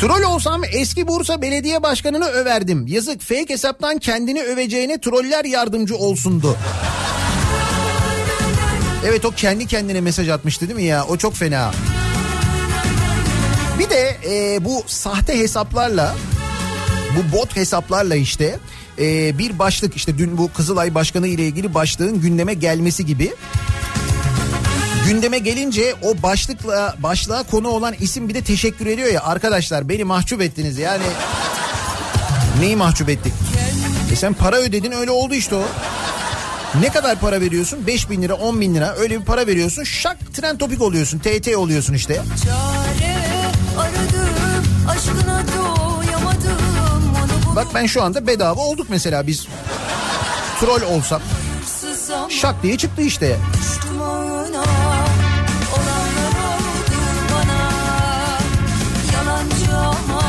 Troll 0.00 0.22
olsam 0.22 0.62
eski 0.72 1.08
Bursa 1.08 1.42
Belediye 1.42 1.82
Başkanı'nı 1.82 2.26
överdim. 2.26 2.86
Yazık 2.86 3.20
fake 3.20 3.48
hesaptan 3.48 3.98
kendini 3.98 4.42
öveceğine 4.42 5.00
troller 5.00 5.44
yardımcı 5.44 5.96
olsundu. 5.96 6.56
Evet 9.04 9.24
o 9.24 9.30
kendi 9.30 9.66
kendine 9.66 10.00
mesaj 10.00 10.28
atmıştı 10.28 10.68
değil 10.68 10.76
mi 10.76 10.84
ya? 10.84 11.04
O 11.08 11.16
çok 11.16 11.34
fena. 11.34 11.70
Bir 13.80 13.90
de 13.90 14.16
e, 14.26 14.64
bu 14.64 14.82
sahte 14.86 15.38
hesaplarla 15.38 16.14
bu 17.16 17.36
bot 17.36 17.56
hesaplarla 17.56 18.14
işte 18.14 18.58
e, 18.98 19.38
bir 19.38 19.58
başlık 19.58 19.96
işte 19.96 20.18
dün 20.18 20.38
bu 20.38 20.52
Kızılay 20.52 20.94
Başkanı 20.94 21.26
ile 21.26 21.46
ilgili 21.46 21.74
başlığın 21.74 22.20
gündeme 22.20 22.54
gelmesi 22.54 23.06
gibi. 23.06 23.34
Gündeme 25.08 25.38
gelince 25.38 25.94
o 26.02 26.22
başlıkla 26.22 26.94
başlığa 26.98 27.42
konu 27.42 27.68
olan 27.68 27.94
isim 28.00 28.28
bir 28.28 28.34
de 28.34 28.42
teşekkür 28.42 28.86
ediyor 28.86 29.08
ya 29.08 29.22
arkadaşlar 29.22 29.88
beni 29.88 30.04
mahcup 30.04 30.42
ettiniz 30.42 30.78
yani. 30.78 31.04
Neyi 32.60 32.76
mahcup 32.76 33.08
ettik? 33.08 33.32
E 34.12 34.16
sen 34.16 34.34
para 34.34 34.56
ödedin 34.56 34.92
öyle 34.92 35.10
oldu 35.10 35.34
işte 35.34 35.54
o. 35.54 35.62
Ne 36.80 36.88
kadar 36.88 37.20
para 37.20 37.40
veriyorsun? 37.40 37.86
5 37.86 38.10
bin 38.10 38.22
lira 38.22 38.34
10 38.34 38.60
bin 38.60 38.74
lira 38.74 38.94
öyle 38.94 39.20
bir 39.20 39.24
para 39.24 39.46
veriyorsun. 39.46 39.84
Şak 39.84 40.34
tren 40.34 40.58
topik 40.58 40.82
oluyorsun. 40.82 41.18
TT 41.18 41.56
oluyorsun 41.56 41.94
işte. 41.94 42.14
Çare 42.44 43.29
aradım 43.80 44.64
aşkına 44.88 45.42
doyamadım 45.48 47.14
onu 47.46 47.56
Bak 47.56 47.66
ben 47.74 47.86
şu 47.86 48.02
anda 48.02 48.26
bedava 48.26 48.60
olduk 48.60 48.86
mesela 48.90 49.26
biz. 49.26 49.46
Troll 50.60 50.82
ama 50.82 51.22
şak 52.28 52.62
diye 52.62 52.78
çıktı 52.78 53.02
işte. 53.02 53.36
düştüm 53.60 54.00
oyuna 54.00 54.64
olanlar 55.72 56.34
oldu 56.50 57.00
bana 57.32 57.70
yalancı 59.14 59.76
ama 59.76 60.22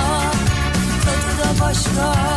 tadı 1.06 1.38
da 1.40 1.66
başka 1.66 2.31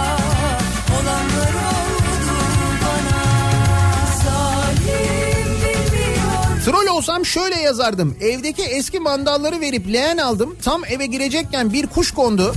olsam 6.95 7.26
şöyle 7.26 7.57
yazardım. 7.57 8.16
Evdeki 8.20 8.62
eski 8.62 9.01
mandalları 9.01 9.61
verip 9.61 9.92
leğen 9.92 10.16
aldım. 10.16 10.57
Tam 10.62 10.84
eve 10.84 11.07
girecekken 11.07 11.72
bir 11.72 11.86
kuş 11.86 12.11
kondu. 12.11 12.55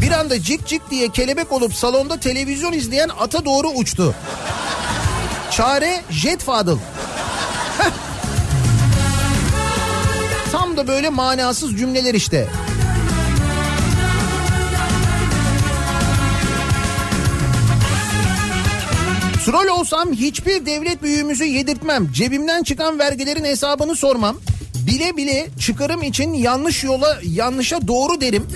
Bir 0.00 0.12
anda 0.12 0.42
cik 0.42 0.66
cik 0.66 0.90
diye 0.90 1.08
kelebek 1.08 1.52
olup 1.52 1.74
salonda 1.74 2.20
televizyon 2.20 2.72
izleyen 2.72 3.10
ata 3.20 3.44
doğru 3.44 3.68
uçtu. 3.68 4.14
Çare 5.50 6.02
Jet 6.10 6.42
Fadıl. 6.42 6.78
Tam 10.52 10.76
da 10.76 10.88
böyle 10.88 11.10
manasız 11.10 11.78
cümleler 11.78 12.14
işte. 12.14 12.48
Troll 19.48 19.68
olsam 19.68 20.12
hiçbir 20.12 20.66
devlet 20.66 21.02
büyüğümüzü 21.02 21.44
yedirtmem. 21.44 22.12
Cebimden 22.12 22.62
çıkan 22.62 22.98
vergilerin 22.98 23.44
hesabını 23.44 23.96
sormam. 23.96 24.36
Bile 24.86 25.16
bile 25.16 25.48
çıkarım 25.60 26.02
için 26.02 26.32
yanlış 26.32 26.84
yola 26.84 27.18
yanlışa 27.22 27.88
doğru 27.88 28.20
derim. 28.20 28.46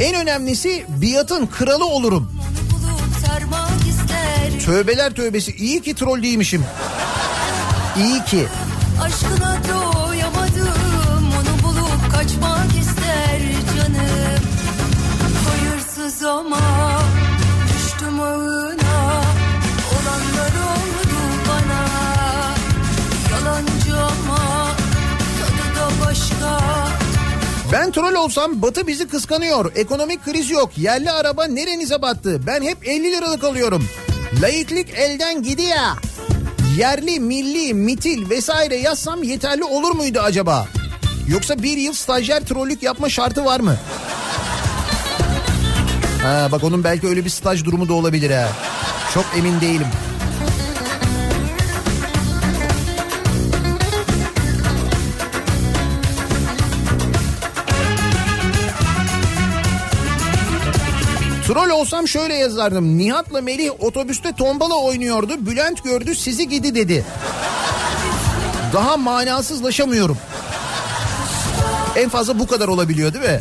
En 0.00 0.14
önemlisi 0.14 0.84
biatın 0.88 1.46
kralı 1.46 1.84
olurum. 1.84 2.32
Tövbeler 4.64 5.14
tövbesi 5.14 5.52
iyi 5.52 5.82
ki 5.82 5.94
troll 5.94 6.22
değilmişim. 6.22 6.64
İyi 7.96 8.24
ki. 8.24 8.46
Aşkına 9.02 9.62
doyamadım 9.68 9.97
troll 27.92 28.14
olsam 28.14 28.62
Batı 28.62 28.86
bizi 28.86 29.08
kıskanıyor. 29.08 29.72
Ekonomik 29.76 30.24
kriz 30.24 30.50
yok. 30.50 30.78
Yerli 30.78 31.10
araba 31.10 31.46
nerenize 31.46 32.02
battı? 32.02 32.40
Ben 32.46 32.62
hep 32.62 32.88
50 32.88 33.12
liralık 33.12 33.44
alıyorum. 33.44 33.88
Laiklik 34.42 34.90
elden 34.90 35.42
gidiyor. 35.42 35.78
Yerli, 36.76 37.20
milli, 37.20 37.74
mitil 37.74 38.30
vesaire 38.30 38.76
yazsam 38.76 39.22
yeterli 39.22 39.64
olur 39.64 39.90
muydu 39.90 40.20
acaba? 40.20 40.66
Yoksa 41.28 41.62
bir 41.62 41.76
yıl 41.76 41.92
stajyer 41.92 42.40
trollük 42.44 42.82
yapma 42.82 43.08
şartı 43.08 43.44
var 43.44 43.60
mı? 43.60 43.76
Ha, 46.22 46.48
bak 46.52 46.64
onun 46.64 46.84
belki 46.84 47.08
öyle 47.08 47.24
bir 47.24 47.30
staj 47.30 47.64
durumu 47.64 47.88
da 47.88 47.94
olabilir 47.94 48.30
ha. 48.30 48.48
Çok 49.14 49.24
emin 49.38 49.60
değilim. 49.60 49.86
Troll 61.48 61.70
olsam 61.70 62.08
şöyle 62.08 62.34
yazardım. 62.34 62.98
Nihat'la 62.98 63.40
Melih 63.40 63.70
otobüste 63.78 64.32
tombala 64.32 64.74
oynuyordu. 64.74 65.46
Bülent 65.46 65.84
gördü 65.84 66.14
sizi 66.14 66.48
gidi 66.48 66.74
dedi. 66.74 67.04
Daha 68.72 68.96
manasızlaşamıyorum. 68.96 70.18
En 71.96 72.08
fazla 72.08 72.38
bu 72.38 72.46
kadar 72.46 72.68
olabiliyor 72.68 73.14
değil 73.14 73.24
mi? 73.24 73.40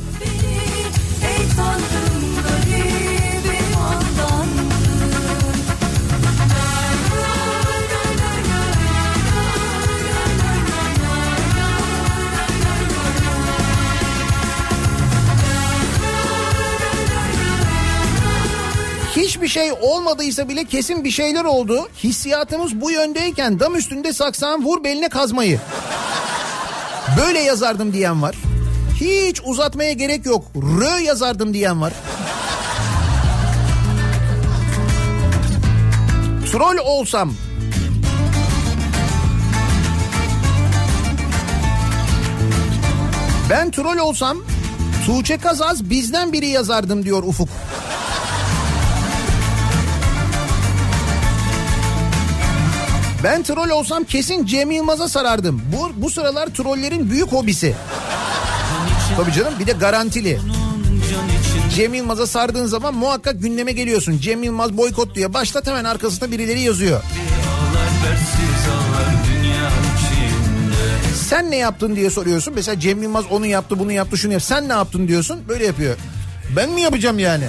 Hiçbir 19.38 19.48
şey 19.48 19.72
olmadıysa 19.82 20.50
bile 20.50 20.66
kesin 20.66 21.04
bir 21.04 21.12
şeyler 21.12 21.46
oldu. 21.46 21.90
Hissiyatımız 22.04 22.82
bu 22.82 22.92
yöndeyken 22.92 23.60
dam 23.60 23.76
üstünde 23.76 24.14
saksan 24.14 24.66
vur 24.66 24.84
beline 24.84 25.10
kazmayı. 25.10 25.60
Böyle 27.18 27.40
yazardım 27.40 27.94
diyen 27.94 28.22
var. 28.22 28.36
Hiç 29.00 29.42
uzatmaya 29.46 29.94
gerek 29.94 30.26
yok. 30.26 30.46
Rö 30.56 31.00
yazardım 31.00 31.54
diyen 31.54 31.82
var. 31.82 31.94
Troll 36.52 36.78
olsam 36.78 37.34
Ben 43.50 43.72
troll 43.72 43.98
olsam 43.98 44.38
Tuğçe 45.06 45.38
Kazaz 45.38 45.90
bizden 45.90 46.34
biri 46.34 46.48
yazardım 46.48 47.04
diyor 47.04 47.24
Ufuk. 47.24 47.50
Ben 53.24 53.44
troll 53.44 53.70
olsam 53.70 54.04
kesin 54.04 54.46
Cem 54.46 54.72
Yılmaz'a 54.72 55.10
sarardım. 55.10 55.62
Bu, 55.74 55.92
bu 56.04 56.10
sıralar 56.10 56.48
trollerin 56.48 57.10
büyük 57.10 57.32
hobisi. 57.32 57.76
Tabii 59.18 59.32
canım 59.34 59.54
bir 59.60 59.68
de 59.68 59.72
garantili. 59.72 60.40
Cem 61.76 61.94
Yılmaz'a 61.94 62.28
sardığın 62.28 62.66
zaman 62.66 62.94
muhakkak 62.96 63.42
gündeme 63.42 63.72
geliyorsun. 63.72 64.18
Cem 64.18 64.44
Yılmaz 64.44 64.78
boykot 64.78 65.16
diye 65.16 65.34
başlat 65.34 65.68
hemen 65.68 65.84
arkasında 65.84 66.32
birileri 66.32 66.62
yazıyor. 66.62 67.02
Sen 71.30 71.52
ne 71.52 71.56
yaptın 71.58 71.96
diye 71.96 72.10
soruyorsun. 72.10 72.54
Mesela 72.56 72.80
Cem 72.80 73.04
Yılmaz 73.04 73.26
onu 73.32 73.46
yaptı 73.46 73.80
bunu 73.80 73.92
yaptı 73.92 74.18
şunu 74.18 74.34
yaptı. 74.34 74.48
Sen 74.48 74.70
ne 74.70 74.74
yaptın 74.74 75.08
diyorsun 75.08 75.40
böyle 75.48 75.66
yapıyor. 75.66 75.96
Ben 76.56 76.70
mi 76.70 76.82
yapacağım 76.82 77.20
yani? 77.20 77.46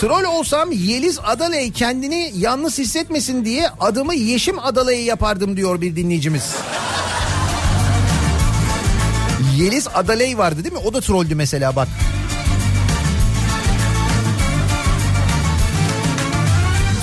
Troll 0.00 0.24
olsam 0.24 0.72
Yeliz 0.72 1.18
Adalay 1.24 1.70
kendini 1.72 2.32
yalnız 2.36 2.78
hissetmesin 2.78 3.44
diye 3.44 3.68
adımı 3.80 4.14
Yeşim 4.14 4.58
Adalay'ı 4.58 5.04
yapardım 5.04 5.56
diyor 5.56 5.80
bir 5.80 5.96
dinleyicimiz. 5.96 6.54
Yeliz 9.56 9.88
Adalay 9.94 10.38
vardı 10.38 10.64
değil 10.64 10.72
mi? 10.72 10.80
O 10.86 10.94
da 10.94 11.00
trolldü 11.00 11.34
mesela 11.34 11.76
bak. 11.76 11.88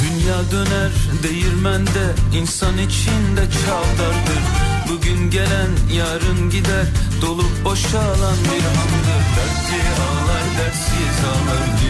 Dünya 0.02 0.52
döner 0.52 0.92
değirmende 1.24 2.16
insan 2.42 2.78
içinde 2.78 3.42
çavdardır 3.66 4.42
Bugün 4.90 5.32
gelen 5.32 5.70
yarın 5.94 6.50
gider 6.50 6.86
dolup 7.22 7.66
boşalan 7.66 8.38
bir 8.44 8.64
andır 8.72 9.22
Dertli 9.36 9.82
ağlar 10.02 10.46
dertsiz 10.58 11.20
ağlar 11.26 11.81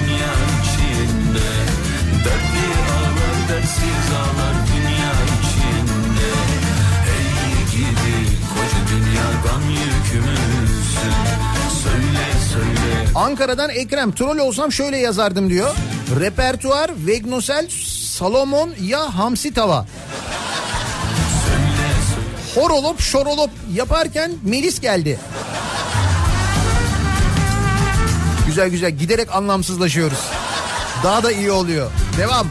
Ankara'dan 13.15 13.69
Ekrem 13.69 14.11
troll 14.11 14.37
olsam 14.37 14.71
şöyle 14.71 14.97
yazardım 14.97 15.49
diyor. 15.49 15.75
Repertuar 16.19 16.91
Vegnosel 17.07 17.67
Salomon 18.05 18.73
ya 18.81 19.17
hamsi 19.17 19.53
tava. 19.53 19.85
Horolop 22.55 22.99
şorolop 22.99 23.49
yaparken 23.73 24.31
Melis 24.43 24.79
geldi. 24.79 25.19
Güzel 28.47 28.69
güzel 28.69 28.91
giderek 28.91 29.35
anlamsızlaşıyoruz. 29.35 30.40
Daha 31.03 31.23
da 31.23 31.31
iyi 31.31 31.51
oluyor. 31.51 31.91
Devam. 32.17 32.47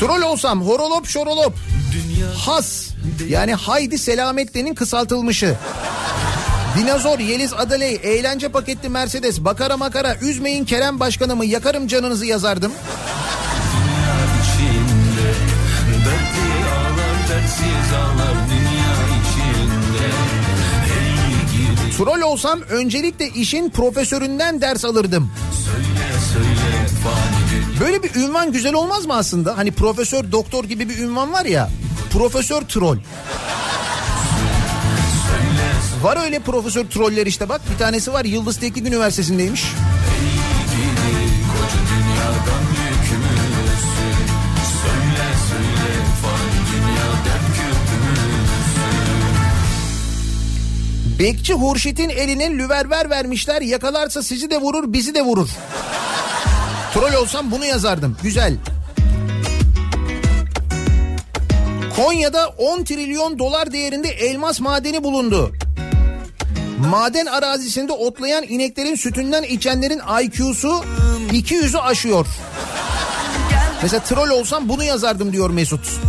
Troll 0.00 0.22
olsam 0.22 0.62
horolop 0.62 1.06
şorolop. 1.06 1.54
Has 2.36 2.88
yani 3.28 3.54
haydi 3.54 3.98
selametlenin 3.98 4.74
kısaltılmışı. 4.74 5.56
Dinozor, 6.78 7.18
Yeliz 7.18 7.52
Adaley, 7.52 8.00
eğlence 8.02 8.48
paketli 8.48 8.88
Mercedes, 8.88 9.40
bakara 9.40 9.76
makara, 9.76 10.16
üzmeyin 10.16 10.64
Kerem 10.64 11.00
Başkanımı, 11.00 11.44
yakarım 11.44 11.88
canınızı 11.88 12.26
yazardım. 12.26 12.72
Ağlar 17.96 18.34
dünya 18.50 18.92
içinde 19.18 20.12
Troll 21.96 22.20
olsam 22.20 22.60
öncelikle 22.62 23.28
işin 23.28 23.70
profesöründen 23.70 24.60
ders 24.60 24.84
alırdım. 24.84 25.32
söyle 25.64 26.18
söyle 26.32 26.86
fani 27.04 27.50
dünya 27.50 27.80
Böyle 27.80 28.02
bir 28.02 28.14
ünvan 28.14 28.52
güzel 28.52 28.74
olmaz 28.74 29.06
mı 29.06 29.14
aslında? 29.14 29.58
Hani 29.58 29.72
profesör, 29.72 30.32
doktor 30.32 30.64
gibi 30.64 30.88
bir 30.88 30.98
ünvan 30.98 31.32
var 31.32 31.44
ya. 31.44 31.70
Profesör 32.12 32.62
troll. 32.62 32.98
Var 36.02 36.18
öyle 36.24 36.38
profesör 36.38 36.84
troller 36.84 37.26
işte 37.26 37.48
bak. 37.48 37.60
Bir 37.72 37.78
tanesi 37.78 38.12
var 38.12 38.24
Yıldız 38.24 38.60
Teknik 38.60 38.86
Üniversitesi'ndeymiş. 38.86 39.64
koca 39.64 40.31
Bekçi 51.18 51.54
Hurşit'in 51.54 52.08
eline 52.08 52.50
lüverver 52.50 53.10
vermişler. 53.10 53.62
Yakalarsa 53.62 54.22
sizi 54.22 54.50
de 54.50 54.58
vurur 54.58 54.92
bizi 54.92 55.14
de 55.14 55.22
vurur. 55.22 55.48
Troll 56.94 57.14
olsam 57.14 57.50
bunu 57.50 57.64
yazardım. 57.64 58.16
Güzel. 58.22 58.56
Konya'da 61.96 62.48
10 62.48 62.84
trilyon 62.84 63.38
dolar 63.38 63.72
değerinde 63.72 64.08
elmas 64.08 64.60
madeni 64.60 65.04
bulundu. 65.04 65.52
Maden 66.90 67.26
arazisinde 67.26 67.92
otlayan 67.92 68.44
ineklerin 68.48 68.94
sütünden 68.94 69.42
içenlerin 69.42 70.00
IQ'su 70.22 70.84
200'ü 71.32 71.78
aşıyor. 71.78 72.26
Mesela 73.82 74.02
troll 74.02 74.30
olsam 74.30 74.68
bunu 74.68 74.84
yazardım 74.84 75.32
diyor 75.32 75.50
Mesut. 75.50 76.00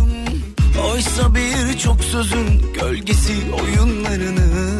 Oysa 0.92 1.34
birçok 1.34 2.04
sözün 2.04 2.72
gölgesi 2.80 3.32
oyunlarının 3.62 4.73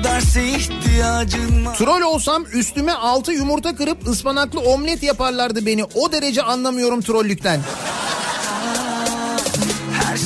Bu 0.00 0.04
derse 0.04 0.48
ihtiyacın 0.48 1.66
var 1.66 1.74
Troll 1.74 2.00
olsam 2.00 2.44
üstüme 2.52 2.92
altı 2.92 3.32
yumurta 3.32 3.76
kırıp 3.76 4.06
ıspanaklı 4.06 4.60
omlet 4.60 5.02
yaparlardı 5.02 5.66
beni. 5.66 5.84
O 5.84 6.12
derece 6.12 6.42
anlamıyorum 6.42 7.00
trollükten. 7.00 7.60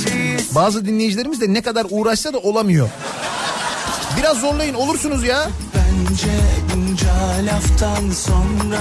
Şeyi 0.05 0.39
Bazı 0.55 0.87
dinleyicilerimiz 0.87 1.41
de 1.41 1.55
ne 1.55 1.62
kadar 1.62 1.87
uğraşsa 1.91 2.33
da 2.33 2.39
olamıyor. 2.39 2.89
Biraz 4.18 4.41
zorlayın 4.41 4.75
olursunuz 4.75 5.25
ya. 5.25 5.49
Bence 5.75 6.33
bunca 6.75 7.14
laftan 7.47 8.11
sonra 8.11 8.81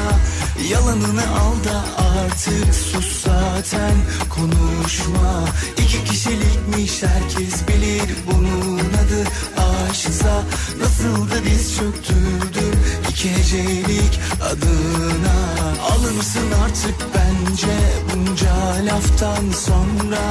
Yalanını 0.70 1.22
al 1.22 1.54
da 1.64 1.86
artık 2.20 2.76
sus 2.76 3.24
zaten 3.24 3.94
konuşma 4.30 5.46
İki 5.78 6.04
kişilikmiş 6.04 7.04
herkes 7.04 7.68
bilir 7.68 8.16
bunun 8.32 8.80
adı 8.80 9.24
aşksa 9.94 10.44
Nasıl 10.80 11.32
da 11.32 11.46
diz 11.46 11.78
çöktürdüm 11.78 12.80
iki 13.10 13.32
hecelik 13.32 14.20
adına 14.52 15.36
Alınsın 15.92 16.52
artık 16.66 16.96
bence 17.16 17.76
bunca 18.14 18.86
laftan 18.86 19.52
sonra? 19.52 20.22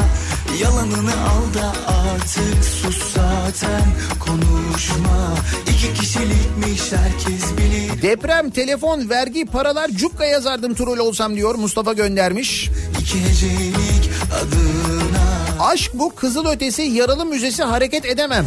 Yalanını 0.63 1.13
al 1.13 1.55
da 1.55 1.73
artık 1.93 2.65
sus 2.65 3.15
zaten 3.15 3.83
konuşma. 4.21 5.35
İki 5.63 5.95
kişilikmiş 6.01 6.93
herkes 6.93 7.57
bilir. 7.57 8.03
Deprem, 8.03 8.51
telefon, 8.51 9.11
vergi, 9.11 9.47
paralar 9.47 9.89
cukka 9.89 10.25
yazardım 10.25 10.75
troll 10.75 10.99
olsam 10.99 11.37
diyor 11.37 11.55
Mustafa 11.55 11.93
göndermiş. 11.93 12.71
iki 13.01 13.25
hecelik 13.25 14.11
adına. 14.43 15.65
Aşk 15.71 15.91
bu 15.95 16.15
kızıl 16.15 16.47
ötesi 16.47 16.83
yaralı 16.83 17.27
müzesi 17.27 17.63
hareket 17.63 18.05
edemem. 18.05 18.47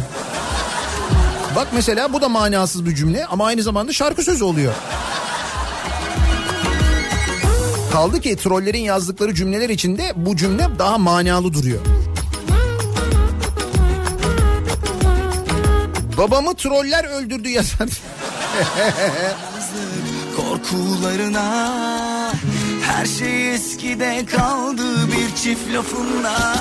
Bak 1.56 1.68
mesela 1.72 2.12
bu 2.12 2.20
da 2.20 2.28
manasız 2.28 2.86
bir 2.86 2.94
cümle 2.94 3.26
ama 3.26 3.46
aynı 3.46 3.62
zamanda 3.62 3.92
şarkı 3.92 4.22
sözü 4.22 4.44
oluyor. 4.44 4.72
Kaldı 7.92 8.20
ki 8.20 8.36
trollerin 8.36 8.82
yazdıkları 8.82 9.34
cümleler 9.34 9.68
içinde 9.68 10.12
bu 10.16 10.36
cümle 10.36 10.68
daha 10.78 10.98
manalı 10.98 11.54
duruyor. 11.54 11.80
Babamı 16.18 16.54
troller 16.54 17.04
öldürdü 17.04 17.48
yazar. 17.48 17.88
korkularına 20.36 22.32
Her 22.82 23.06
şey 23.06 23.54
eskide 23.54 24.24
kaldı 24.26 24.84
bir 25.06 25.36
çift 25.36 25.74
lafınla 25.74 26.56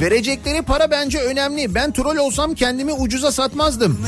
Verecekleri 0.00 0.62
para 0.62 0.90
bence 0.90 1.18
önemli. 1.18 1.74
Ben 1.74 1.92
troll 1.92 2.16
olsam 2.16 2.54
kendimi 2.54 2.92
ucuza 2.92 3.32
satmazdım. 3.32 4.00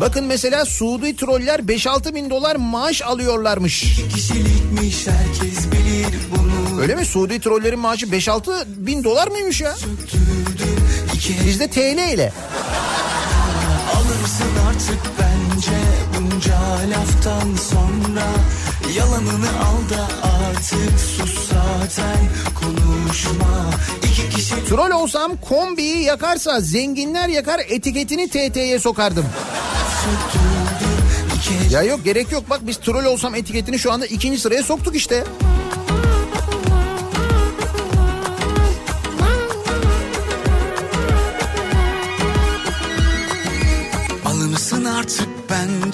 Bakın 0.00 0.24
mesela 0.24 0.64
Suudi 0.64 1.16
troller 1.16 1.60
5-6 1.60 2.14
bin 2.14 2.30
dolar 2.30 2.56
maaş 2.56 3.02
alıyorlarmış. 3.02 3.96
kişilikmiş 4.14 5.06
herkes 5.06 5.66
bilir 5.72 6.18
bunu 6.36 6.80
Öyle 6.80 6.94
mi? 6.94 7.06
Suudi 7.06 7.40
trollerin 7.40 7.78
maaşı 7.78 8.06
5-6 8.06 8.64
bin 8.66 9.04
dolar 9.04 9.28
mıymış 9.28 9.60
ya? 9.60 9.74
Bizde 11.46 11.68
TL 11.70 12.12
ile. 12.14 12.32
Alırsın 13.94 14.46
artık 14.68 15.00
bence 15.20 15.76
bunca 16.20 16.58
laftan 16.90 17.56
sonra 17.70 18.26
Yalanını 18.92 19.48
al 19.48 19.96
da 19.96 20.08
artık 20.28 21.00
sus 21.00 21.48
zaten 21.48 22.28
konuşma 22.54 23.70
İki 24.02 24.36
kişi 24.36 24.64
Troll 24.68 24.90
olsam 24.90 25.36
kombiyi 25.36 26.02
yakarsa 26.02 26.60
zenginler 26.60 27.28
yakar 27.28 27.60
etiketini 27.68 28.28
TT'ye 28.28 28.78
sokardım. 28.78 29.26
Ya 31.70 31.82
yok 31.82 32.04
gerek 32.04 32.32
yok 32.32 32.50
bak 32.50 32.60
biz 32.66 32.76
troll 32.76 33.04
olsam 33.04 33.34
etiketini 33.34 33.78
şu 33.78 33.92
anda 33.92 34.06
ikinci 34.06 34.40
sıraya 34.40 34.62
soktuk 34.62 34.96
işte. 34.96 35.24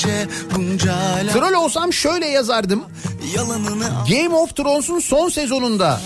Bence 0.07 0.29
bunca 0.57 0.95
Troll 1.33 1.53
olsam 1.53 1.93
şöyle 1.93 2.27
yazardım. 2.27 2.85
Game 4.09 4.37
of 4.37 4.57
Thrones'un 4.57 5.01
son 5.01 5.29
sezonunda 5.29 6.01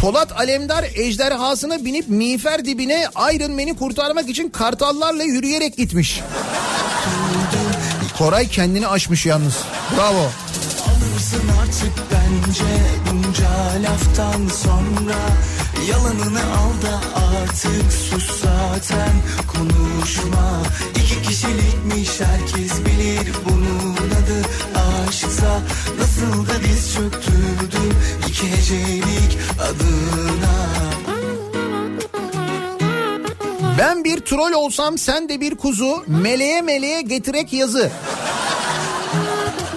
Polat 0.00 0.32
Alemdar 0.32 0.84
ejderhasına 0.94 1.84
binip 1.84 2.08
miğfer 2.08 2.64
dibine 2.64 3.06
Iron 3.34 3.52
Man'i 3.52 3.76
kurtarmak 3.76 4.28
için 4.28 4.48
kartallarla 4.50 5.22
yürüyerek 5.22 5.76
gitmiş. 5.76 6.20
Koray 8.18 8.48
kendini 8.48 8.88
aşmış 8.88 9.26
yalnız. 9.26 9.54
Bravo. 9.96 10.30
Alırsın 10.86 11.42
artık 11.62 11.92
bence 12.12 12.64
bunca 13.10 13.48
laftan 13.82 14.48
sonra 14.48 15.16
Yalanını 15.90 16.40
al 16.40 16.82
da 16.82 17.00
artık 17.20 17.92
sus 17.92 18.42
zaten 18.42 19.12
konuşma 19.46 20.62
İki 20.90 21.22
kişilikmiş 21.22 22.20
herkes 22.20 22.72
bilir 22.84 23.32
bunun 23.44 23.94
adı 23.94 24.48
aşksa 25.08 25.60
Nasıl 25.98 26.46
da 26.46 26.62
diz 26.64 26.94
çöktürdüm 26.94 27.96
iki 28.28 28.50
hecelik 28.52 29.38
adına 29.60 30.64
Ben 33.78 34.04
bir 34.04 34.20
troll 34.20 34.52
olsam 34.52 34.98
sen 34.98 35.28
de 35.28 35.40
bir 35.40 35.54
kuzu 35.54 36.04
meleğe 36.06 36.62
meleğe 36.62 37.02
getirek 37.02 37.52
yazı. 37.52 37.90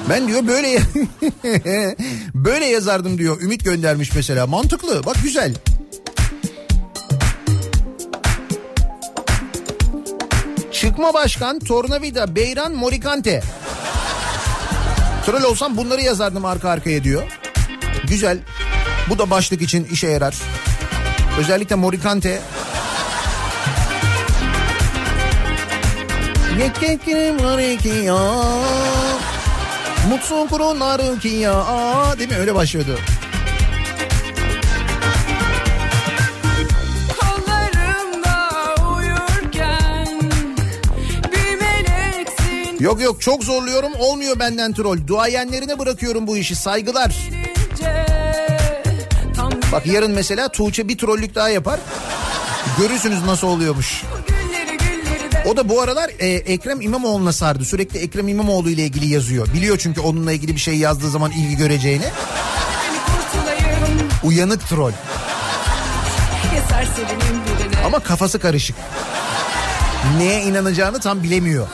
Ben 0.09 0.27
diyor 0.27 0.47
böyle 0.47 0.77
böyle 2.35 2.65
yazardım 2.65 3.17
diyor. 3.17 3.41
Ümit 3.41 3.65
göndermiş 3.65 4.15
mesela. 4.15 4.47
Mantıklı. 4.47 5.05
Bak 5.05 5.15
güzel. 5.23 5.53
Çıkma 10.97 11.13
başkan, 11.13 11.59
tornavida, 11.59 12.35
beyran, 12.35 12.73
morikante. 12.73 13.41
Troll 15.25 15.43
olsam 15.43 15.77
bunları 15.77 16.01
yazardım 16.01 16.45
arka 16.45 16.69
arkaya 16.69 17.03
diyor. 17.03 17.23
Güzel. 18.07 18.39
Bu 19.09 19.19
da 19.19 19.29
başlık 19.29 19.61
için 19.61 19.83
işe 19.91 20.07
yarar. 20.07 20.35
Özellikle 21.39 21.75
morikante. 21.75 22.41
Ya. 27.89 28.17
Mutlu 30.09 30.47
kurunlar 30.49 31.19
ki 31.19 31.27
ya. 31.27 31.65
Değil 32.19 32.29
mi? 32.29 32.37
Öyle 32.37 32.55
başlıyordu. 32.55 32.99
Yok 42.79 43.01
yok 43.01 43.21
çok 43.21 43.43
zorluyorum 43.43 43.91
olmuyor 43.99 44.39
benden 44.39 44.73
troll. 44.73 45.07
Duayenlerine 45.07 45.79
bırakıyorum 45.79 46.27
bu 46.27 46.37
işi 46.37 46.55
saygılar. 46.55 47.15
Bak 49.71 49.85
yarın 49.85 50.11
mesela 50.11 50.49
Tuğçe 50.49 50.87
bir 50.87 50.97
trollük 50.97 51.35
daha 51.35 51.49
yapar. 51.49 51.79
Görürsünüz 52.79 53.23
nasıl 53.25 53.47
oluyormuş. 53.47 54.03
O 55.45 55.57
da 55.57 55.69
bu 55.69 55.81
aralar 55.81 56.09
e, 56.19 56.27
Ekrem 56.27 56.81
İmamoğlu'na 56.81 57.33
sardı. 57.33 57.65
Sürekli 57.65 57.99
Ekrem 57.99 58.27
İmamoğlu 58.27 58.69
ile 58.69 58.83
ilgili 58.83 59.07
yazıyor. 59.07 59.53
Biliyor 59.53 59.77
çünkü 59.77 60.01
onunla 60.01 60.31
ilgili 60.31 60.55
bir 60.55 60.59
şey 60.59 60.75
yazdığı 60.75 61.09
zaman 61.09 61.31
ilgi 61.31 61.57
göreceğini. 61.57 62.05
Uyanık 64.23 64.67
troll. 64.69 64.91
Ama 67.85 67.99
kafası 67.99 68.39
karışık. 68.39 68.75
Neye 70.17 70.43
inanacağını 70.43 70.99
tam 70.99 71.23
bilemiyor. 71.23 71.67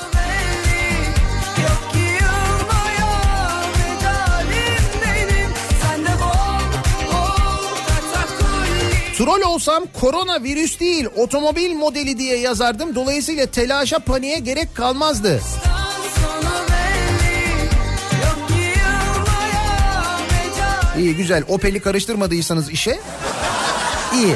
Troll 9.18 9.42
olsam 9.42 9.84
korona 10.02 10.44
virüs 10.44 10.80
değil 10.80 11.06
otomobil 11.16 11.74
modeli 11.74 12.18
diye 12.18 12.38
yazardım. 12.38 12.96
Dolayısıyla 12.96 13.46
telaşa 13.46 14.00
paniğe 14.00 14.40
gerek 14.40 14.76
kalmazdı. 14.76 15.42
İyi 20.98 21.16
güzel 21.16 21.44
Opel'i 21.48 21.80
karıştırmadıysanız 21.80 22.70
işe 22.70 23.00
iyi. 24.14 24.36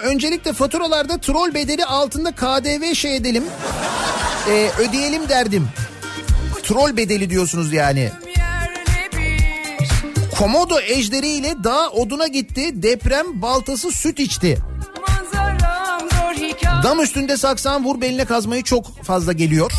Öncelikle 0.00 0.52
faturalarda 0.52 1.18
troll 1.18 1.54
bedeli 1.54 1.84
altında 1.84 2.32
KDV 2.32 2.94
şey 2.94 3.16
edelim. 3.16 3.44
Ee, 4.48 4.70
ödeyelim 4.78 5.28
derdim. 5.28 5.68
Troll 6.62 6.96
bedeli 6.96 7.30
diyorsunuz 7.30 7.72
yani. 7.72 8.10
Komodo 10.38 10.80
ejderiyle 10.80 11.64
dağ 11.64 11.88
oduna 11.88 12.26
gitti. 12.26 12.82
Deprem 12.82 13.42
baltası 13.42 13.90
süt 13.90 14.20
içti. 14.20 14.58
Dam 16.84 17.00
üstünde 17.02 17.36
saksan 17.36 17.84
vur 17.84 18.00
beline 18.00 18.24
kazmayı 18.24 18.62
çok 18.62 19.04
fazla 19.04 19.32
geliyor. 19.32 19.72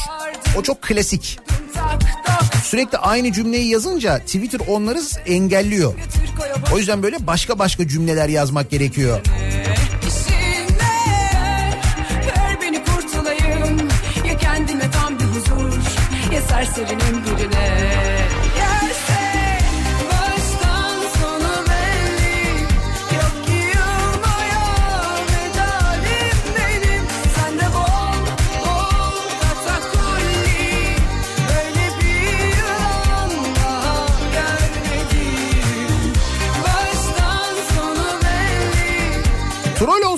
O 0.57 0.63
çok 0.63 0.81
klasik. 0.81 1.39
Sürekli 2.63 2.97
aynı 2.97 3.31
cümleyi 3.31 3.69
yazınca 3.69 4.19
Twitter 4.19 4.59
onları 4.67 4.99
engelliyor. 5.25 5.93
O 6.73 6.77
yüzden 6.77 7.03
böyle 7.03 7.27
başka 7.27 7.59
başka 7.59 7.87
cümleler 7.87 8.29
yazmak 8.29 8.69
gerekiyor. 8.69 9.21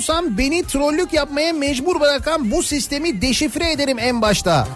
Troll 0.04 0.16
olsam 0.16 0.38
beni 0.38 0.64
trollük 0.64 1.12
yapmaya 1.12 1.52
mecbur 1.52 2.00
bırakan 2.00 2.50
bu 2.50 2.62
sistemi 2.62 3.22
deşifre 3.22 3.72
ederim 3.72 3.98
en 3.98 4.22
başta. 4.22 4.68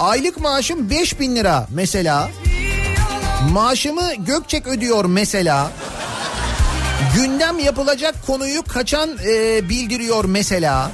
Aylık 0.00 0.40
maaşım 0.40 0.90
5000 0.90 1.36
lira 1.36 1.66
mesela. 1.70 2.30
Maaşımı 3.52 4.14
Gökçek 4.18 4.66
ödüyor 4.66 5.04
mesela. 5.04 5.70
Gündem 7.16 7.58
yapılacak 7.58 8.14
konuyu 8.26 8.62
kaçan 8.62 9.10
e, 9.26 9.68
bildiriyor 9.68 10.24
mesela. 10.24 10.90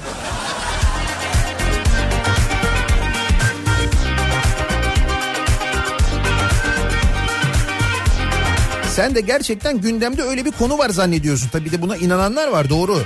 Sen 8.97 9.15
de 9.15 9.21
gerçekten 9.21 9.81
gündemde 9.81 10.23
öyle 10.23 10.45
bir 10.45 10.51
konu 10.51 10.79
var 10.79 10.91
zannediyorsun. 10.91 11.49
Tabii 11.49 11.73
de 11.73 11.83
buna 11.83 11.97
inananlar 11.97 12.49
var 12.49 12.71
doğru. 12.71 12.99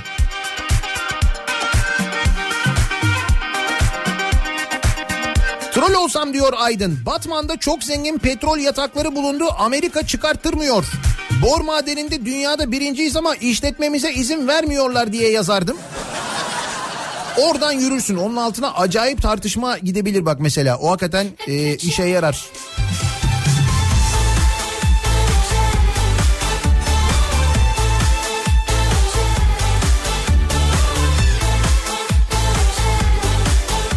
Troll 5.73 5.93
olsam 5.93 6.33
diyor 6.33 6.53
Aydın. 6.57 6.99
Batman'da 7.05 7.57
çok 7.57 7.83
zengin 7.83 8.17
petrol 8.17 8.57
yatakları 8.57 9.15
bulundu. 9.15 9.43
Amerika 9.57 10.07
çıkarttırmıyor. 10.07 10.85
Bor 11.41 11.61
madeninde 11.61 12.25
dünyada 12.25 12.71
birinciyiz 12.71 13.15
ama 13.15 13.35
işletmemize 13.35 14.13
izin 14.13 14.47
vermiyorlar 14.47 15.13
diye 15.13 15.31
yazardım. 15.31 15.77
Oradan 17.37 17.71
yürürsün. 17.71 18.17
Onun 18.17 18.35
altına 18.35 18.73
acayip 18.73 19.21
tartışma 19.21 19.77
gidebilir 19.77 20.25
bak 20.25 20.39
mesela. 20.39 20.77
O 20.77 20.91
hakikaten 20.91 21.27
e, 21.47 21.75
işe 21.75 22.03
yarar. 22.03 22.45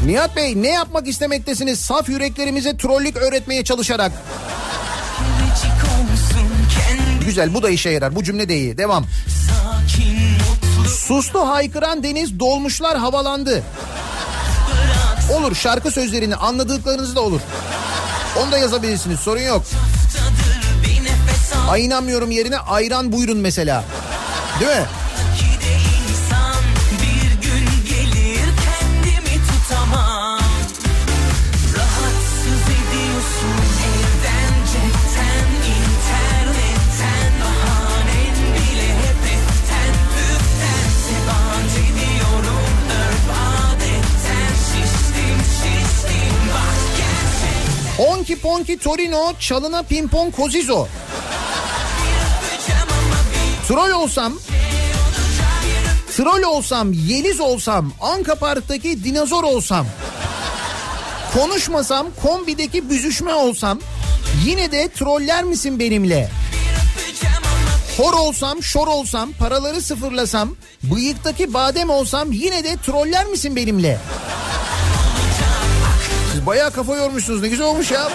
Nihat 0.06 0.36
Bey 0.36 0.62
ne 0.62 0.68
yapmak 0.70 1.08
istemektesiniz 1.08 1.80
saf 1.80 2.08
yüreklerimize 2.08 2.76
trollük 2.76 3.16
öğretmeye 3.16 3.64
çalışarak? 3.64 4.12
Güzel 7.26 7.54
bu 7.54 7.62
da 7.62 7.70
işe 7.70 7.90
yarar 7.90 8.16
bu 8.16 8.24
cümle 8.24 8.48
de 8.48 8.56
iyi 8.56 8.78
devam. 8.78 9.06
Suslu 10.88 11.48
haykıran 11.48 12.02
deniz 12.02 12.40
dolmuşlar 12.40 12.98
havalandı. 12.98 13.62
Olur 15.32 15.54
şarkı 15.54 15.90
sözlerini 15.90 16.36
anladıklarınız 16.36 17.16
da 17.16 17.20
olur. 17.20 17.40
Onu 18.42 18.52
da 18.52 18.58
yazabilirsiniz 18.58 19.20
sorun 19.20 19.40
yok. 19.40 19.62
Ay 21.68 21.84
inanmıyorum 21.84 22.30
yerine 22.30 22.58
ayran 22.58 23.12
buyurun 23.12 23.38
mesela. 23.38 23.84
Değil 24.60 24.70
mi? 24.70 24.86
Honky 48.24 48.36
Ponky 48.36 48.78
Torino 48.78 49.32
çalına 49.40 49.82
pimpon 49.82 50.30
kozizo. 50.30 50.86
Troll 53.68 53.90
olsam 53.90 54.38
Troll 56.16 56.42
olsam, 56.42 56.92
Yeliz 56.92 57.40
olsam, 57.40 57.92
Anka 58.00 58.34
Park'taki 58.34 59.04
dinozor 59.04 59.44
olsam, 59.44 59.86
konuşmasam, 61.34 62.06
kombideki 62.22 62.90
büzüşme 62.90 63.34
olsam, 63.34 63.78
yine 64.44 64.72
de 64.72 64.88
troller 64.88 65.44
misin 65.44 65.78
benimle? 65.78 66.30
Hor 67.96 68.12
olsam, 68.12 68.62
şor 68.62 68.86
olsam, 68.86 69.32
paraları 69.38 69.82
sıfırlasam, 69.82 70.56
bıyıktaki 70.82 71.54
badem 71.54 71.90
olsam 71.90 72.32
yine 72.32 72.64
de 72.64 72.76
troller 72.76 73.26
misin 73.26 73.56
benimle? 73.56 73.98
Siz 76.44 76.48
bayağı 76.48 76.70
kafa 76.70 76.96
yormuşsunuz 76.96 77.42
ne 77.42 77.48
güzel 77.48 77.66
olmuş 77.66 77.90
ya. 77.90 78.10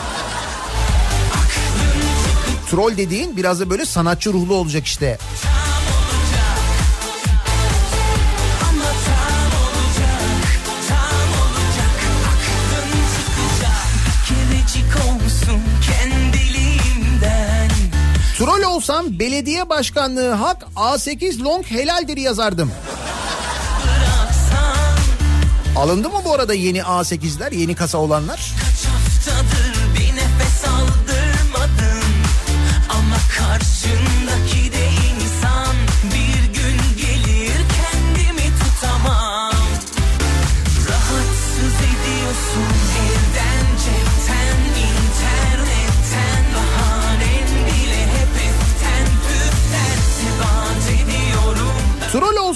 Troll 2.70 2.98
dediğin 2.98 3.38
biraz 3.38 3.60
da 3.60 3.70
böyle 3.70 3.86
sanatçı 3.86 4.34
ruhlu 4.34 4.54
olacak 4.54 4.86
işte. 4.86 5.18
Troll 18.38 18.64
olsam 18.64 19.20
belediye 19.20 19.70
başkanlığı 19.70 20.32
hak 20.32 20.68
A8 20.76 21.44
long 21.44 21.66
helaldir 21.66 22.18
yazardım. 22.18 22.72
Alındı 25.76 26.10
mı 26.10 26.22
bu 26.26 26.34
arada 26.34 26.54
yeni 26.54 26.80
A8'ler, 26.80 27.56
yeni 27.56 27.76
kasa 27.76 27.98
olanlar? 27.98 28.52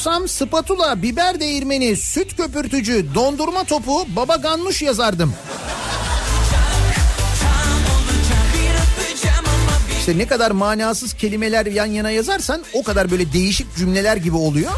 Olsam 0.04 0.28
spatula, 0.28 1.02
biber 1.02 1.40
değirmeni, 1.40 1.96
süt 1.96 2.38
köpürtücü, 2.38 3.06
dondurma 3.16 3.64
topu, 3.64 4.06
baba 4.16 4.36
ganoush 4.36 4.82
yazardım. 4.82 5.34
İşte 10.00 10.18
ne 10.18 10.28
kadar 10.28 10.52
manasız 10.52 11.14
kelimeler 11.14 11.66
yan 11.66 11.86
yana 11.86 12.10
yazarsan 12.10 12.64
o 12.74 12.84
kadar 12.84 13.12
böyle 13.12 13.34
değişik 13.34 13.76
cümleler 13.76 14.18
gibi 14.18 14.36
oluyor. 14.36 14.72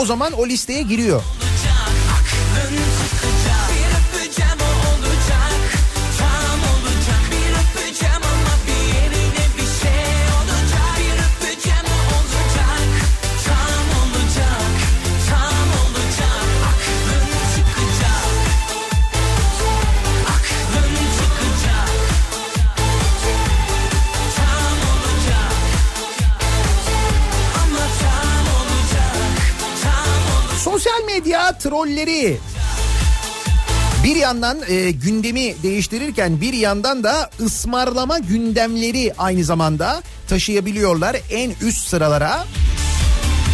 O 0.00 0.06
zaman 0.06 0.32
o 0.32 0.46
listeye 0.46 0.82
giriyor. 0.82 1.22
Trolleri 31.76 32.38
Bir 34.04 34.16
yandan 34.16 34.58
e, 34.68 34.90
gündemi 34.90 35.62
değiştirirken 35.62 36.40
bir 36.40 36.52
yandan 36.52 37.04
da 37.04 37.30
ısmarlama 37.40 38.18
gündemleri 38.18 39.12
aynı 39.18 39.44
zamanda 39.44 40.02
taşıyabiliyorlar 40.28 41.16
en 41.30 41.52
üst 41.60 41.88
sıralara. 41.88 42.44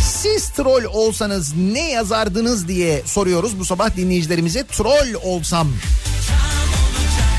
Siz 0.02 0.48
troll 0.48 0.84
olsanız 0.84 1.54
ne 1.56 1.90
yazardınız 1.90 2.68
diye 2.68 3.02
soruyoruz 3.06 3.58
bu 3.58 3.64
sabah 3.64 3.96
dinleyicilerimize. 3.96 4.66
Troll 4.66 5.14
olsam 5.24 5.68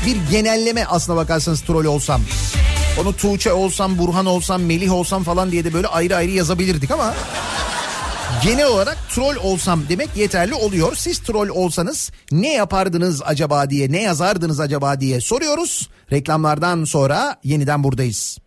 bir 0.06 0.16
genelleme 0.30 0.84
aslına 0.84 1.16
bakarsanız 1.16 1.60
troll 1.60 1.84
olsam. 1.84 2.20
Onu 3.00 3.16
Tuğçe 3.16 3.52
olsam, 3.52 3.98
Burhan 3.98 4.26
olsam, 4.26 4.62
Melih 4.62 4.92
olsam 4.92 5.24
falan 5.24 5.50
diye 5.50 5.64
de 5.64 5.72
böyle 5.72 5.86
ayrı 5.86 6.16
ayrı 6.16 6.30
yazabilirdik 6.30 6.90
ama 6.90 7.14
genel 8.44 8.66
olarak 8.66 8.98
troll 9.10 9.36
olsam 9.42 9.80
demek 9.88 10.16
yeterli 10.16 10.54
oluyor. 10.54 10.96
Siz 10.96 11.18
troll 11.18 11.48
olsanız 11.48 12.12
ne 12.32 12.52
yapardınız 12.52 13.22
acaba 13.24 13.70
diye, 13.70 13.92
ne 13.92 14.02
yazardınız 14.02 14.60
acaba 14.60 15.00
diye 15.00 15.20
soruyoruz. 15.20 15.90
Reklamlardan 16.12 16.84
sonra 16.84 17.36
yeniden 17.44 17.84
buradayız. 17.84 18.38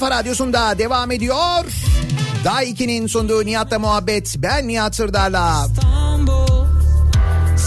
Kafa 0.00 0.16
radyosunda 0.16 0.78
devam 0.78 1.10
ediyor. 1.10 1.64
Daha 2.44 2.64
2'nin 2.64 3.06
sunduğu 3.06 3.46
Nihat'la 3.46 3.78
muhabbet. 3.78 4.34
Ben 4.38 4.68
Nihat 4.68 4.96
Sırdar'la. 4.96 5.66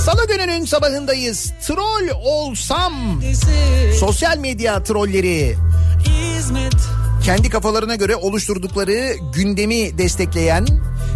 Salı 0.06 0.28
gününün 0.28 0.66
sabahındayız. 0.66 1.54
Troll 1.68 2.10
olsam. 2.24 2.94
Sosyal 4.00 4.38
medya 4.38 4.84
trolleri 4.84 5.56
İzmit 6.38 6.76
kendi 7.24 7.50
kafalarına 7.50 7.96
göre 7.96 8.16
oluşturdukları 8.16 9.16
gündemi 9.34 9.98
destekleyen, 9.98 10.68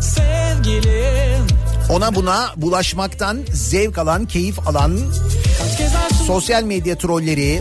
Sevgilim 0.01 1.47
ona 1.89 2.15
buna 2.15 2.53
bulaşmaktan 2.55 3.39
zevk 3.53 3.97
alan, 3.97 4.25
keyif 4.25 4.67
alan 4.67 4.99
sosyal 6.27 6.63
medya 6.63 6.97
trolleri, 6.97 7.59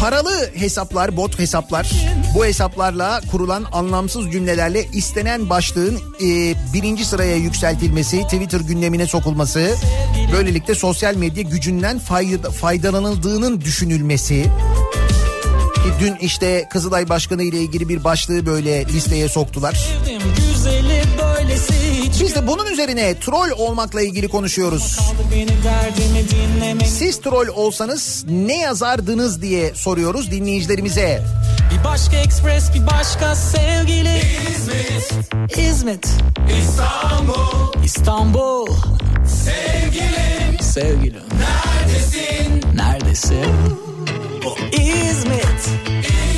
paralı 0.00 0.50
hesaplar, 0.54 1.16
bot 1.16 1.38
hesaplar, 1.38 1.90
bu 2.34 2.44
hesaplarla 2.44 3.20
kurulan 3.30 3.66
anlamsız 3.72 4.32
cümlelerle 4.32 4.84
istenen 4.92 5.50
başlığın 5.50 5.98
e, 6.22 6.54
birinci 6.74 7.04
sıraya 7.04 7.36
yükseltilmesi, 7.36 8.22
Twitter 8.22 8.60
gündemine 8.60 9.06
sokulması, 9.06 9.74
böylelikle 10.32 10.74
sosyal 10.74 11.16
medya 11.16 11.42
gücünden 11.42 11.98
fayda, 11.98 12.50
faydalanıldığının 12.50 13.60
düşünülmesi. 13.60 14.46
Dün 16.00 16.16
işte 16.20 16.68
Kızılay 16.70 17.08
Başkanı 17.08 17.42
ile 17.42 17.58
ilgili 17.58 17.88
bir 17.88 18.04
başlığı 18.04 18.46
böyle 18.46 18.86
listeye 18.86 19.28
soktular. 19.28 19.88
Güzeli 20.62 21.02
böylesi 21.18 21.74
hiç 22.02 22.20
Biz 22.20 22.34
de 22.34 22.46
bunun 22.46 22.66
üzerine 22.66 23.20
troll 23.20 23.50
olmakla 23.50 24.02
ilgili 24.02 24.28
konuşuyoruz. 24.28 24.98
Siz 26.86 27.20
troll 27.20 27.48
olsanız 27.48 28.24
ne 28.28 28.56
yazardınız 28.58 29.42
diye 29.42 29.74
soruyoruz 29.74 30.30
dinleyicilerimize. 30.30 31.22
Bir 31.70 31.84
başka 31.84 32.16
ekspres 32.16 32.74
bir 32.74 32.86
başka 32.86 33.34
sevgili. 33.34 34.20
İzmit. 34.52 35.58
İzmit. 35.58 36.08
İstanbul. 36.60 37.84
İstanbul. 37.84 38.66
Sevgilim. 39.44 40.60
Sevgilim. 40.60 41.22
Neredesin? 41.38 42.62
Neredesin? 42.74 43.54
O 44.46 44.56
İzmit. 44.72 45.68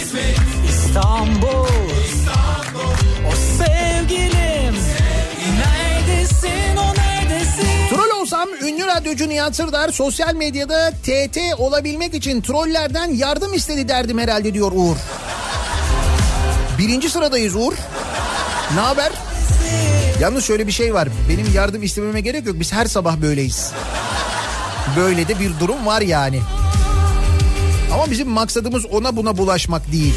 İzmit. 0.00 0.40
İstanbul 0.68 1.73
radyocu 8.96 9.28
Nihat 9.28 9.56
Sırdar 9.56 9.88
sosyal 9.88 10.34
medyada 10.34 10.90
TT 10.90 11.38
olabilmek 11.58 12.14
için 12.14 12.40
trollerden 12.40 13.10
yardım 13.10 13.54
istedi 13.54 13.88
derdim 13.88 14.18
herhalde 14.18 14.54
diyor 14.54 14.72
Uğur. 14.74 14.96
Birinci 16.78 17.10
sıradayız 17.10 17.56
Uğur. 17.56 17.72
Ne 18.74 18.80
haber? 18.80 19.12
Yalnız 20.20 20.44
şöyle 20.44 20.66
bir 20.66 20.72
şey 20.72 20.94
var. 20.94 21.08
Benim 21.28 21.54
yardım 21.54 21.82
istememe 21.82 22.20
gerek 22.20 22.46
yok. 22.46 22.56
Biz 22.60 22.72
her 22.72 22.86
sabah 22.86 23.16
böyleyiz. 23.16 23.72
Böyle 24.96 25.28
de 25.28 25.40
bir 25.40 25.50
durum 25.60 25.86
var 25.86 26.00
yani. 26.00 26.40
Ama 27.92 28.10
bizim 28.10 28.28
maksadımız 28.28 28.86
ona 28.86 29.16
buna 29.16 29.36
bulaşmak 29.36 29.92
değil. 29.92 30.14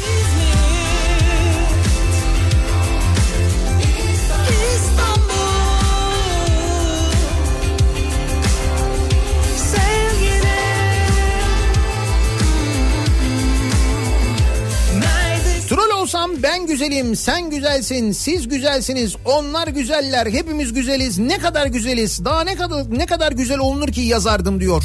Ben 16.42 16.66
güzelim, 16.66 17.16
sen 17.16 17.50
güzelsin, 17.50 18.12
siz 18.12 18.48
güzelsiniz, 18.48 19.16
onlar 19.24 19.68
güzeller, 19.68 20.26
hepimiz 20.26 20.72
güzeliz. 20.72 21.18
Ne 21.18 21.38
kadar 21.38 21.66
güzeliz, 21.66 22.24
daha 22.24 22.44
ne 22.44 22.56
kadar 22.56 22.84
ne 22.90 23.06
kadar 23.06 23.32
güzel 23.32 23.58
olunur 23.58 23.88
ki 23.88 24.00
yazardım 24.00 24.60
diyor. 24.60 24.84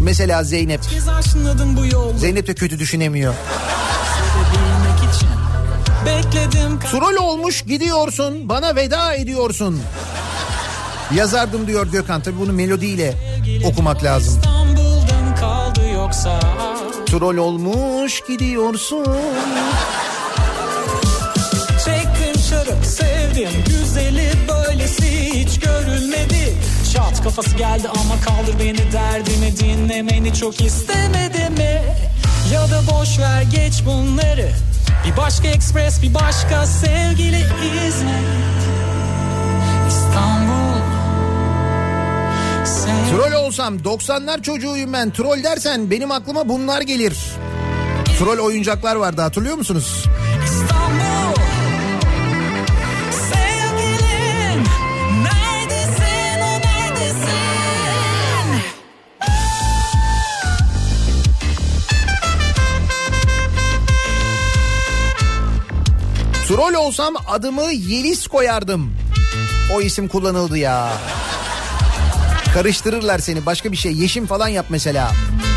Mesela 0.00 0.44
Zeynep. 0.44 0.80
Zeynep 2.16 2.46
de 2.46 2.54
kötü 2.54 2.78
düşünemiyor. 2.78 3.34
Bekledim 6.06 6.80
Troll 6.90 7.16
olmuş 7.16 7.62
gidiyorsun, 7.62 8.48
bana 8.48 8.76
veda 8.76 9.14
ediyorsun. 9.14 9.80
Yazardım 11.14 11.66
diyor 11.66 11.86
Gökhan. 11.86 12.22
Tabii 12.22 12.38
bunu 12.38 12.52
melodiyle 12.52 13.14
okumak 13.64 14.04
lazım. 14.04 14.34
İstanbul'dan 14.34 15.36
kaldı 15.40 15.88
yoksa 15.94 16.40
Troll 17.06 17.36
olmuş 17.36 18.22
gidiyorsun. 18.28 19.06
Sevdim 23.34 23.64
güzeli 23.66 24.32
böylesi 24.48 25.34
hiç 25.34 25.60
görülmedi 25.60 26.54
Çat 26.94 27.22
kafası 27.24 27.56
geldi 27.56 27.88
ama 27.88 28.20
kaldır 28.20 28.54
beni 28.60 28.92
derdimi 28.92 29.56
dinlemeni 29.56 30.34
çok 30.34 30.60
istemedi 30.60 31.50
mi? 31.50 31.82
Ya 32.52 32.62
da 32.70 32.80
boş 32.90 33.18
ver 33.18 33.42
geç 33.42 33.82
bunları 33.86 34.50
Bir 35.06 35.16
başka 35.16 35.48
ekspres 35.48 36.02
bir 36.02 36.14
başka 36.14 36.66
sevgili 36.66 37.38
İzmir 37.88 38.22
İstanbul 39.88 40.78
Sev- 42.66 43.16
Troll 43.16 43.32
olsam 43.32 43.76
90'lar 43.76 44.42
çocuğuyum 44.42 44.92
ben. 44.92 45.10
Troll 45.10 45.42
dersen 45.44 45.90
benim 45.90 46.10
aklıma 46.10 46.48
bunlar 46.48 46.80
gelir. 46.80 47.16
Troll 48.18 48.38
oyuncaklar 48.38 48.96
vardı 48.96 49.20
hatırlıyor 49.22 49.56
musunuz? 49.56 50.04
Troll 66.52 66.74
olsam 66.74 67.14
adımı 67.28 67.72
Yeliz 67.72 68.26
koyardım. 68.26 68.94
O 69.74 69.80
isim 69.80 70.08
kullanıldı 70.08 70.58
ya. 70.58 70.92
Karıştırırlar 72.54 73.18
seni 73.18 73.46
başka 73.46 73.72
bir 73.72 73.76
şey. 73.76 73.92
Yeşim 73.92 74.26
falan 74.26 74.48
yap 74.48 74.66
mesela. 74.68 75.08
troll 75.08 75.51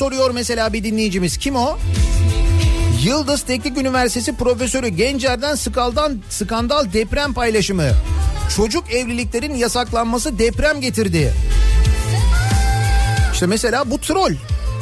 soruyor 0.00 0.30
mesela 0.30 0.72
bir 0.72 0.84
dinleyicimiz. 0.84 1.36
Kim 1.36 1.56
o? 1.56 1.78
Yıldız 3.04 3.42
Teknik 3.42 3.78
Üniversitesi 3.78 4.36
Profesörü 4.36 4.88
Gencer'den 4.88 5.54
skandal, 5.54 6.12
skandal 6.30 6.92
deprem 6.92 7.34
paylaşımı. 7.34 7.88
Çocuk 8.56 8.92
evliliklerin 8.92 9.54
yasaklanması 9.54 10.38
deprem 10.38 10.80
getirdi. 10.80 11.34
İşte 13.32 13.46
mesela 13.46 13.90
bu 13.90 13.98
troll. 13.98 14.32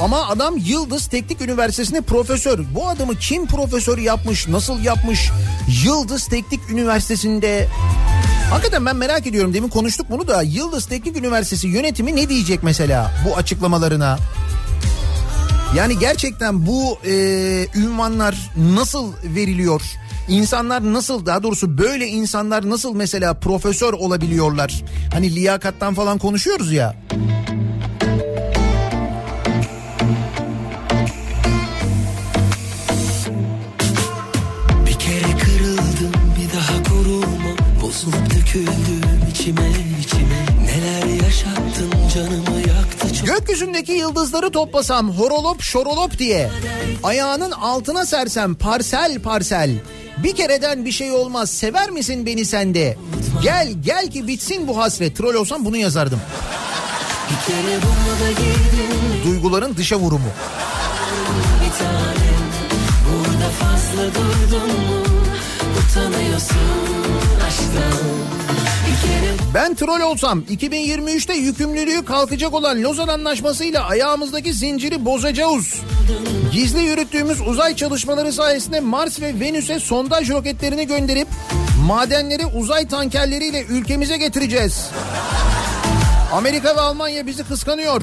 Ama 0.01 0.28
adam 0.28 0.57
Yıldız 0.57 1.07
Teknik 1.07 1.40
Üniversitesi'nde 1.40 2.01
profesör. 2.01 2.59
Bu 2.74 2.89
adamı 2.89 3.15
kim 3.15 3.47
profesör 3.47 3.99
yapmış, 3.99 4.49
nasıl 4.49 4.82
yapmış? 4.82 5.31
Yıldız 5.85 6.27
Teknik 6.27 6.70
Üniversitesi'nde... 6.70 7.69
Hakikaten 8.51 8.86
ben 8.86 8.97
merak 8.97 9.27
ediyorum. 9.27 9.55
Demin 9.55 9.69
konuştuk 9.69 10.07
bunu 10.11 10.28
da. 10.28 10.43
Yıldız 10.43 10.86
Teknik 10.86 11.16
Üniversitesi 11.16 11.69
yönetimi 11.69 12.16
ne 12.16 12.28
diyecek 12.28 12.62
mesela 12.62 13.12
bu 13.27 13.36
açıklamalarına? 13.36 14.19
Yani 15.77 15.99
gerçekten 15.99 16.66
bu 16.66 16.99
e, 17.07 17.12
ünvanlar 17.74 18.51
nasıl 18.57 19.12
veriliyor? 19.24 19.82
İnsanlar 20.28 20.93
nasıl 20.93 21.27
daha 21.27 21.43
doğrusu 21.43 21.78
böyle 21.78 22.07
insanlar 22.07 22.70
nasıl 22.70 22.95
mesela 22.95 23.35
profesör 23.35 23.93
olabiliyorlar? 23.93 24.85
Hani 25.12 25.35
liyakattan 25.35 25.95
falan 25.95 26.19
konuşuyoruz 26.19 26.73
ya. 26.73 26.97
Bir 34.86 34.99
kere 34.99 35.39
kırıldım 35.39 36.12
bir 36.39 36.57
daha 36.59 36.82
kurulma 36.82 37.59
Bozulup 37.82 38.35
döküldüm 38.35 38.77
Gökyüzündeki 43.49 43.93
yıldızları 43.93 44.51
toplasam 44.51 45.11
horolop 45.11 45.62
şorolop 45.62 46.19
diye 46.19 46.51
ayağının 47.03 47.51
altına 47.51 48.07
sersem 48.07 48.55
parsel 48.55 49.23
parsel. 49.23 49.70
Bir 50.23 50.37
kereden 50.37 50.85
bir 50.85 50.93
şey 50.93 51.12
olmaz 51.12 51.51
sever 51.51 51.91
misin 51.91 52.27
beni 52.27 52.45
sende 52.45 52.97
gel 53.43 53.73
gel 53.85 54.11
ki 54.11 54.27
bitsin 54.27 54.69
bu 54.69 54.79
hasret. 54.79 55.16
Troll 55.16 55.35
olsam 55.35 55.65
bunu 55.65 55.77
yazardım. 55.77 56.20
Duyguların 59.25 59.77
dışa 59.77 59.97
vurumu. 59.97 60.31
Bir 61.65 61.79
tanem 61.79 62.49
Burada 63.09 63.51
fazla 63.51 64.15
durdun 64.15 64.69
mu? 64.69 65.03
Utanıyorsun 65.79 66.59
aşktan 67.47 68.38
ben 69.55 69.75
troll 69.75 70.01
olsam 70.01 70.41
2023'te 70.41 71.35
yükümlülüğü 71.35 72.05
kalkacak 72.05 72.55
olan 72.55 72.83
Lozan 72.83 73.09
Anlaşması'yla 73.09 73.85
ayağımızdaki 73.85 74.53
zinciri 74.53 75.05
bozacağız. 75.05 75.75
Gizli 76.53 76.81
yürüttüğümüz 76.81 77.41
uzay 77.41 77.77
çalışmaları 77.77 78.33
sayesinde 78.33 78.81
Mars 78.81 79.20
ve 79.20 79.41
Venüs'e 79.41 79.81
sondaj 79.81 80.31
roketlerini 80.31 80.87
gönderip 80.87 81.29
madenleri 81.87 82.47
uzay 82.47 82.89
tankerleriyle 82.89 83.62
ülkemize 83.62 84.16
getireceğiz. 84.16 84.91
Amerika 86.33 86.77
ve 86.77 86.81
Almanya 86.81 87.27
bizi 87.27 87.45
kıskanıyor. 87.45 88.03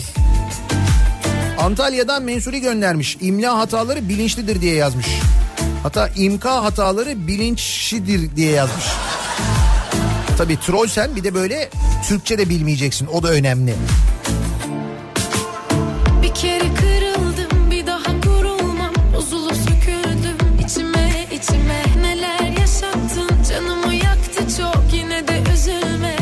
Antalya'dan 1.59 2.23
mensuri 2.23 2.61
göndermiş. 2.61 3.17
İmla 3.21 3.57
hataları 3.57 4.09
bilinçlidir 4.09 4.61
diye 4.61 4.75
yazmış. 4.75 5.07
Hatta 5.83 6.09
imka 6.15 6.63
hataları 6.63 7.27
bilinçlidir 7.27 8.35
diye 8.35 8.51
yazmış. 8.51 8.85
Tabii 10.37 10.59
troll 10.59 10.87
sen 10.87 11.15
bir 11.15 11.23
de 11.23 11.33
böyle 11.33 11.69
Türkçe 12.07 12.37
de 12.37 12.49
bilmeyeceksin. 12.49 13.07
O 13.07 13.23
da 13.23 13.31
önemli. 13.31 13.75
Bir 16.21 16.33
kere 16.33 16.73
kırıldım 16.73 17.71
bir 17.71 17.87
daha 17.87 18.21
kurulmam. 18.21 18.93
Bozulup 19.15 19.55
söküldüm 19.55 20.37
içime 20.65 21.27
içime. 21.31 21.83
Neler 22.01 22.59
yaşattın? 22.59 23.29
Canımı 23.49 23.93
yaktı 23.93 24.57
çok 24.57 24.83
yine 24.93 25.27
de 25.27 25.43
üzülme. 25.53 26.15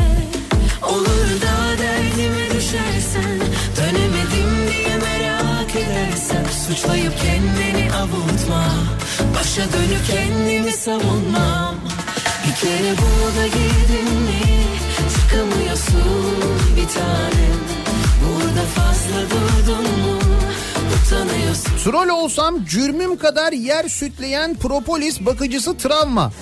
Olur 0.82 1.40
da 1.42 1.82
derdime 1.82 2.50
düşersen 2.56 3.40
Dönemedim 3.76 4.72
diye 4.72 4.96
merak 4.96 5.76
edersen. 5.76 6.44
Suçlayıp 6.66 7.12
kendini 7.18 7.92
avutma 7.94 8.64
Başa 9.34 9.62
dönüp 9.62 10.06
kendimi 10.10 10.72
savunmam 10.72 11.83
kere 12.64 12.94
girdin 13.46 14.14
mi 14.22 14.40
Çıkamıyorsun 15.14 16.02
bir 16.76 16.88
tanem 16.94 17.60
Burada 18.24 18.66
fazla 18.66 19.30
durdun 19.30 19.82
mu 19.82 20.18
Utanıyorsun 21.06 21.78
Troll 21.84 22.08
olsam 22.08 22.64
cürmüm 22.64 23.18
kadar 23.18 23.52
yer 23.52 23.88
sütleyen 23.88 24.54
propolis 24.54 25.20
bakıcısı 25.20 25.76
travma. 25.76 26.32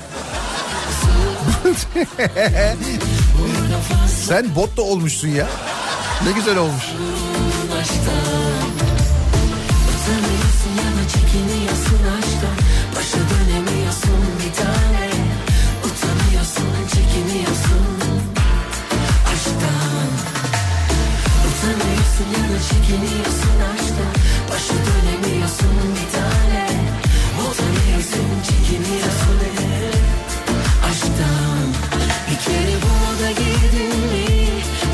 Sen 4.27 4.57
bot 4.57 4.77
da 4.77 4.83
olmuşsun 4.83 5.29
ya. 5.29 5.49
Ne 6.27 6.33
güzel 6.33 6.59
olmuş. 6.59 6.85
aşktan 7.81 8.33
çekiniyorsun 22.69 23.57
aşktan 23.75 24.15
Başa 24.51 24.75
dönemiyorsun 24.75 25.77
bir 25.95 26.09
tane 26.19 26.67
Utanıyorsun 27.41 28.29
çekiniyorsun 28.49 29.41
aşktan 30.91 31.67
Bir 32.31 32.45
kere 32.45 32.77
buna 32.83 33.27
da 33.27 33.31
girdin 33.31 33.99
mi 33.99 34.47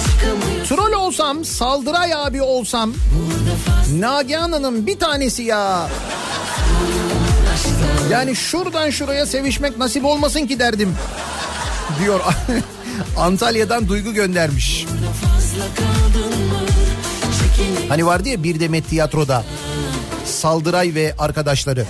Çıkamıyorsun 0.04 0.76
Troll 0.76 0.92
olsam, 0.92 1.44
Saldıray 1.44 2.14
abi 2.14 2.42
olsam, 2.42 2.92
Nagihan 3.98 4.52
Hanım 4.52 4.86
bir 4.86 4.98
tanesi 4.98 5.42
ya. 5.42 5.88
Yani 8.10 8.36
şuradan 8.36 8.90
şuraya 8.90 9.26
sevişmek 9.26 9.78
nasip 9.78 10.04
olmasın 10.04 10.46
ki 10.46 10.58
derdim. 10.58 10.94
Diyor 12.02 12.20
Antalya'dan 13.18 13.88
Duygu 13.88 14.14
göndermiş. 14.14 14.86
fazla 15.22 15.64
Çekini 15.74 16.27
Hani 17.88 18.06
vardı 18.06 18.28
ya 18.28 18.42
bir 18.42 18.60
demet 18.60 18.88
tiyatroda. 18.88 19.44
Saldıray 20.24 20.94
ve 20.94 21.14
arkadaşları. 21.18 21.86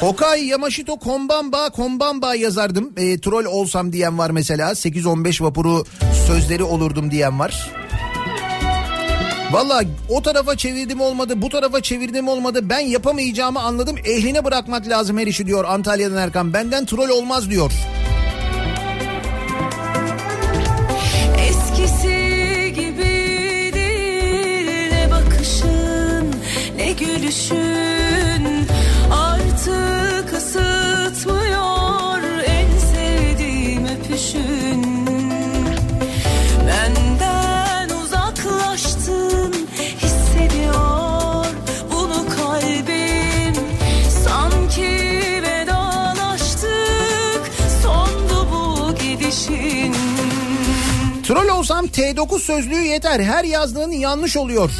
Hokai 0.00 0.44
Yamashito 0.44 0.98
Kombamba 0.98 1.70
Kombamba 1.70 2.34
yazardım. 2.34 2.92
E, 2.96 3.20
troll 3.20 3.44
olsam 3.44 3.92
diyen 3.92 4.18
var 4.18 4.30
mesela. 4.30 4.70
8-15 4.70 5.42
vapuru 5.44 5.84
sözleri 6.26 6.62
olurdum 6.62 7.10
diyen 7.10 7.38
var. 7.38 7.70
Valla 9.50 9.82
o 10.08 10.22
tarafa 10.22 10.56
çevirdim 10.56 11.00
olmadı 11.00 11.42
bu 11.42 11.48
tarafa 11.48 11.80
çevirdim 11.80 12.28
olmadı 12.28 12.60
ben 12.62 12.80
yapamayacağımı 12.80 13.60
anladım 13.60 13.96
ehline 14.04 14.44
bırakmak 14.44 14.88
lazım 14.88 15.18
her 15.18 15.26
işi 15.26 15.46
diyor 15.46 15.64
Antalya'dan 15.64 16.16
Erkan 16.16 16.52
benden 16.52 16.84
troll 16.86 17.08
olmaz 17.08 17.50
diyor. 17.50 17.72
Gülüşün 27.00 28.66
artık 29.10 30.32
ısıtmıyor 30.32 32.22
en 32.46 32.78
sevdiğim 32.78 33.86
öpüşün. 33.86 35.06
Benden 36.66 37.88
uzaklaştın 38.04 39.54
hissediyor 40.02 41.46
bunu 41.92 42.24
kalbim. 42.36 43.54
Sanki 44.24 45.42
vedalaştık 45.42 46.70
sondu 47.82 48.48
bu 48.52 48.94
gidişin. 48.94 49.94
Troll 51.26 51.48
olsam 51.48 51.86
T9 51.86 52.38
sözlüğü 52.38 52.84
yeter 52.84 53.20
her 53.20 53.44
yazdığın 53.44 53.92
yanlış 53.92 54.36
oluyor. 54.36 54.70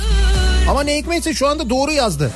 Ama 0.68 0.82
ne 0.82 0.96
hikmetse 0.96 1.34
şu 1.34 1.48
anda 1.48 1.70
doğru 1.70 1.92
yazdı. 1.92 2.30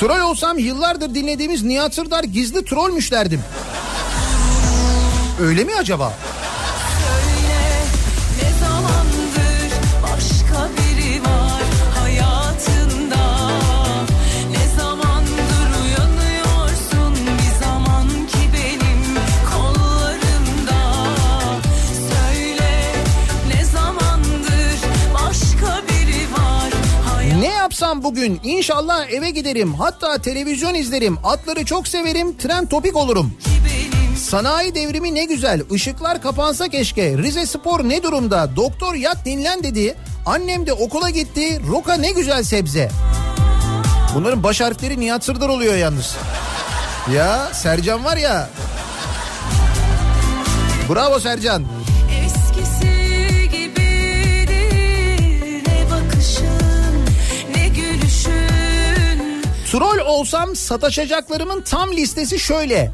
Troll 0.00 0.20
olsam 0.20 0.58
yıllardır 0.58 1.14
dinlediğimiz 1.14 1.62
Nihat 1.62 1.94
Sırdar 1.94 2.24
gizli 2.24 2.64
trollmüş 2.64 3.12
derdim. 3.12 3.40
Öyle 5.40 5.64
mi 5.64 5.72
acaba? 5.80 6.12
Bugün. 27.82 28.40
İnşallah 28.44 29.08
eve 29.10 29.30
giderim. 29.30 29.74
Hatta 29.74 30.18
televizyon 30.18 30.74
izlerim. 30.74 31.18
Atları 31.24 31.64
çok 31.64 31.88
severim. 31.88 32.38
Tren 32.38 32.66
topik 32.66 32.96
olurum. 32.96 33.34
Sanayi 34.16 34.74
devrimi 34.74 35.14
ne 35.14 35.24
güzel. 35.24 35.62
Işıklar 35.70 36.22
kapansa 36.22 36.68
keşke. 36.68 37.18
Rize 37.18 37.46
Spor 37.46 37.88
ne 37.88 38.02
durumda? 38.02 38.56
Doktor 38.56 38.94
yat 38.94 39.24
dinlen 39.24 39.62
dedi. 39.62 39.94
Annem 40.26 40.66
de 40.66 40.72
okula 40.72 41.10
gitti. 41.10 41.60
Roka 41.68 41.94
ne 41.94 42.10
güzel 42.10 42.42
sebze. 42.42 42.90
Bunların 44.14 44.42
baş 44.42 44.60
harfleri 44.60 45.00
Nihat 45.00 45.24
Sırdar 45.24 45.48
oluyor 45.48 45.74
yalnız. 45.74 46.16
Ya 47.14 47.48
Sercan 47.52 48.04
var 48.04 48.16
ya. 48.16 48.50
Bravo 50.88 51.20
Sercan. 51.20 51.64
Troll 59.74 59.98
olsam 60.06 60.56
sataşacaklarımın 60.56 61.62
tam 61.62 61.92
listesi 61.92 62.38
şöyle. 62.38 62.92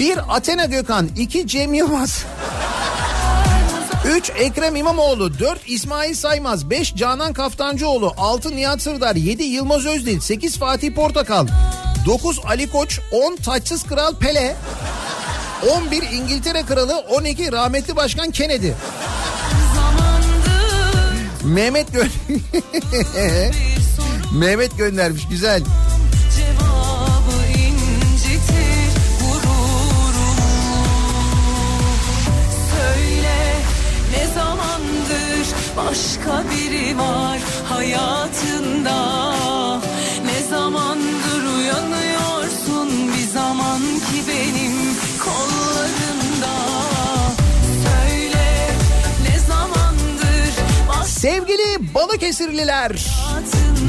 Bir 0.00 0.36
Athena 0.36 0.64
Gökhan, 0.64 1.08
iki 1.16 1.46
Cem 1.46 1.74
Yılmaz. 1.74 2.24
3 4.06 4.30
Ekrem 4.36 4.76
İmamoğlu, 4.76 5.38
4 5.38 5.60
İsmail 5.66 6.14
Saymaz, 6.14 6.70
5 6.70 6.94
Canan 6.94 7.32
Kaftancıoğlu, 7.32 8.14
6 8.18 8.56
Nihat 8.56 8.82
Sırdar, 8.82 9.16
7 9.16 9.44
Yılmaz 9.44 9.86
Özdil, 9.86 10.20
8 10.20 10.58
Fatih 10.58 10.94
Portakal, 10.94 11.46
9 12.06 12.40
Ali 12.44 12.70
Koç, 12.70 13.00
10 13.12 13.36
Taçsız 13.36 13.82
Kral 13.82 14.14
Pele, 14.14 14.56
11 15.76 16.02
İngiltere 16.02 16.62
Kralı, 16.62 16.98
12 16.98 17.52
Rahmetli 17.52 17.96
Başkan 17.96 18.30
Kennedy. 18.30 18.70
zamandır 19.74 20.38
Mehmet 21.44 21.92
gö 21.92 22.02
bir 22.28 22.62
sorun 22.62 23.77
Mehmet 24.32 24.78
göndermiş 24.78 25.28
güzel. 25.28 25.62
başka 35.88 36.44
biri 36.50 36.98
var 36.98 37.38
hayatında? 37.64 38.98
Ne 40.24 40.42
zamandır 40.50 41.42
uyanıyorsun 41.56 43.12
bir 43.12 43.26
zaman 43.26 43.80
ki 43.80 44.22
benim 44.28 44.72
kollarımda? 45.24 46.54
Söyle 47.84 48.70
ne 49.30 49.38
zamandır 49.38 50.52
Sevgili 51.06 51.94
Balıkesirliler, 51.94 53.06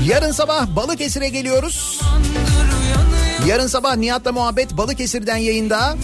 yarın 0.06 0.32
sabah 0.32 0.68
Balıkesir'e 0.68 1.30
geliyoruz. 1.30 2.02
Yarın 3.48 3.68
sabah 3.68 3.96
Nihat'la 3.96 4.32
muhabbet 4.32 4.78
Balıkesir'den 4.78 5.38
yayında. 5.38 5.98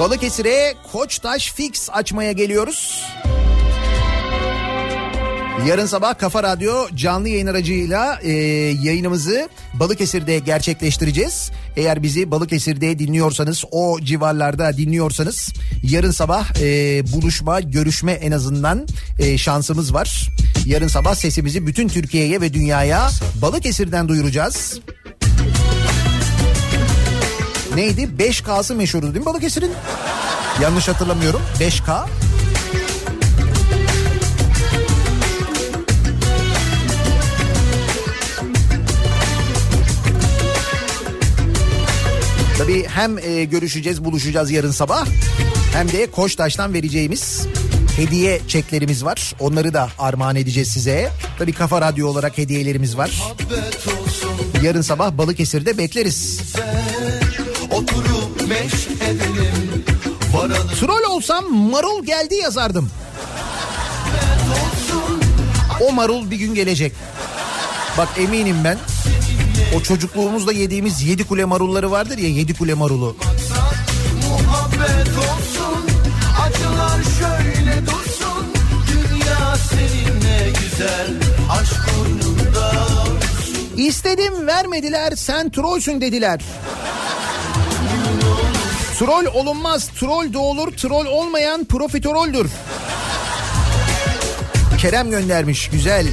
Balıkesir'e 0.00 0.74
Koçtaş 0.92 1.52
Fix 1.52 1.90
açmaya 1.92 2.32
geliyoruz. 2.32 3.04
Yarın 5.62 5.86
sabah 5.86 6.18
Kafa 6.18 6.42
Radyo 6.42 6.88
canlı 6.94 7.28
yayın 7.28 7.46
aracıyla 7.46 8.18
e, 8.22 8.32
yayınımızı 8.82 9.48
Balıkesir'de 9.74 10.38
gerçekleştireceğiz. 10.38 11.50
Eğer 11.76 12.02
bizi 12.02 12.30
Balıkesir'de 12.30 12.98
dinliyorsanız, 12.98 13.64
o 13.70 13.98
civarlarda 14.00 14.76
dinliyorsanız 14.76 15.52
yarın 15.82 16.10
sabah 16.10 16.60
e, 16.60 17.02
buluşma, 17.12 17.60
görüşme 17.60 18.12
en 18.12 18.32
azından 18.32 18.86
e, 19.18 19.38
şansımız 19.38 19.94
var. 19.94 20.28
Yarın 20.66 20.88
sabah 20.88 21.14
sesimizi 21.14 21.66
bütün 21.66 21.88
Türkiye'ye 21.88 22.40
ve 22.40 22.54
dünyaya 22.54 23.10
Balıkesir'den 23.42 24.08
duyuracağız. 24.08 24.80
Neydi? 27.74 28.08
5K'sı 28.18 28.74
meşhurdu 28.74 29.06
değil 29.06 29.20
mi 29.20 29.26
Balıkesir'in? 29.26 29.72
Yanlış 30.62 30.88
hatırlamıyorum. 30.88 31.40
5K. 31.60 32.06
Tabii 42.58 42.86
hem 42.88 43.18
e, 43.18 43.44
görüşeceğiz, 43.44 44.04
buluşacağız 44.04 44.50
yarın 44.50 44.70
sabah 44.70 45.06
hem 45.72 45.88
de 45.88 46.10
Koçtaş'tan 46.10 46.74
vereceğimiz 46.74 47.46
hediye 47.96 48.40
çeklerimiz 48.48 49.04
var. 49.04 49.34
Onları 49.40 49.74
da 49.74 49.88
armağan 49.98 50.36
edeceğiz 50.36 50.68
size. 50.68 51.10
Tabii 51.38 51.52
Kafa 51.52 51.80
Radyo 51.80 52.08
olarak 52.08 52.38
hediyelerimiz 52.38 52.96
var. 52.96 53.22
Yarın 54.62 54.82
sabah 54.82 55.12
Balıkesir'de 55.12 55.78
bekleriz. 55.78 56.40
Oturup 57.70 58.24
olsam 61.14 61.54
marul 61.54 62.04
geldi 62.04 62.34
yazardım. 62.34 62.90
O 65.80 65.92
marul 65.92 66.30
bir 66.30 66.36
gün 66.36 66.54
gelecek. 66.54 66.92
Bak 67.98 68.08
eminim 68.18 68.56
ben. 68.64 68.78
O 69.76 69.80
çocukluğumuzda 69.82 70.52
yediğimiz 70.52 71.02
yedi 71.02 71.24
kule 71.24 71.44
marulları 71.44 71.90
vardır 71.90 72.18
ya 72.18 72.28
yedi 72.28 72.54
kule 72.54 72.74
marulu. 72.74 73.16
muhabbet 74.22 75.08
olsun 75.08 75.84
Acılar 76.42 77.00
şöyle 77.18 77.86
dursun 77.86 78.46
Dünya 78.92 79.56
seninle 79.70 80.50
güzel 80.60 81.10
Aşk 81.50 81.74
koynunda 81.86 82.72
İstedim 83.76 84.46
vermediler 84.46 85.12
sen 85.16 85.50
trollsün 85.50 86.00
dediler. 86.00 86.40
Troll 88.98 89.24
olunmaz, 89.34 89.88
troll 90.00 90.32
de 90.32 90.38
olur, 90.38 90.72
troll 90.72 91.06
olmayan 91.06 91.64
profiteroldür. 91.64 92.50
Kerem 94.78 95.10
göndermiş, 95.10 95.68
güzel. 95.68 96.06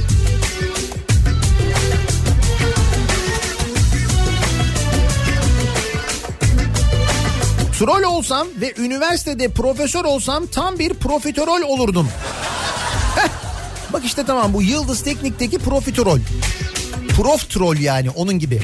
Troll 7.82 8.02
olsam 8.02 8.46
ve 8.60 8.74
üniversitede 8.76 9.48
profesör 9.48 10.04
olsam 10.04 10.46
tam 10.46 10.78
bir 10.78 10.94
profiterol 10.94 11.62
olurdum. 11.62 12.08
Bak 13.92 14.04
işte 14.04 14.24
tamam 14.26 14.54
bu 14.54 14.62
Yıldız 14.62 15.02
Teknik'teki 15.02 15.58
profiterol. 15.58 16.18
Prof 17.16 17.50
troll 17.50 17.76
yani 17.76 18.10
onun 18.10 18.38
gibi. 18.38 18.62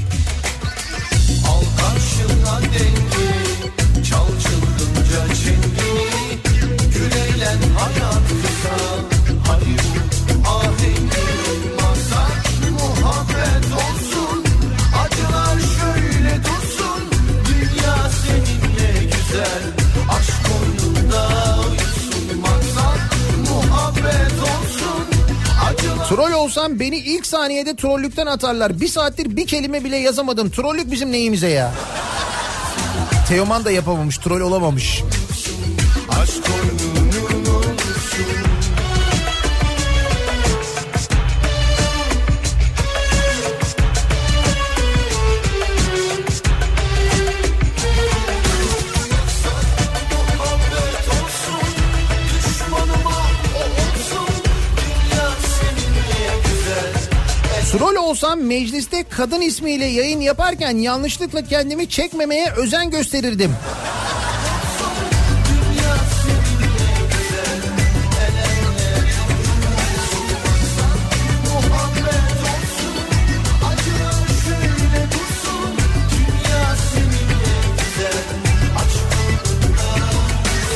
Al 1.48 1.62
karşına 1.80 2.60
dengi 2.60 3.17
olsam 26.58 26.80
beni 26.80 26.96
ilk 26.96 27.26
saniyede 27.26 27.76
trollükten 27.76 28.26
atarlar. 28.26 28.80
Bir 28.80 28.88
saattir 28.88 29.36
bir 29.36 29.46
kelime 29.46 29.84
bile 29.84 29.96
yazamadım. 29.96 30.50
Trollük 30.50 30.90
bizim 30.90 31.12
neyimize 31.12 31.48
ya? 31.48 31.72
Teoman 33.28 33.64
da 33.64 33.70
yapamamış, 33.70 34.18
troll 34.18 34.40
olamamış. 34.40 35.02
Olsam 58.38 58.48
mecliste 58.48 59.04
kadın 59.10 59.40
ismiyle 59.40 59.84
yayın 59.84 60.20
yaparken 60.20 60.76
yanlışlıkla 60.76 61.42
kendimi 61.42 61.88
çekmemeye 61.88 62.52
özen 62.56 62.90
gösterirdim. 62.90 63.52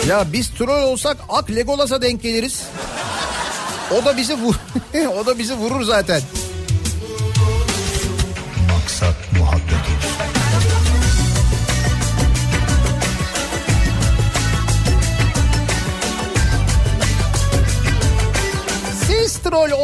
Ya 0.09 0.33
biz 0.33 0.51
troll 0.51 0.83
olsak 0.83 1.17
Ak 1.29 1.51
Legolas'a 1.51 2.03
denk 2.03 2.23
geliriz. 2.23 2.63
O 3.91 4.05
da 4.05 4.17
bizi 4.17 4.35
vur 4.35 4.55
o 5.21 5.27
da 5.27 5.39
bizi 5.39 5.55
vurur 5.55 5.83
zaten. 5.83 6.23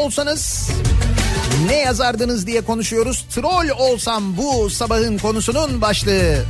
Olsanız 0.08 0.70
ne 1.66 1.76
yazardınız 1.76 2.46
diye 2.46 2.60
konuşuyoruz. 2.60 3.24
Troll 3.34 3.68
olsam 3.78 4.36
bu 4.36 4.70
sabahın 4.70 5.18
konusunun 5.18 5.80
başlığı. 5.80 6.44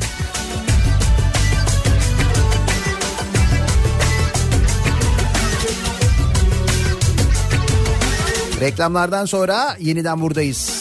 Reklamlardan 8.60 9.24
sonra 9.24 9.76
yeniden 9.80 10.20
buradayız. 10.20 10.77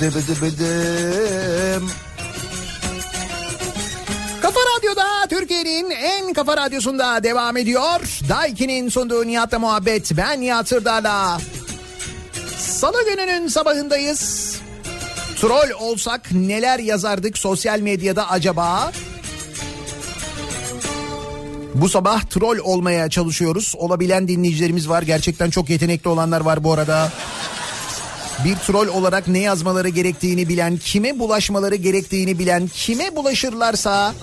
Dıbı 0.00 0.26
dıbı 0.26 0.58
dım. 0.58 1.90
Kafa 4.42 4.60
Radyo'da 4.76 5.26
Türkiye'nin 5.30 5.90
en 5.90 6.32
kafa 6.32 6.56
radyosunda 6.56 7.22
devam 7.22 7.56
ediyor. 7.56 8.00
Daiki'nin 8.28 8.88
sunduğu 8.88 9.26
Nihat'la 9.26 9.58
muhabbet. 9.58 10.16
Ben 10.16 10.40
Nihat 10.40 10.68
Sırdar'la. 10.68 11.40
Salı 12.58 13.04
gününün 13.04 13.48
sabahındayız. 13.48 14.56
Troll 15.36 15.70
olsak 15.80 16.32
neler 16.32 16.78
yazardık 16.78 17.38
sosyal 17.38 17.80
medyada 17.80 18.30
acaba? 18.30 18.92
Bu 21.74 21.88
sabah 21.88 22.22
troll 22.22 22.58
olmaya 22.58 23.10
çalışıyoruz. 23.10 23.74
Olabilen 23.78 24.28
dinleyicilerimiz 24.28 24.88
var. 24.88 25.02
Gerçekten 25.02 25.50
çok 25.50 25.70
yetenekli 25.70 26.08
olanlar 26.08 26.40
var 26.40 26.64
bu 26.64 26.72
arada. 26.72 27.12
Bir 28.44 28.56
troll 28.56 28.88
olarak 28.88 29.28
ne 29.28 29.38
yazmaları 29.38 29.88
gerektiğini 29.88 30.48
bilen, 30.48 30.76
kime 30.76 31.18
bulaşmaları 31.18 31.74
gerektiğini 31.74 32.38
bilen, 32.38 32.68
kime 32.74 33.16
bulaşırlarsa 33.16 34.14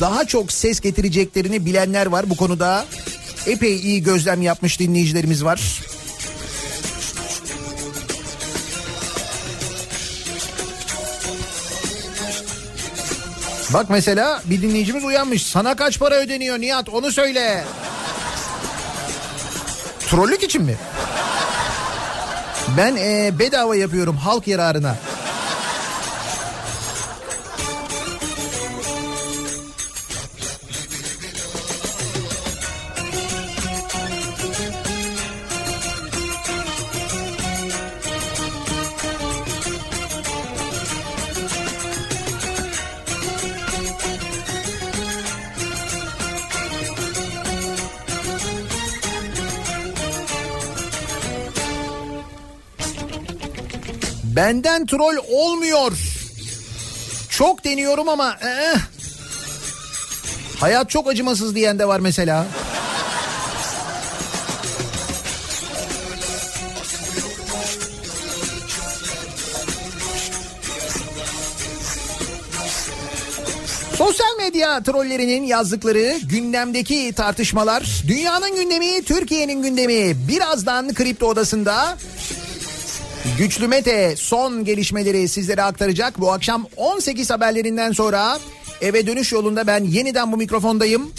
daha 0.00 0.24
çok 0.24 0.52
ses 0.52 0.80
getireceklerini 0.80 1.66
bilenler 1.66 2.06
var 2.06 2.30
bu 2.30 2.36
konuda. 2.36 2.84
Epey 3.46 3.76
iyi 3.76 4.02
gözlem 4.02 4.42
yapmış 4.42 4.80
dinleyicilerimiz 4.80 5.44
var. 5.44 5.82
Bak 13.72 13.90
mesela 13.90 14.42
bir 14.44 14.62
dinleyicimiz 14.62 15.04
uyanmış. 15.04 15.46
Sana 15.46 15.76
kaç 15.76 15.98
para 15.98 16.14
ödeniyor 16.14 16.60
Nihat 16.60 16.88
onu 16.88 17.12
söyle. 17.12 17.64
Trollük 20.00 20.42
için 20.42 20.62
mi? 20.62 20.76
Ben 22.76 22.96
e, 22.96 23.38
bedava 23.38 23.76
yapıyorum 23.76 24.16
halk 24.16 24.48
yararına. 24.48 24.96
Benden 54.52 54.86
troll 54.86 55.16
olmuyor. 55.30 55.92
Çok 57.30 57.64
deniyorum 57.64 58.08
ama 58.08 58.36
eh. 58.42 58.80
hayat 60.60 60.90
çok 60.90 61.08
acımasız 61.08 61.54
diyen 61.54 61.78
de 61.78 61.88
var 61.88 62.00
mesela. 62.00 62.46
Sosyal 73.96 74.36
medya 74.38 74.82
trollerinin 74.82 75.42
yazdıkları 75.42 76.18
gündemdeki 76.22 77.12
tartışmalar, 77.12 78.02
dünyanın 78.08 78.54
gündemi, 78.56 79.04
Türkiye'nin 79.04 79.62
gündemi. 79.62 80.28
Birazdan 80.28 80.94
Kripto 80.94 81.26
Odası'nda 81.26 81.96
Güçlü 83.38 83.68
Mete 83.68 84.14
son 84.16 84.64
gelişmeleri 84.64 85.28
sizlere 85.28 85.62
aktaracak. 85.62 86.20
Bu 86.20 86.32
akşam 86.32 86.66
18 86.76 87.30
haberlerinden 87.30 87.92
sonra 87.92 88.38
eve 88.80 89.06
dönüş 89.06 89.32
yolunda 89.32 89.66
ben 89.66 89.84
yeniden 89.84 90.32
bu 90.32 90.36
mikrofondayım. 90.36 91.12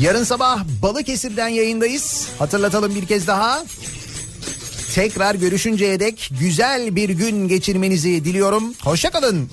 Yarın 0.00 0.24
sabah 0.24 0.64
Balıkesir'den 0.82 1.48
yayındayız. 1.48 2.28
Hatırlatalım 2.38 2.94
bir 2.94 3.06
kez 3.06 3.26
daha. 3.26 3.64
Tekrar 4.94 5.34
görüşünceye 5.34 6.00
dek 6.00 6.30
güzel 6.40 6.96
bir 6.96 7.08
gün 7.08 7.48
geçirmenizi 7.48 8.24
diliyorum. 8.24 8.74
Hoşçakalın. 8.82 9.50